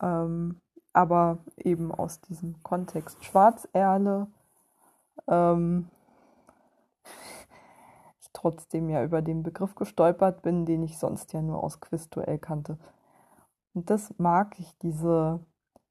Ähm, 0.00 0.60
aber 0.92 1.38
eben 1.56 1.92
aus 1.92 2.20
diesem 2.20 2.62
Kontext. 2.62 3.24
Schwarzerle, 3.24 4.28
ähm, 5.26 5.90
ich 8.20 8.30
trotzdem 8.32 8.88
ja 8.88 9.02
über 9.02 9.20
den 9.20 9.42
Begriff 9.42 9.74
gestolpert 9.74 10.42
bin, 10.42 10.66
den 10.66 10.82
ich 10.84 10.98
sonst 10.98 11.32
ja 11.32 11.42
nur 11.42 11.62
aus 11.62 11.80
Quizduell 11.80 12.38
kannte. 12.38 12.78
Und 13.74 13.90
das 13.90 14.14
mag 14.18 14.58
ich, 14.60 14.78
diese 14.78 15.44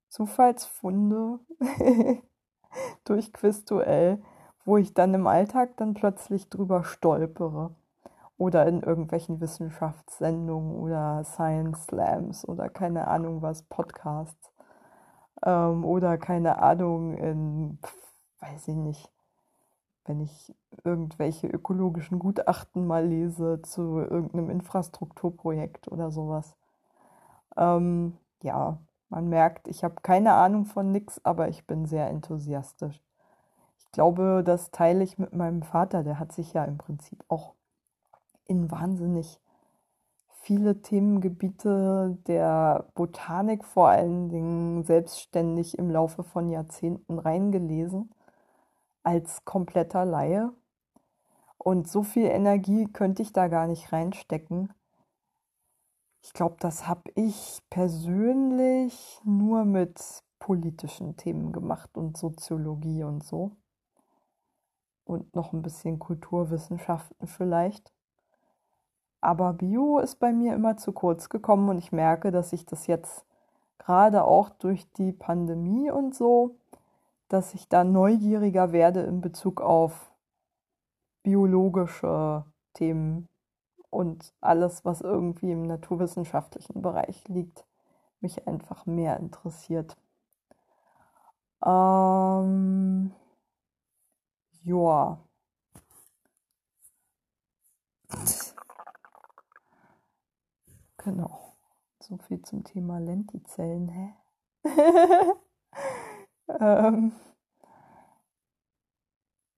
Zufallsfunde 0.08 1.39
durch 3.04 3.34
Quizduell, 3.34 4.24
wo 4.64 4.78
ich 4.78 4.94
dann 4.94 5.14
im 5.14 5.28
Alltag 5.28 5.76
dann 5.76 5.94
plötzlich 5.94 6.50
drüber 6.50 6.86
stolpere. 6.86 7.76
Oder 8.44 8.68
in 8.68 8.84
irgendwelchen 8.84 9.39
Wissenschaftssendungen 9.39 10.76
oder 10.76 11.24
Science 11.24 11.86
Slams 11.86 12.46
oder 12.46 12.68
keine 12.68 13.08
Ahnung 13.08 13.41
was, 13.41 13.64
Podcasts. 13.64 14.52
Ähm, 15.46 15.86
oder 15.86 16.18
keine 16.18 16.62
Ahnung 16.62 17.14
in, 17.14 17.80
weiß 18.41 18.68
ich 18.68 18.76
nicht, 18.76 19.10
wenn 20.04 20.20
ich 20.20 20.54
irgendwelche 20.84 21.48
ökologischen 21.48 22.20
Gutachten 22.20 22.86
mal 22.86 23.06
lese 23.08 23.62
zu 23.62 24.00
irgendeinem 24.00 24.50
Infrastrukturprojekt 24.50 25.88
oder 25.88 26.12
sowas. 26.12 26.58
Ähm, 27.56 28.18
ja, 28.41 28.78
man 29.08 29.30
merkt, 29.30 29.70
ich 29.70 29.86
habe 29.86 30.02
keine 30.02 30.34
Ahnung 30.34 30.66
von 30.66 30.91
nix, 30.91 31.24
aber 31.24 31.48
ich 31.48 31.66
bin 31.66 31.86
sehr 31.86 32.10
enthusiastisch. 32.10 33.02
Ich 33.80 33.89
glaube, 33.94 34.44
das 34.46 34.70
teile 34.72 35.02
ich 35.02 35.18
mit 35.18 35.32
meinem 35.32 35.64
Vater, 35.64 36.04
der 36.04 36.20
hat 36.20 36.34
sich 36.34 36.52
ja 36.52 36.66
im 36.66 36.78
Prinzip 36.78 37.24
auch 37.30 37.54
in 38.46 38.72
wahnsinnig 38.72 39.39
viele 40.44 40.82
Themengebiete 40.82 42.18
der 42.28 42.89
Botanik 42.96 43.64
vor 43.64 43.88
allen 43.88 44.28
Dingen 44.28 44.84
selbstständig 44.84 45.78
im 45.78 45.89
Laufe 45.89 46.24
von 46.24 46.50
Jahrzehnten 46.50 47.18
reingelesen, 47.18 48.14
als 49.04 49.46
kompletter 49.46 50.04
Laie. 50.04 50.52
Und 51.58 51.88
so 51.88 52.04
viel 52.04 52.26
Energie 52.26 52.88
könnte 52.91 53.22
ich 53.22 53.32
da 53.32 53.48
gar 53.48 53.68
nicht 53.68 53.94
reinstecken. 53.94 54.74
Ich 56.22 56.34
glaube, 56.34 56.58
das 56.60 56.88
habe 56.88 57.10
ich 57.16 57.62
persönlich 57.70 59.22
nur 59.24 59.64
mit 59.64 60.24
politischen 60.39 61.16
Themen 61.16 61.54
gemacht 61.54 61.98
und 61.98 62.18
Soziologie 62.18 63.04
und 63.04 63.24
so. 63.24 63.52
Und 65.06 65.34
noch 65.36 65.54
ein 65.54 65.62
bisschen 65.62 66.00
Kulturwissenschaften 66.00 67.28
vielleicht. 67.28 67.93
Aber 69.24 69.53
Bio 69.53 69.99
ist 69.99 70.19
bei 70.19 70.34
mir 70.34 70.53
immer 70.53 70.76
zu 70.76 70.91
kurz 70.91 71.30
gekommen 71.30 71.69
und 71.69 71.78
ich 71.78 71.93
merke, 71.93 72.30
dass 72.30 72.51
ich 72.51 72.65
das 72.65 72.88
jetzt 72.88 73.26
gerade 73.78 74.26
auch 74.26 74.49
durch 74.49 74.91
die 74.93 75.13
Pandemie 75.13 75.89
und 75.89 76.13
so, 76.13 76.57
dass 77.30 77.53
ich 77.53 77.69
da 77.69 77.86
neugieriger 77.86 78.74
werde 78.74 78.99
in 79.03 79.21
Bezug 79.21 79.61
auf 79.61 80.11
biologische 81.24 82.43
Themen 82.74 83.30
und 83.89 84.34
alles, 84.41 84.84
was 84.84 84.99
irgendwie 84.99 85.51
im 85.51 85.63
naturwissenschaftlichen 85.67 86.82
Bereich 86.82 87.26
liegt, 87.30 87.65
mich 88.19 88.45
einfach 88.45 88.86
mehr 88.86 89.21
interessiert. 89.21 89.95
Ähm, 91.65 93.13
ja. 94.63 95.17
Genau. 101.04 101.58
So 101.99 102.18
viel 102.18 102.41
zum 102.43 102.64
Thema 102.64 102.99
Lentizellen, 102.99 103.89
hä? 103.89 104.14
ähm, 106.47 107.12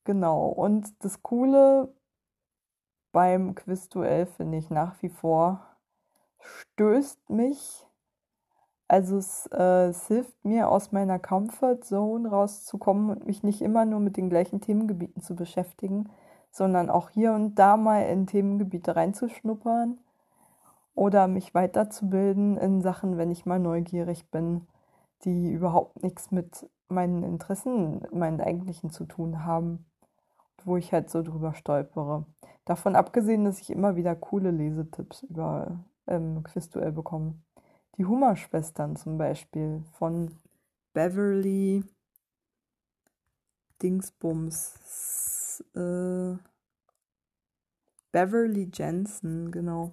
genau. 0.06 0.48
Und 0.48 1.04
das 1.04 1.22
Coole 1.22 1.93
beim 3.12 3.54
Quizduell 3.54 4.26
finde 4.26 4.58
ich 4.58 4.72
nach 4.72 5.00
wie 5.04 5.10
vor, 5.10 5.78
stößt 6.39 7.30
mich, 7.30 7.86
also 8.88 9.18
es, 9.18 9.48
äh, 9.52 9.89
es 9.89 10.08
hilft 10.08 10.43
mir 10.43 10.70
aus 10.70 10.91
meiner 10.91 11.20
Comfortzone 11.20 12.28
rauszukommen 12.30 13.12
und 13.12 13.26
mich 13.26 13.43
nicht 13.43 13.62
immer 13.62 13.86
nur 13.86 14.00
mit 14.00 14.18
den 14.18 14.30
gleichen 14.30 14.62
Themengebieten 14.62 15.22
zu 15.22 15.36
beschäftigen, 15.36 16.10
sondern 16.52 16.89
auch 16.89 17.12
hier 17.12 17.34
und 17.34 17.56
da 17.56 17.78
mal 17.78 18.02
in 18.02 18.26
Themengebiete 18.28 18.96
reinzuschnuppern 18.96 20.00
oder 20.96 21.28
mich 21.28 21.54
weiterzubilden 21.54 22.58
in 22.58 22.82
Sachen, 22.82 23.18
wenn 23.18 23.30
ich 23.30 23.46
mal 23.46 23.60
neugierig 23.60 24.32
bin, 24.32 24.68
die 25.24 25.52
überhaupt 25.52 26.02
nichts 26.02 26.32
mit 26.32 26.70
meinen 26.88 27.24
Interessen, 27.24 28.08
meinen 28.12 28.41
eigentlichen 28.41 28.89
zu 28.89 29.06
tun 29.06 29.43
haben, 29.43 29.86
wo 30.64 30.78
ich 30.78 30.93
halt 30.93 31.10
so 31.10 31.22
drüber 31.22 31.54
stolpere. 31.54 32.26
Davon 32.64 32.96
abgesehen, 32.96 33.43
dass 33.43 33.60
ich 33.60 33.70
immer 33.70 33.96
wieder 33.96 34.16
coole 34.16 34.52
Lesetipps 34.52 35.24
über 35.24 35.84
ähm, 36.08 36.43
Quizduell 36.43 36.91
bekomme. 36.91 37.36
Die 37.98 38.06
Hummer-Schwestern 38.06 38.96
zum 38.96 39.18
Beispiel 39.18 39.84
von 39.98 40.32
Beverly 40.93 41.84
Dingsbums. 43.82 45.64
Äh, 45.76 46.38
Beverly 48.12 48.70
Jensen, 48.74 49.52
genau 49.52 49.91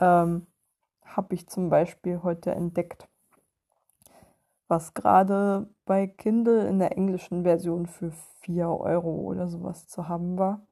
ähm, 0.00 0.46
habe 1.04 1.34
ich 1.34 1.48
zum 1.48 1.70
Beispiel 1.70 2.22
heute 2.22 2.52
entdeckt, 2.52 3.08
was 4.68 4.94
gerade 4.94 5.68
bei 5.84 6.06
Kindle 6.06 6.66
in 6.68 6.78
der 6.78 6.96
englischen 6.96 7.44
Version 7.44 7.86
für 7.86 8.10
4 8.40 8.68
Euro 8.68 9.10
oder 9.10 9.48
sowas 9.48 9.86
zu 9.86 10.08
haben 10.08 10.38
war. 10.38 10.66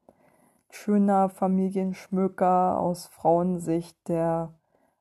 Schöner 0.69 1.29
Familienschmöker 1.29 2.79
aus 2.79 3.07
Frauensicht, 3.07 3.97
der 4.07 4.53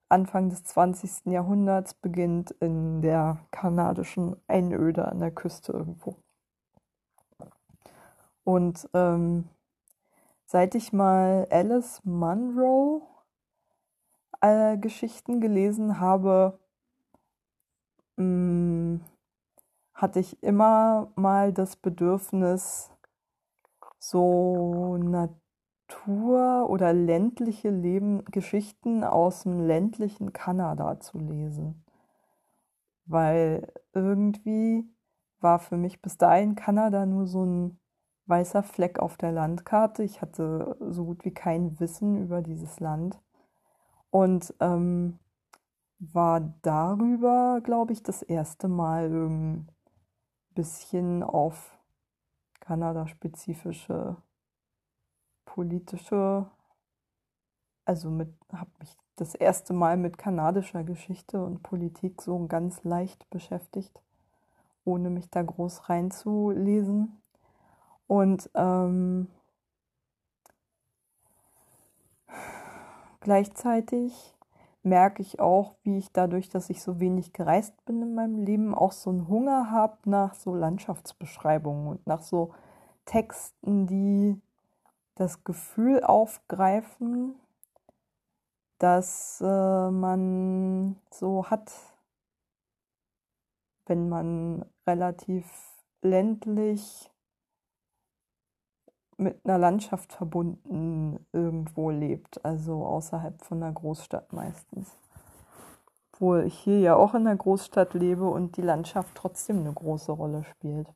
Anfang 0.09 0.49
des 0.49 0.65
20. 0.65 1.27
Jahrhunderts 1.33 1.95
beginnt 1.95 2.53
in 2.61 3.03
der 3.03 3.39
kanadischen 3.51 4.37
Einöde 4.47 5.09
an 5.09 5.19
der 5.19 5.33
Küste 5.33 5.73
irgendwo. 5.73 6.17
Und 8.45 8.89
ähm, 8.95 9.49
seit 10.47 10.75
ich 10.75 10.93
mal 10.93 11.49
Alice 11.51 12.05
Munro 12.05 13.14
äh, 14.45 14.77
Geschichten 14.79 15.41
gelesen 15.41 16.01
habe, 16.01 16.59
mh, 18.17 18.25
mm, 18.25 19.01
hatte 19.95 20.21
ich 20.21 20.43
immer 20.43 21.13
mal 21.17 21.53
das 21.53 21.77
Bedürfnis, 21.77 22.91
so 23.99 24.97
Natur- 24.99 26.69
oder 26.69 26.93
ländliche 26.93 27.71
Leben, 27.71 28.25
Geschichten 28.27 29.03
aus 29.05 29.45
dem 29.45 29.67
ländlichen 29.67 30.33
Kanada 30.33 31.01
zu 31.01 31.19
lesen. 31.19 31.85
Weil 33.07 33.73
irgendwie 33.95 34.85
war 35.41 35.59
für 35.59 35.77
mich 35.77 36.03
bis 36.03 36.19
dahin 36.19 36.55
Kanada 36.55 37.07
nur 37.07 37.27
so 37.27 37.45
ein 37.45 37.79
weißer 38.27 38.63
Fleck 38.63 38.99
auf 38.99 39.17
der 39.17 39.33
Landkarte. 39.33 40.03
Ich 40.03 40.21
hatte 40.23 40.77
so 40.81 41.05
gut 41.05 41.25
wie 41.25 41.33
kein 41.33 41.79
Wissen 41.81 42.17
über 42.23 42.43
dieses 42.43 42.81
Land 42.81 43.21
und 44.15 44.55
ähm, 44.61 45.19
war 45.99 46.41
darüber, 46.63 47.61
glaube 47.65 47.93
ich, 47.93 48.05
das 48.05 48.23
erste 48.23 48.69
Mal 48.69 49.11
ein 49.11 49.69
bisschen 50.55 51.25
auf 51.25 51.77
Kanada-spezifische 52.61 54.17
politische, 55.45 56.49
also 57.85 58.09
mit, 58.09 58.33
habe 58.53 58.71
mich 58.79 58.97
das 59.17 59.35
erste 59.35 59.73
Mal 59.73 59.97
mit 59.97 60.17
kanadischer 60.17 60.85
Geschichte 60.85 61.43
und 61.43 61.65
Politik 61.65 62.23
so 62.23 62.47
ganz 62.47 62.85
leicht 62.85 63.29
beschäftigt, 63.31 64.01
ohne 64.85 65.11
mich 65.11 65.29
da 65.29 65.43
groß 65.43 65.89
reinzulesen. 65.89 67.21
Und 68.07 68.49
ähm, 68.55 69.27
Gleichzeitig 73.25 74.37
merke 74.83 75.23
ich 75.23 75.41
auch, 75.41 75.77
wie 75.83 75.97
ich 75.97 76.13
dadurch, 76.13 76.51
dass 76.51 76.69
ich 76.69 76.83
so 76.83 77.01
wenig 77.01 77.33
gereist 77.33 77.73
bin 77.87 78.03
in 78.03 78.15
meinem 78.15 78.37
Leben, 78.37 78.75
auch 78.75 78.93
so 78.93 79.09
einen 79.09 79.29
Hunger 79.29 79.71
habe 79.71 79.97
nach 80.05 80.35
so 80.35 80.55
Landschaftsbeschreibungen 80.55 81.89
und 81.89 82.07
nach 82.07 82.21
so 82.21 82.53
Texten, 83.07 83.87
die 83.87 84.39
das 85.15 85.43
Gefühl 85.43 86.05
aufgreifen, 86.05 87.35
dass 88.79 89.41
äh, 89.41 89.91
man 89.91 90.97
so 91.11 91.47
hat, 91.49 91.73
wenn 93.87 94.11
man 94.11 94.67
relativ 94.87 95.47
ländlich 96.03 97.11
mit 99.17 99.45
einer 99.45 99.59
Landschaft 99.59 100.13
verbunden 100.13 101.25
irgendwo 101.33 101.91
lebt, 101.91 102.45
also 102.45 102.85
außerhalb 102.85 103.43
von 103.43 103.63
einer 103.63 103.73
Großstadt 103.73 104.33
meistens. 104.33 104.91
Obwohl 106.13 106.45
ich 106.45 106.59
hier 106.59 106.81
ja 106.81 106.97
auch 106.97 107.15
in 107.15 107.27
einer 107.27 107.37
Großstadt 107.37 107.95
lebe 107.95 108.29
und 108.29 108.57
die 108.57 108.63
Landschaft 108.63 109.15
trotzdem 109.15 109.61
eine 109.61 109.73
große 109.73 110.13
Rolle 110.13 110.45
spielt. 110.45 110.89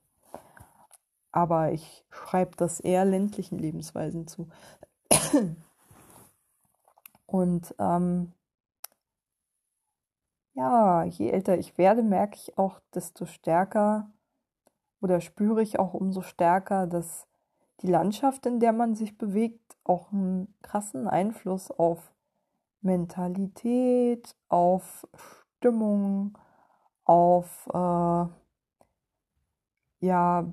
Aber 1.33 1.73
ich 1.73 2.05
schreibe 2.11 2.57
das 2.57 2.81
eher 2.81 3.05
ländlichen 3.05 3.59
Lebensweisen 3.59 4.27
zu. 4.27 4.49
Und 7.27 7.75
ähm, 7.79 8.33
ja, 10.55 11.05
je 11.05 11.31
älter 11.31 11.59
ich 11.59 11.79
werde, 11.79 12.03
merke 12.03 12.37
ich 12.37 12.59
auch, 12.59 12.81
desto 12.95 13.27
stärker 13.27 14.11
oder 15.01 15.21
spüre 15.21 15.62
ich 15.62 15.79
auch 15.79 15.95
umso 15.95 16.23
stärker, 16.23 16.87
dass 16.87 17.28
die 17.83 17.87
Landschaft, 17.87 18.47
in 18.47 18.61
der 18.61 18.72
man 18.72 18.95
sich 18.95 19.16
bewegt, 19.18 19.76
auch 19.85 20.12
einen 20.12 20.55
krassen 20.62 21.09
Einfluss 21.09 21.70
auf 21.70 22.12
Mentalität, 22.81 24.37
auf 24.49 25.07
Stimmung, 25.57 26.39
auf, 27.05 27.66
äh, 27.72 28.26
ja, 30.01 30.53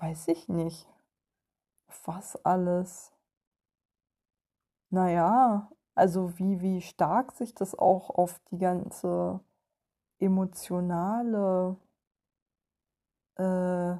weiß 0.00 0.28
ich 0.28 0.48
nicht, 0.48 0.88
was 2.04 2.36
alles. 2.44 3.12
Naja, 4.90 5.70
also 5.94 6.38
wie, 6.38 6.60
wie 6.60 6.80
stark 6.80 7.32
sich 7.32 7.54
das 7.54 7.74
auch 7.78 8.10
auf 8.10 8.40
die 8.50 8.58
ganze 8.58 9.40
emotionale, 10.18 11.76
äh, 13.36 13.96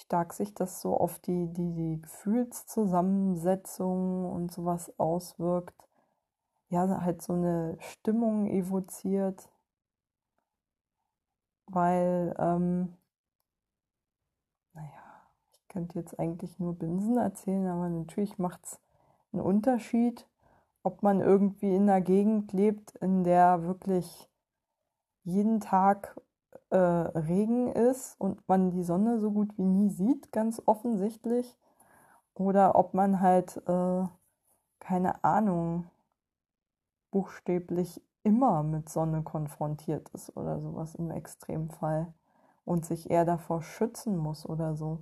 stark 0.00 0.32
sich 0.32 0.54
das 0.54 0.80
so 0.80 0.96
auf 0.96 1.18
die, 1.20 1.52
die, 1.52 1.72
die 1.74 2.00
Gefühlszusammensetzung 2.00 4.30
und 4.30 4.52
sowas 4.52 4.92
auswirkt. 4.98 5.88
Ja, 6.68 7.02
halt 7.02 7.22
so 7.22 7.32
eine 7.32 7.76
Stimmung 7.80 8.46
evoziert, 8.46 9.48
weil, 11.66 12.34
ähm, 12.38 12.96
naja, 14.72 14.88
ich 15.52 15.68
könnte 15.68 15.98
jetzt 15.98 16.18
eigentlich 16.18 16.58
nur 16.58 16.74
Binsen 16.74 17.18
erzählen, 17.18 17.66
aber 17.66 17.88
natürlich 17.88 18.38
macht 18.38 18.64
es 18.64 18.80
einen 19.32 19.42
Unterschied, 19.42 20.26
ob 20.82 21.02
man 21.02 21.20
irgendwie 21.20 21.74
in 21.74 21.82
einer 21.82 22.00
Gegend 22.00 22.52
lebt, 22.52 22.96
in 22.96 23.24
der 23.24 23.64
wirklich 23.64 24.28
jeden 25.24 25.60
Tag 25.60 26.16
äh, 26.70 26.76
Regen 26.76 27.72
ist 27.72 28.20
und 28.20 28.46
man 28.48 28.70
die 28.70 28.84
Sonne 28.84 29.18
so 29.20 29.30
gut 29.30 29.56
wie 29.58 29.64
nie 29.64 29.90
sieht, 29.90 30.32
ganz 30.32 30.62
offensichtlich, 30.66 31.56
oder 32.34 32.76
ob 32.76 32.94
man 32.94 33.20
halt, 33.20 33.56
äh, 33.68 34.04
keine 34.80 35.22
Ahnung, 35.24 35.86
buchstäblich 37.10 38.02
immer 38.22 38.62
mit 38.62 38.88
Sonne 38.88 39.22
konfrontiert 39.22 40.08
ist 40.10 40.36
oder 40.36 40.60
sowas 40.60 40.94
im 40.94 41.10
Extremfall 41.10 42.12
und 42.64 42.84
sich 42.84 43.10
eher 43.10 43.24
davor 43.24 43.62
schützen 43.62 44.16
muss 44.16 44.46
oder 44.46 44.74
so. 44.76 45.00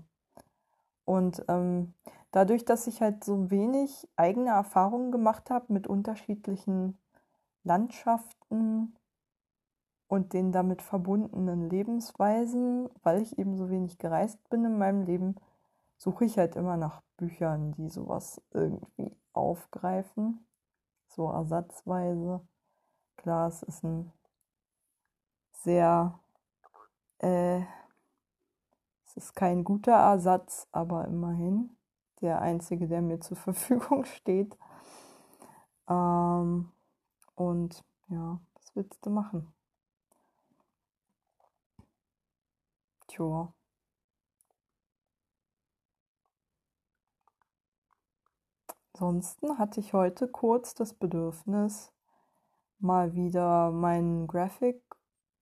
Und 1.05 1.45
ähm, 1.49 1.95
dadurch, 2.33 2.64
dass 2.64 2.87
ich 2.87 3.01
halt 3.01 3.25
so 3.25 3.51
wenig 3.51 4.09
eigene 4.16 4.51
Erfahrungen 4.51 5.11
gemacht 5.11 5.51
habe 5.51 5.73
mit 5.73 5.87
unterschiedlichen 5.87 6.99
Landschaften 7.64 8.95
und 10.09 10.33
den 10.33 10.53
damit 10.53 10.83
verbundenen 10.83 11.69
Lebensweisen, 11.71 12.89
weil 13.03 13.23
ich 13.23 13.39
eben 13.39 13.57
so 13.57 13.71
wenig 13.71 13.99
gereist 13.99 14.49
bin 14.51 14.65
in 14.65 14.79
meinem 14.79 15.03
Leben, 15.03 15.37
suche 15.97 16.25
ich 16.25 16.39
halt 16.39 16.57
immer 16.57 16.77
nach 16.77 17.03
Büchern, 17.17 17.73
die 17.73 17.89
sowas 17.89 18.41
irgendwie 18.53 19.15
aufgreifen, 19.33 20.47
so 21.09 21.31
ersatzweise. 21.31 22.41
Klar, 23.17 23.49
es 23.49 23.63
ist 23.63 23.85
ein 23.85 24.13
sehr 25.53 26.19
äh, 27.19 27.63
ist 29.19 29.35
kein 29.35 29.65
guter 29.65 29.93
Ersatz, 29.93 30.69
aber 30.71 31.07
immerhin 31.07 31.77
der 32.21 32.41
einzige, 32.41 32.87
der 32.87 33.03
mir 33.03 33.21
zur 33.21 33.37
Verfügung 33.49 34.05
steht. 34.05 34.57
Ähm, 35.89 36.71
und 37.35 37.85
ja, 38.09 38.41
was 38.55 38.77
willst 38.77 39.05
du 39.05 39.11
machen? 39.11 39.53
Tja. 43.09 43.53
Ansonsten 48.93 49.59
hatte 49.59 49.81
ich 49.81 49.93
heute 49.93 50.29
kurz 50.29 50.75
das 50.75 50.93
Bedürfnis, 50.93 51.93
mal 52.79 53.15
wieder 53.15 53.71
mein 53.71 54.27
Graphic 54.27 54.83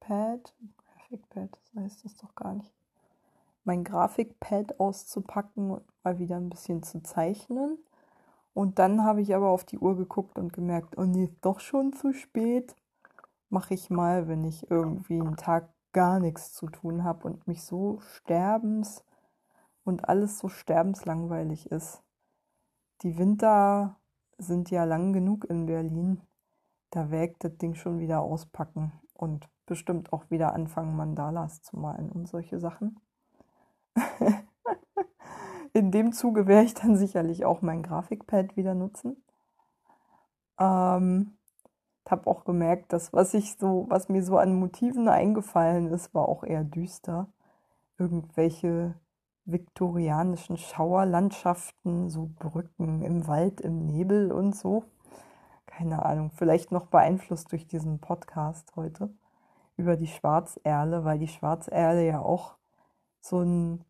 Pad, 0.01 0.55
Graphic 0.77 1.29
Pad, 1.31 1.51
das 1.53 1.83
heißt 1.83 2.05
das 2.05 2.17
doch 2.17 2.35
gar 2.35 2.55
nicht, 2.55 2.73
mein 3.65 3.83
Grafikpad 3.85 4.79
auszupacken 4.79 5.71
und 5.71 5.85
mal 6.05 6.19
wieder 6.19 6.37
ein 6.37 6.51
bisschen 6.51 6.83
zu 6.83 7.03
zeichnen. 7.03 7.79
Und 8.55 8.79
dann 8.79 9.05
habe 9.05 9.21
ich 9.21 9.35
aber 9.35 9.49
auf 9.49 9.65
die 9.65 9.79
Uhr 9.79 9.97
geguckt 9.97 10.39
und 10.39 10.53
gemerkt, 10.53 10.97
oh 10.97 11.05
nee, 11.05 11.31
doch 11.43 11.61
schon 11.61 11.93
zu 11.93 12.13
spät. 12.13 12.75
Mache 13.51 13.75
ich 13.75 13.91
mal, 13.91 14.29
wenn 14.29 14.45
ich 14.45 14.71
irgendwie 14.71 15.21
einen 15.21 15.37
Tag 15.37 15.69
gar 15.97 16.21
nichts 16.21 16.53
zu 16.53 16.67
tun 16.67 17.05
habe 17.05 17.27
und 17.27 17.49
mich 17.49 17.63
so 17.63 18.01
sterbens 18.01 19.03
und 19.83 20.11
alles 20.11 20.39
so 20.39 20.49
sterbenslangweilig 20.49 21.71
ist. 21.71 22.03
Die 23.01 23.17
Winter 23.17 23.97
sind 24.37 24.71
ja 24.71 24.85
lang 24.85 25.15
genug 25.15 25.47
in 25.47 25.65
Berlin. 25.65 26.21
Da 26.91 27.11
wägt 27.11 27.45
das 27.45 27.57
Ding 27.57 27.77
schon 27.77 27.99
wieder 27.99 28.21
auspacken 28.21 28.93
und 29.15 29.49
bestimmt 29.65 30.13
auch 30.13 30.31
wieder 30.31 30.53
anfangen, 30.53 30.97
Mandalas 30.97 31.63
zu 31.63 31.79
malen 31.79 32.13
und 32.13 32.29
solche 32.29 32.61
Sachen. 32.61 33.01
In 35.73 35.91
dem 35.93 36.13
Zuge 36.13 36.47
werde 36.47 36.67
ich 36.67 36.75
dann 36.75 36.99
sicherlich 36.99 37.47
auch 37.47 37.63
mein 37.63 37.83
Grafikpad 37.83 38.55
wieder 38.59 38.75
nutzen. 38.75 39.25
Ähm, 40.59 41.39
habe 42.11 42.27
auch 42.29 42.45
gemerkt, 42.45 42.93
dass 42.93 43.13
was 43.13 43.35
ich 43.35 43.57
so, 43.57 43.87
was 43.89 44.09
mir 44.09 44.23
so 44.23 44.39
an 44.39 44.59
Motiven 44.59 45.09
eingefallen 45.09 45.89
ist, 45.89 46.15
war 46.15 46.29
auch 46.29 46.45
eher 46.45 46.65
düster. 46.65 47.29
Irgendwelche 47.99 48.95
viktorianischen 49.47 50.57
Schauerlandschaften, 50.57 52.11
so 52.11 52.31
Brücken 52.39 53.03
im 53.03 53.27
Wald, 53.27 53.61
im 53.61 53.87
Nebel 53.87 54.33
und 54.33 54.55
so. 54.57 54.85
Keine 55.67 56.05
Ahnung, 56.05 56.31
vielleicht 56.35 56.73
noch 56.73 56.87
beeinflusst 56.87 57.53
durch 57.53 57.67
diesen 57.67 58.01
Podcast 58.01 58.75
heute 58.77 59.11
über 59.77 59.97
die 59.97 60.07
Schwarzerle, 60.07 61.05
weil 61.05 61.19
die 61.19 61.29
Schwarzerle 61.29 62.07
ja 62.07 62.21
auch 62.21 62.57
so 63.21 63.41
ein 63.41 63.85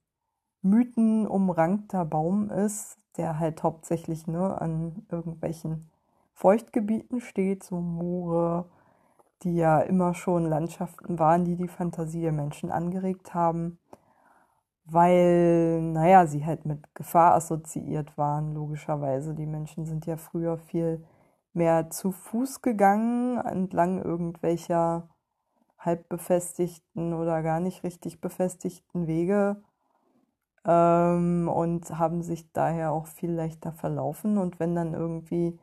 mythenumrankter 0.63 2.05
Baum 2.05 2.51
ist, 2.51 2.99
der 3.17 3.39
halt 3.39 3.63
hauptsächlich 3.63 4.27
ne, 4.27 4.61
an 4.61 5.07
irgendwelchen 5.11 5.91
Feuchtgebieten 6.37 7.21
steht, 7.23 7.65
so 7.65 7.81
Moore, 7.81 8.67
die 9.43 9.57
ja 9.57 9.81
immer 9.81 10.13
schon 10.13 10.45
Landschaften 10.45 11.19
waren, 11.19 11.47
die 11.47 11.57
die 11.57 11.67
Fantasie 11.67 12.21
der 12.21 12.33
Menschen 12.33 12.71
angeregt 12.71 13.33
haben, 13.33 13.79
weil, 14.85 15.81
naja, 15.81 16.27
sie 16.27 16.45
halt 16.45 16.67
mit 16.67 16.95
Gefahr 16.95 17.35
assoziiert 17.35 18.19
waren, 18.19 18.53
logischerweise. 18.53 19.35
Die 19.35 19.47
Menschen 19.47 19.87
sind 19.87 20.05
ja 20.05 20.19
früher 20.19 20.59
viel 20.59 21.03
mehr 21.55 21.89
zu 21.89 22.13
Fuß 22.13 22.61
gegangen, 22.61 23.39
entlang 23.39 24.03
irgendwelcher 24.03 25.09
halb 25.79 26.07
befestigten 26.11 27.15
oder 27.15 27.43
gar 27.43 27.61
nicht 27.61 27.83
richtig 27.83 28.21
befestigten 28.21 29.07
Wege 29.07 29.63
ähm, 30.67 31.49
und 31.49 31.99
haben 31.99 32.23
sich 32.23 32.53
daher 32.53 32.93
auch 32.93 33.07
viel 33.07 33.31
leichter 33.31 33.73
verlaufen. 33.73 34.37
Und 34.37 34.61
wenn 34.61 34.75
dann 34.75 34.93
irgendwie 34.93 35.59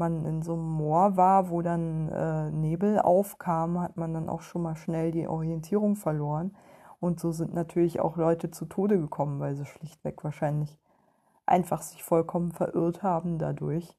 man 0.00 0.24
in 0.24 0.42
so 0.42 0.54
einem 0.54 0.68
Moor 0.68 1.16
war, 1.16 1.50
wo 1.50 1.62
dann 1.62 2.08
äh, 2.08 2.50
Nebel 2.50 2.98
aufkam, 2.98 3.80
hat 3.80 3.96
man 3.96 4.12
dann 4.12 4.28
auch 4.28 4.40
schon 4.40 4.62
mal 4.62 4.74
schnell 4.74 5.12
die 5.12 5.28
Orientierung 5.28 5.94
verloren. 5.94 6.56
Und 6.98 7.20
so 7.20 7.30
sind 7.30 7.54
natürlich 7.54 8.00
auch 8.00 8.16
Leute 8.16 8.50
zu 8.50 8.64
Tode 8.64 8.98
gekommen, 8.98 9.38
weil 9.38 9.54
sie 9.54 9.64
schlichtweg 9.64 10.24
wahrscheinlich 10.24 10.76
einfach 11.46 11.82
sich 11.82 12.02
vollkommen 12.02 12.52
verirrt 12.52 13.02
haben 13.02 13.38
dadurch, 13.38 13.96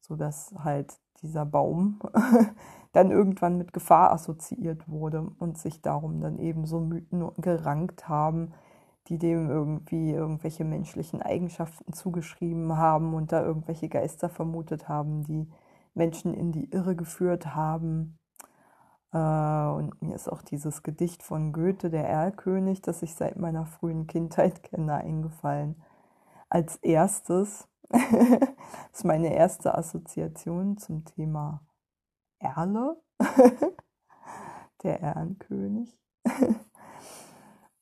sodass 0.00 0.54
halt 0.62 0.98
dieser 1.22 1.46
Baum 1.46 2.00
dann 2.92 3.10
irgendwann 3.10 3.58
mit 3.58 3.72
Gefahr 3.72 4.12
assoziiert 4.12 4.88
wurde 4.88 5.30
und 5.38 5.58
sich 5.58 5.82
darum 5.82 6.20
dann 6.20 6.38
eben 6.38 6.66
so 6.66 6.80
Mythen 6.80 7.30
gerankt 7.38 8.08
haben, 8.08 8.52
die 9.08 9.18
dem 9.18 9.48
irgendwie 9.50 10.12
irgendwelche 10.12 10.64
menschlichen 10.64 11.22
Eigenschaften 11.22 11.92
zugeschrieben 11.92 12.76
haben 12.76 13.14
und 13.14 13.32
da 13.32 13.42
irgendwelche 13.42 13.88
Geister 13.88 14.28
vermutet 14.28 14.88
haben, 14.88 15.24
die 15.24 15.48
Menschen 15.94 16.34
in 16.34 16.52
die 16.52 16.70
Irre 16.70 16.94
geführt 16.94 17.54
haben. 17.54 18.18
Äh, 19.12 19.18
und 19.18 20.00
mir 20.02 20.14
ist 20.14 20.28
auch 20.28 20.42
dieses 20.42 20.82
Gedicht 20.82 21.22
von 21.22 21.52
Goethe, 21.52 21.90
der 21.90 22.08
Erlkönig, 22.08 22.82
das 22.82 23.02
ich 23.02 23.14
seit 23.14 23.38
meiner 23.38 23.66
frühen 23.66 24.06
Kindheit 24.06 24.62
kenne, 24.62 24.94
eingefallen. 24.94 25.82
Als 26.50 26.76
erstes, 26.76 27.68
ist 28.92 29.04
meine 29.04 29.34
erste 29.34 29.74
Assoziation 29.76 30.76
zum 30.76 31.04
Thema 31.06 31.62
Erle, 32.38 33.00
der 34.82 35.00
Erlenkönig. 35.00 35.98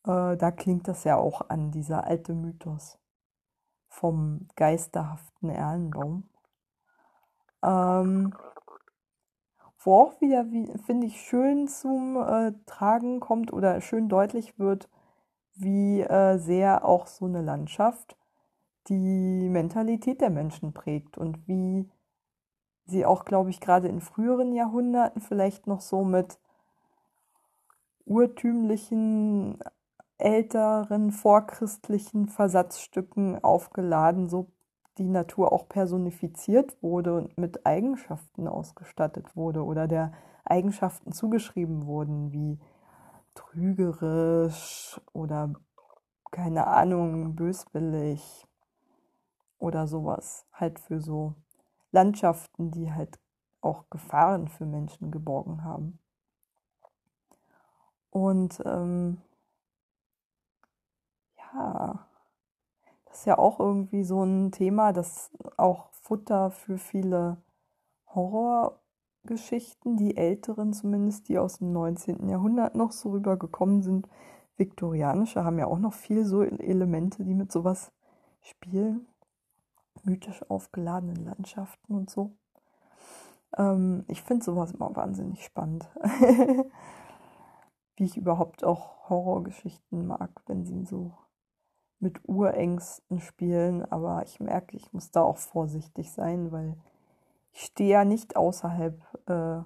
Äh, 0.06 0.36
da 0.36 0.50
klingt 0.50 0.88
das 0.88 1.04
ja 1.04 1.16
auch 1.16 1.48
an, 1.48 1.70
dieser 1.70 2.04
alte 2.04 2.34
Mythos 2.34 2.98
vom 3.88 4.48
geisterhaften 4.56 5.50
Erlenbaum. 5.50 6.28
Ähm, 7.62 8.34
wo 9.78 9.94
auch 9.94 10.20
wieder, 10.20 10.44
finde 10.84 11.06
ich, 11.06 11.20
schön 11.20 11.68
zum 11.68 12.16
äh, 12.16 12.52
Tragen 12.66 13.20
kommt 13.20 13.52
oder 13.52 13.80
schön 13.80 14.08
deutlich 14.08 14.58
wird, 14.58 14.88
wie 15.54 16.00
äh, 16.02 16.38
sehr 16.38 16.84
auch 16.84 17.06
so 17.06 17.24
eine 17.26 17.42
Landschaft 17.42 18.16
die 18.88 19.48
Mentalität 19.48 20.20
der 20.20 20.30
Menschen 20.30 20.72
prägt 20.72 21.18
und 21.18 21.46
wie 21.48 21.88
sie 22.86 23.04
auch, 23.06 23.24
glaube 23.24 23.50
ich, 23.50 23.60
gerade 23.60 23.88
in 23.88 24.00
früheren 24.00 24.52
Jahrhunderten 24.52 25.20
vielleicht 25.20 25.66
noch 25.66 25.80
so 25.80 26.04
mit 26.04 26.38
urtümlichen, 28.04 29.58
älteren, 30.18 31.10
vorchristlichen 31.10 32.28
Versatzstücken 32.28 33.42
aufgeladen, 33.42 34.28
so 34.28 34.50
die 34.98 35.08
Natur 35.08 35.52
auch 35.52 35.68
personifiziert 35.68 36.82
wurde 36.82 37.14
und 37.14 37.36
mit 37.36 37.66
Eigenschaften 37.66 38.48
ausgestattet 38.48 39.36
wurde 39.36 39.62
oder 39.64 39.86
der 39.86 40.12
Eigenschaften 40.44 41.12
zugeschrieben 41.12 41.86
wurden, 41.86 42.32
wie 42.32 42.58
trügerisch 43.34 45.00
oder 45.12 45.52
keine 46.30 46.66
Ahnung, 46.66 47.34
böswillig 47.36 48.46
oder 49.58 49.86
sowas. 49.86 50.46
Halt 50.52 50.78
für 50.78 51.00
so 51.00 51.34
Landschaften, 51.92 52.70
die 52.70 52.92
halt 52.92 53.18
auch 53.60 53.88
Gefahren 53.90 54.48
für 54.48 54.66
Menschen 54.66 55.10
geborgen 55.10 55.64
haben. 55.64 55.98
Und 58.10 58.62
ähm, 58.64 59.20
das 63.04 63.18
ist 63.20 63.26
ja 63.26 63.38
auch 63.38 63.60
irgendwie 63.60 64.04
so 64.04 64.22
ein 64.22 64.52
Thema, 64.52 64.92
das 64.92 65.30
auch 65.56 65.90
Futter 65.92 66.50
für 66.50 66.78
viele 66.78 67.38
Horrorgeschichten, 68.14 69.96
die 69.96 70.16
älteren 70.16 70.72
zumindest, 70.72 71.28
die 71.28 71.38
aus 71.38 71.58
dem 71.58 71.72
19. 71.72 72.28
Jahrhundert 72.28 72.74
noch 72.74 72.92
so 72.92 73.10
rübergekommen 73.10 73.82
sind. 73.82 74.08
Viktorianische 74.56 75.44
haben 75.44 75.58
ja 75.58 75.66
auch 75.66 75.78
noch 75.78 75.94
viel 75.94 76.24
so 76.24 76.42
Elemente, 76.42 77.24
die 77.24 77.34
mit 77.34 77.52
sowas 77.52 77.92
spielen 78.40 79.06
mythisch 80.06 80.48
aufgeladenen 80.48 81.24
Landschaften 81.24 81.94
und 81.94 82.08
so. 82.10 82.36
Ähm, 83.56 84.04
ich 84.08 84.22
finde 84.22 84.44
sowas 84.44 84.72
immer 84.72 84.94
wahnsinnig 84.94 85.44
spannend. 85.44 85.88
Wie 87.96 88.04
ich 88.04 88.16
überhaupt 88.16 88.64
auch 88.64 89.08
Horrorgeschichten 89.08 90.06
mag, 90.06 90.30
wenn 90.46 90.64
sie 90.64 90.84
so 90.84 91.12
mit 91.98 92.20
Urängsten 92.28 93.20
spielen. 93.20 93.84
Aber 93.84 94.22
ich 94.24 94.40
merke, 94.40 94.76
ich 94.76 94.92
muss 94.92 95.10
da 95.10 95.22
auch 95.22 95.38
vorsichtig 95.38 96.12
sein, 96.12 96.52
weil 96.52 96.76
ich 97.52 97.62
stehe 97.62 97.90
ja 97.90 98.04
nicht 98.04 98.36
außerhalb. 98.36 99.00
Äh, 99.28 99.60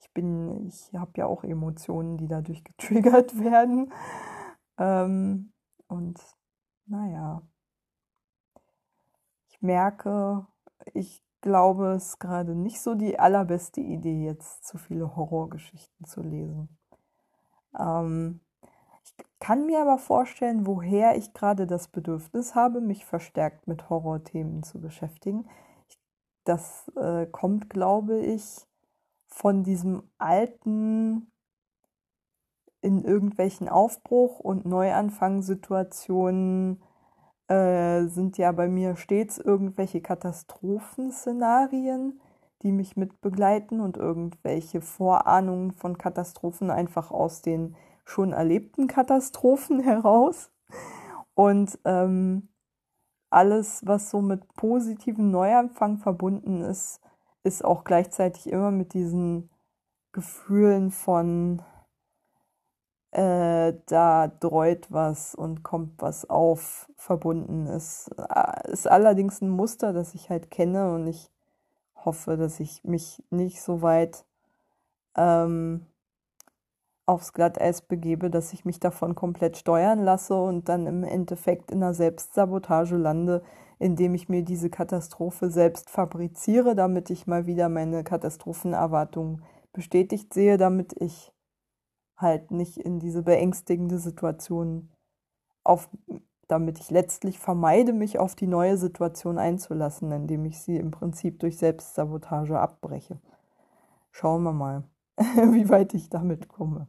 ich 0.00 0.12
bin, 0.12 0.66
ich 0.66 0.92
habe 0.94 1.12
ja 1.16 1.26
auch 1.26 1.44
Emotionen, 1.44 2.18
die 2.18 2.28
dadurch 2.28 2.64
getriggert 2.78 3.38
werden. 3.38 3.92
Ähm, 4.78 5.52
und 5.88 6.18
naja, 6.86 7.42
merke, 9.62 10.46
ich 10.92 11.22
glaube, 11.40 11.92
es 11.92 12.08
ist 12.08 12.18
gerade 12.18 12.54
nicht 12.54 12.80
so 12.80 12.94
die 12.94 13.18
allerbeste 13.18 13.80
Idee, 13.80 14.24
jetzt 14.24 14.66
zu 14.66 14.78
viele 14.78 15.16
Horrorgeschichten 15.16 16.06
zu 16.06 16.20
lesen. 16.20 16.76
Ähm, 17.78 18.40
ich 19.18 19.26
kann 19.40 19.66
mir 19.66 19.82
aber 19.82 19.98
vorstellen, 19.98 20.66
woher 20.66 21.16
ich 21.16 21.34
gerade 21.34 21.66
das 21.66 21.88
Bedürfnis 21.88 22.54
habe, 22.54 22.80
mich 22.80 23.04
verstärkt 23.04 23.66
mit 23.66 23.90
Horrorthemen 23.90 24.62
zu 24.62 24.80
beschäftigen. 24.80 25.48
Das 26.44 26.90
äh, 26.96 27.26
kommt, 27.26 27.68
glaube 27.70 28.20
ich, 28.20 28.44
von 29.26 29.64
diesem 29.64 30.04
alten 30.18 31.32
in 32.82 33.02
irgendwelchen 33.04 33.68
Aufbruch- 33.68 34.40
und 34.40 34.66
Neuanfangssituationen 34.66 36.82
äh, 37.48 38.04
sind 38.06 38.38
ja 38.38 38.52
bei 38.52 38.68
mir 38.68 38.94
stets 38.96 39.38
irgendwelche 39.38 40.00
Katastrophenszenarien, 40.00 42.20
die 42.62 42.72
mich 42.72 42.96
mitbegleiten 42.96 43.80
und 43.80 43.96
irgendwelche 43.96 44.80
Vorahnungen 44.80 45.72
von 45.72 45.98
Katastrophen 45.98 46.70
einfach 46.70 47.10
aus 47.10 47.42
den 47.42 47.74
schon 48.04 48.32
erlebten 48.32 48.86
Katastrophen 48.86 49.80
heraus. 49.80 50.50
Und 51.34 51.78
ähm, 51.84 52.48
alles, 53.30 53.86
was 53.86 54.10
so 54.10 54.20
mit 54.20 54.54
positivem 54.54 55.30
Neuanfang 55.30 55.98
verbunden 55.98 56.62
ist, 56.62 57.00
ist 57.44 57.64
auch 57.64 57.84
gleichzeitig 57.84 58.48
immer 58.50 58.70
mit 58.70 58.94
diesen 58.94 59.50
Gefühlen 60.12 60.90
von 60.90 61.62
äh, 63.12 63.74
da 63.86 64.28
dreut 64.28 64.90
was 64.90 65.34
und 65.34 65.62
kommt 65.62 66.00
was 66.00 66.28
auf, 66.28 66.90
verbunden 66.96 67.66
ist. 67.66 68.10
Äh, 68.18 68.70
ist 68.72 68.86
allerdings 68.86 69.40
ein 69.40 69.50
Muster, 69.50 69.92
das 69.92 70.14
ich 70.14 70.30
halt 70.30 70.50
kenne 70.50 70.94
und 70.94 71.06
ich 71.06 71.30
hoffe, 71.94 72.36
dass 72.36 72.60
ich 72.60 72.84
mich 72.84 73.22
nicht 73.30 73.62
so 73.62 73.82
weit 73.82 74.24
ähm, 75.14 75.86
aufs 77.06 77.32
Glatteis 77.32 77.82
begebe, 77.82 78.30
dass 78.30 78.52
ich 78.52 78.64
mich 78.64 78.78
davon 78.80 79.14
komplett 79.14 79.56
steuern 79.56 80.02
lasse 80.04 80.34
und 80.40 80.68
dann 80.68 80.86
im 80.86 81.04
Endeffekt 81.04 81.70
in 81.70 81.82
einer 81.82 81.94
Selbstsabotage 81.94 82.96
lande, 82.96 83.42
indem 83.78 84.14
ich 84.14 84.28
mir 84.28 84.44
diese 84.44 84.70
Katastrophe 84.70 85.50
selbst 85.50 85.90
fabriziere, 85.90 86.74
damit 86.76 87.10
ich 87.10 87.26
mal 87.26 87.46
wieder 87.46 87.68
meine 87.68 88.04
Katastrophenerwartungen 88.04 89.42
bestätigt 89.72 90.32
sehe, 90.32 90.56
damit 90.56 90.94
ich 91.00 91.32
halt 92.16 92.52
nicht 92.52 92.76
in 92.78 93.00
diese 93.00 93.22
beängstigende 93.22 93.98
Situation 93.98 94.90
auf, 95.64 95.88
damit 96.46 96.78
ich 96.78 96.90
letztlich 96.90 97.38
vermeide, 97.38 97.92
mich 97.92 98.18
auf 98.18 98.36
die 98.36 98.46
neue 98.46 98.76
Situation 98.76 99.38
einzulassen, 99.38 100.12
indem 100.12 100.44
ich 100.44 100.60
sie 100.60 100.76
im 100.76 100.92
Prinzip 100.92 101.40
durch 101.40 101.58
Selbstsabotage 101.58 102.58
abbreche. 102.58 103.20
Schauen 104.12 104.42
wir 104.42 104.52
mal, 104.52 104.84
wie 105.16 105.68
weit 105.68 105.94
ich 105.94 106.08
damit 106.08 106.48
komme. 106.48 106.86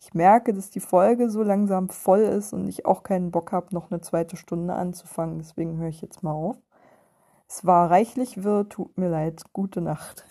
Ich 0.00 0.14
merke, 0.14 0.52
dass 0.52 0.70
die 0.70 0.80
Folge 0.80 1.28
so 1.28 1.42
langsam 1.42 1.88
voll 1.88 2.20
ist 2.20 2.52
und 2.52 2.68
ich 2.68 2.86
auch 2.86 3.02
keinen 3.02 3.32
Bock 3.32 3.50
habe, 3.52 3.74
noch 3.74 3.90
eine 3.90 4.00
zweite 4.00 4.36
Stunde 4.36 4.74
anzufangen. 4.74 5.38
Deswegen 5.38 5.76
höre 5.78 5.88
ich 5.88 6.00
jetzt 6.00 6.22
mal 6.22 6.32
auf. 6.32 6.56
Es 7.48 7.66
war 7.66 7.90
reichlich 7.90 8.44
wirr, 8.44 8.68
tut 8.68 8.96
mir 8.96 9.08
leid. 9.08 9.42
Gute 9.52 9.80
Nacht. 9.80 10.24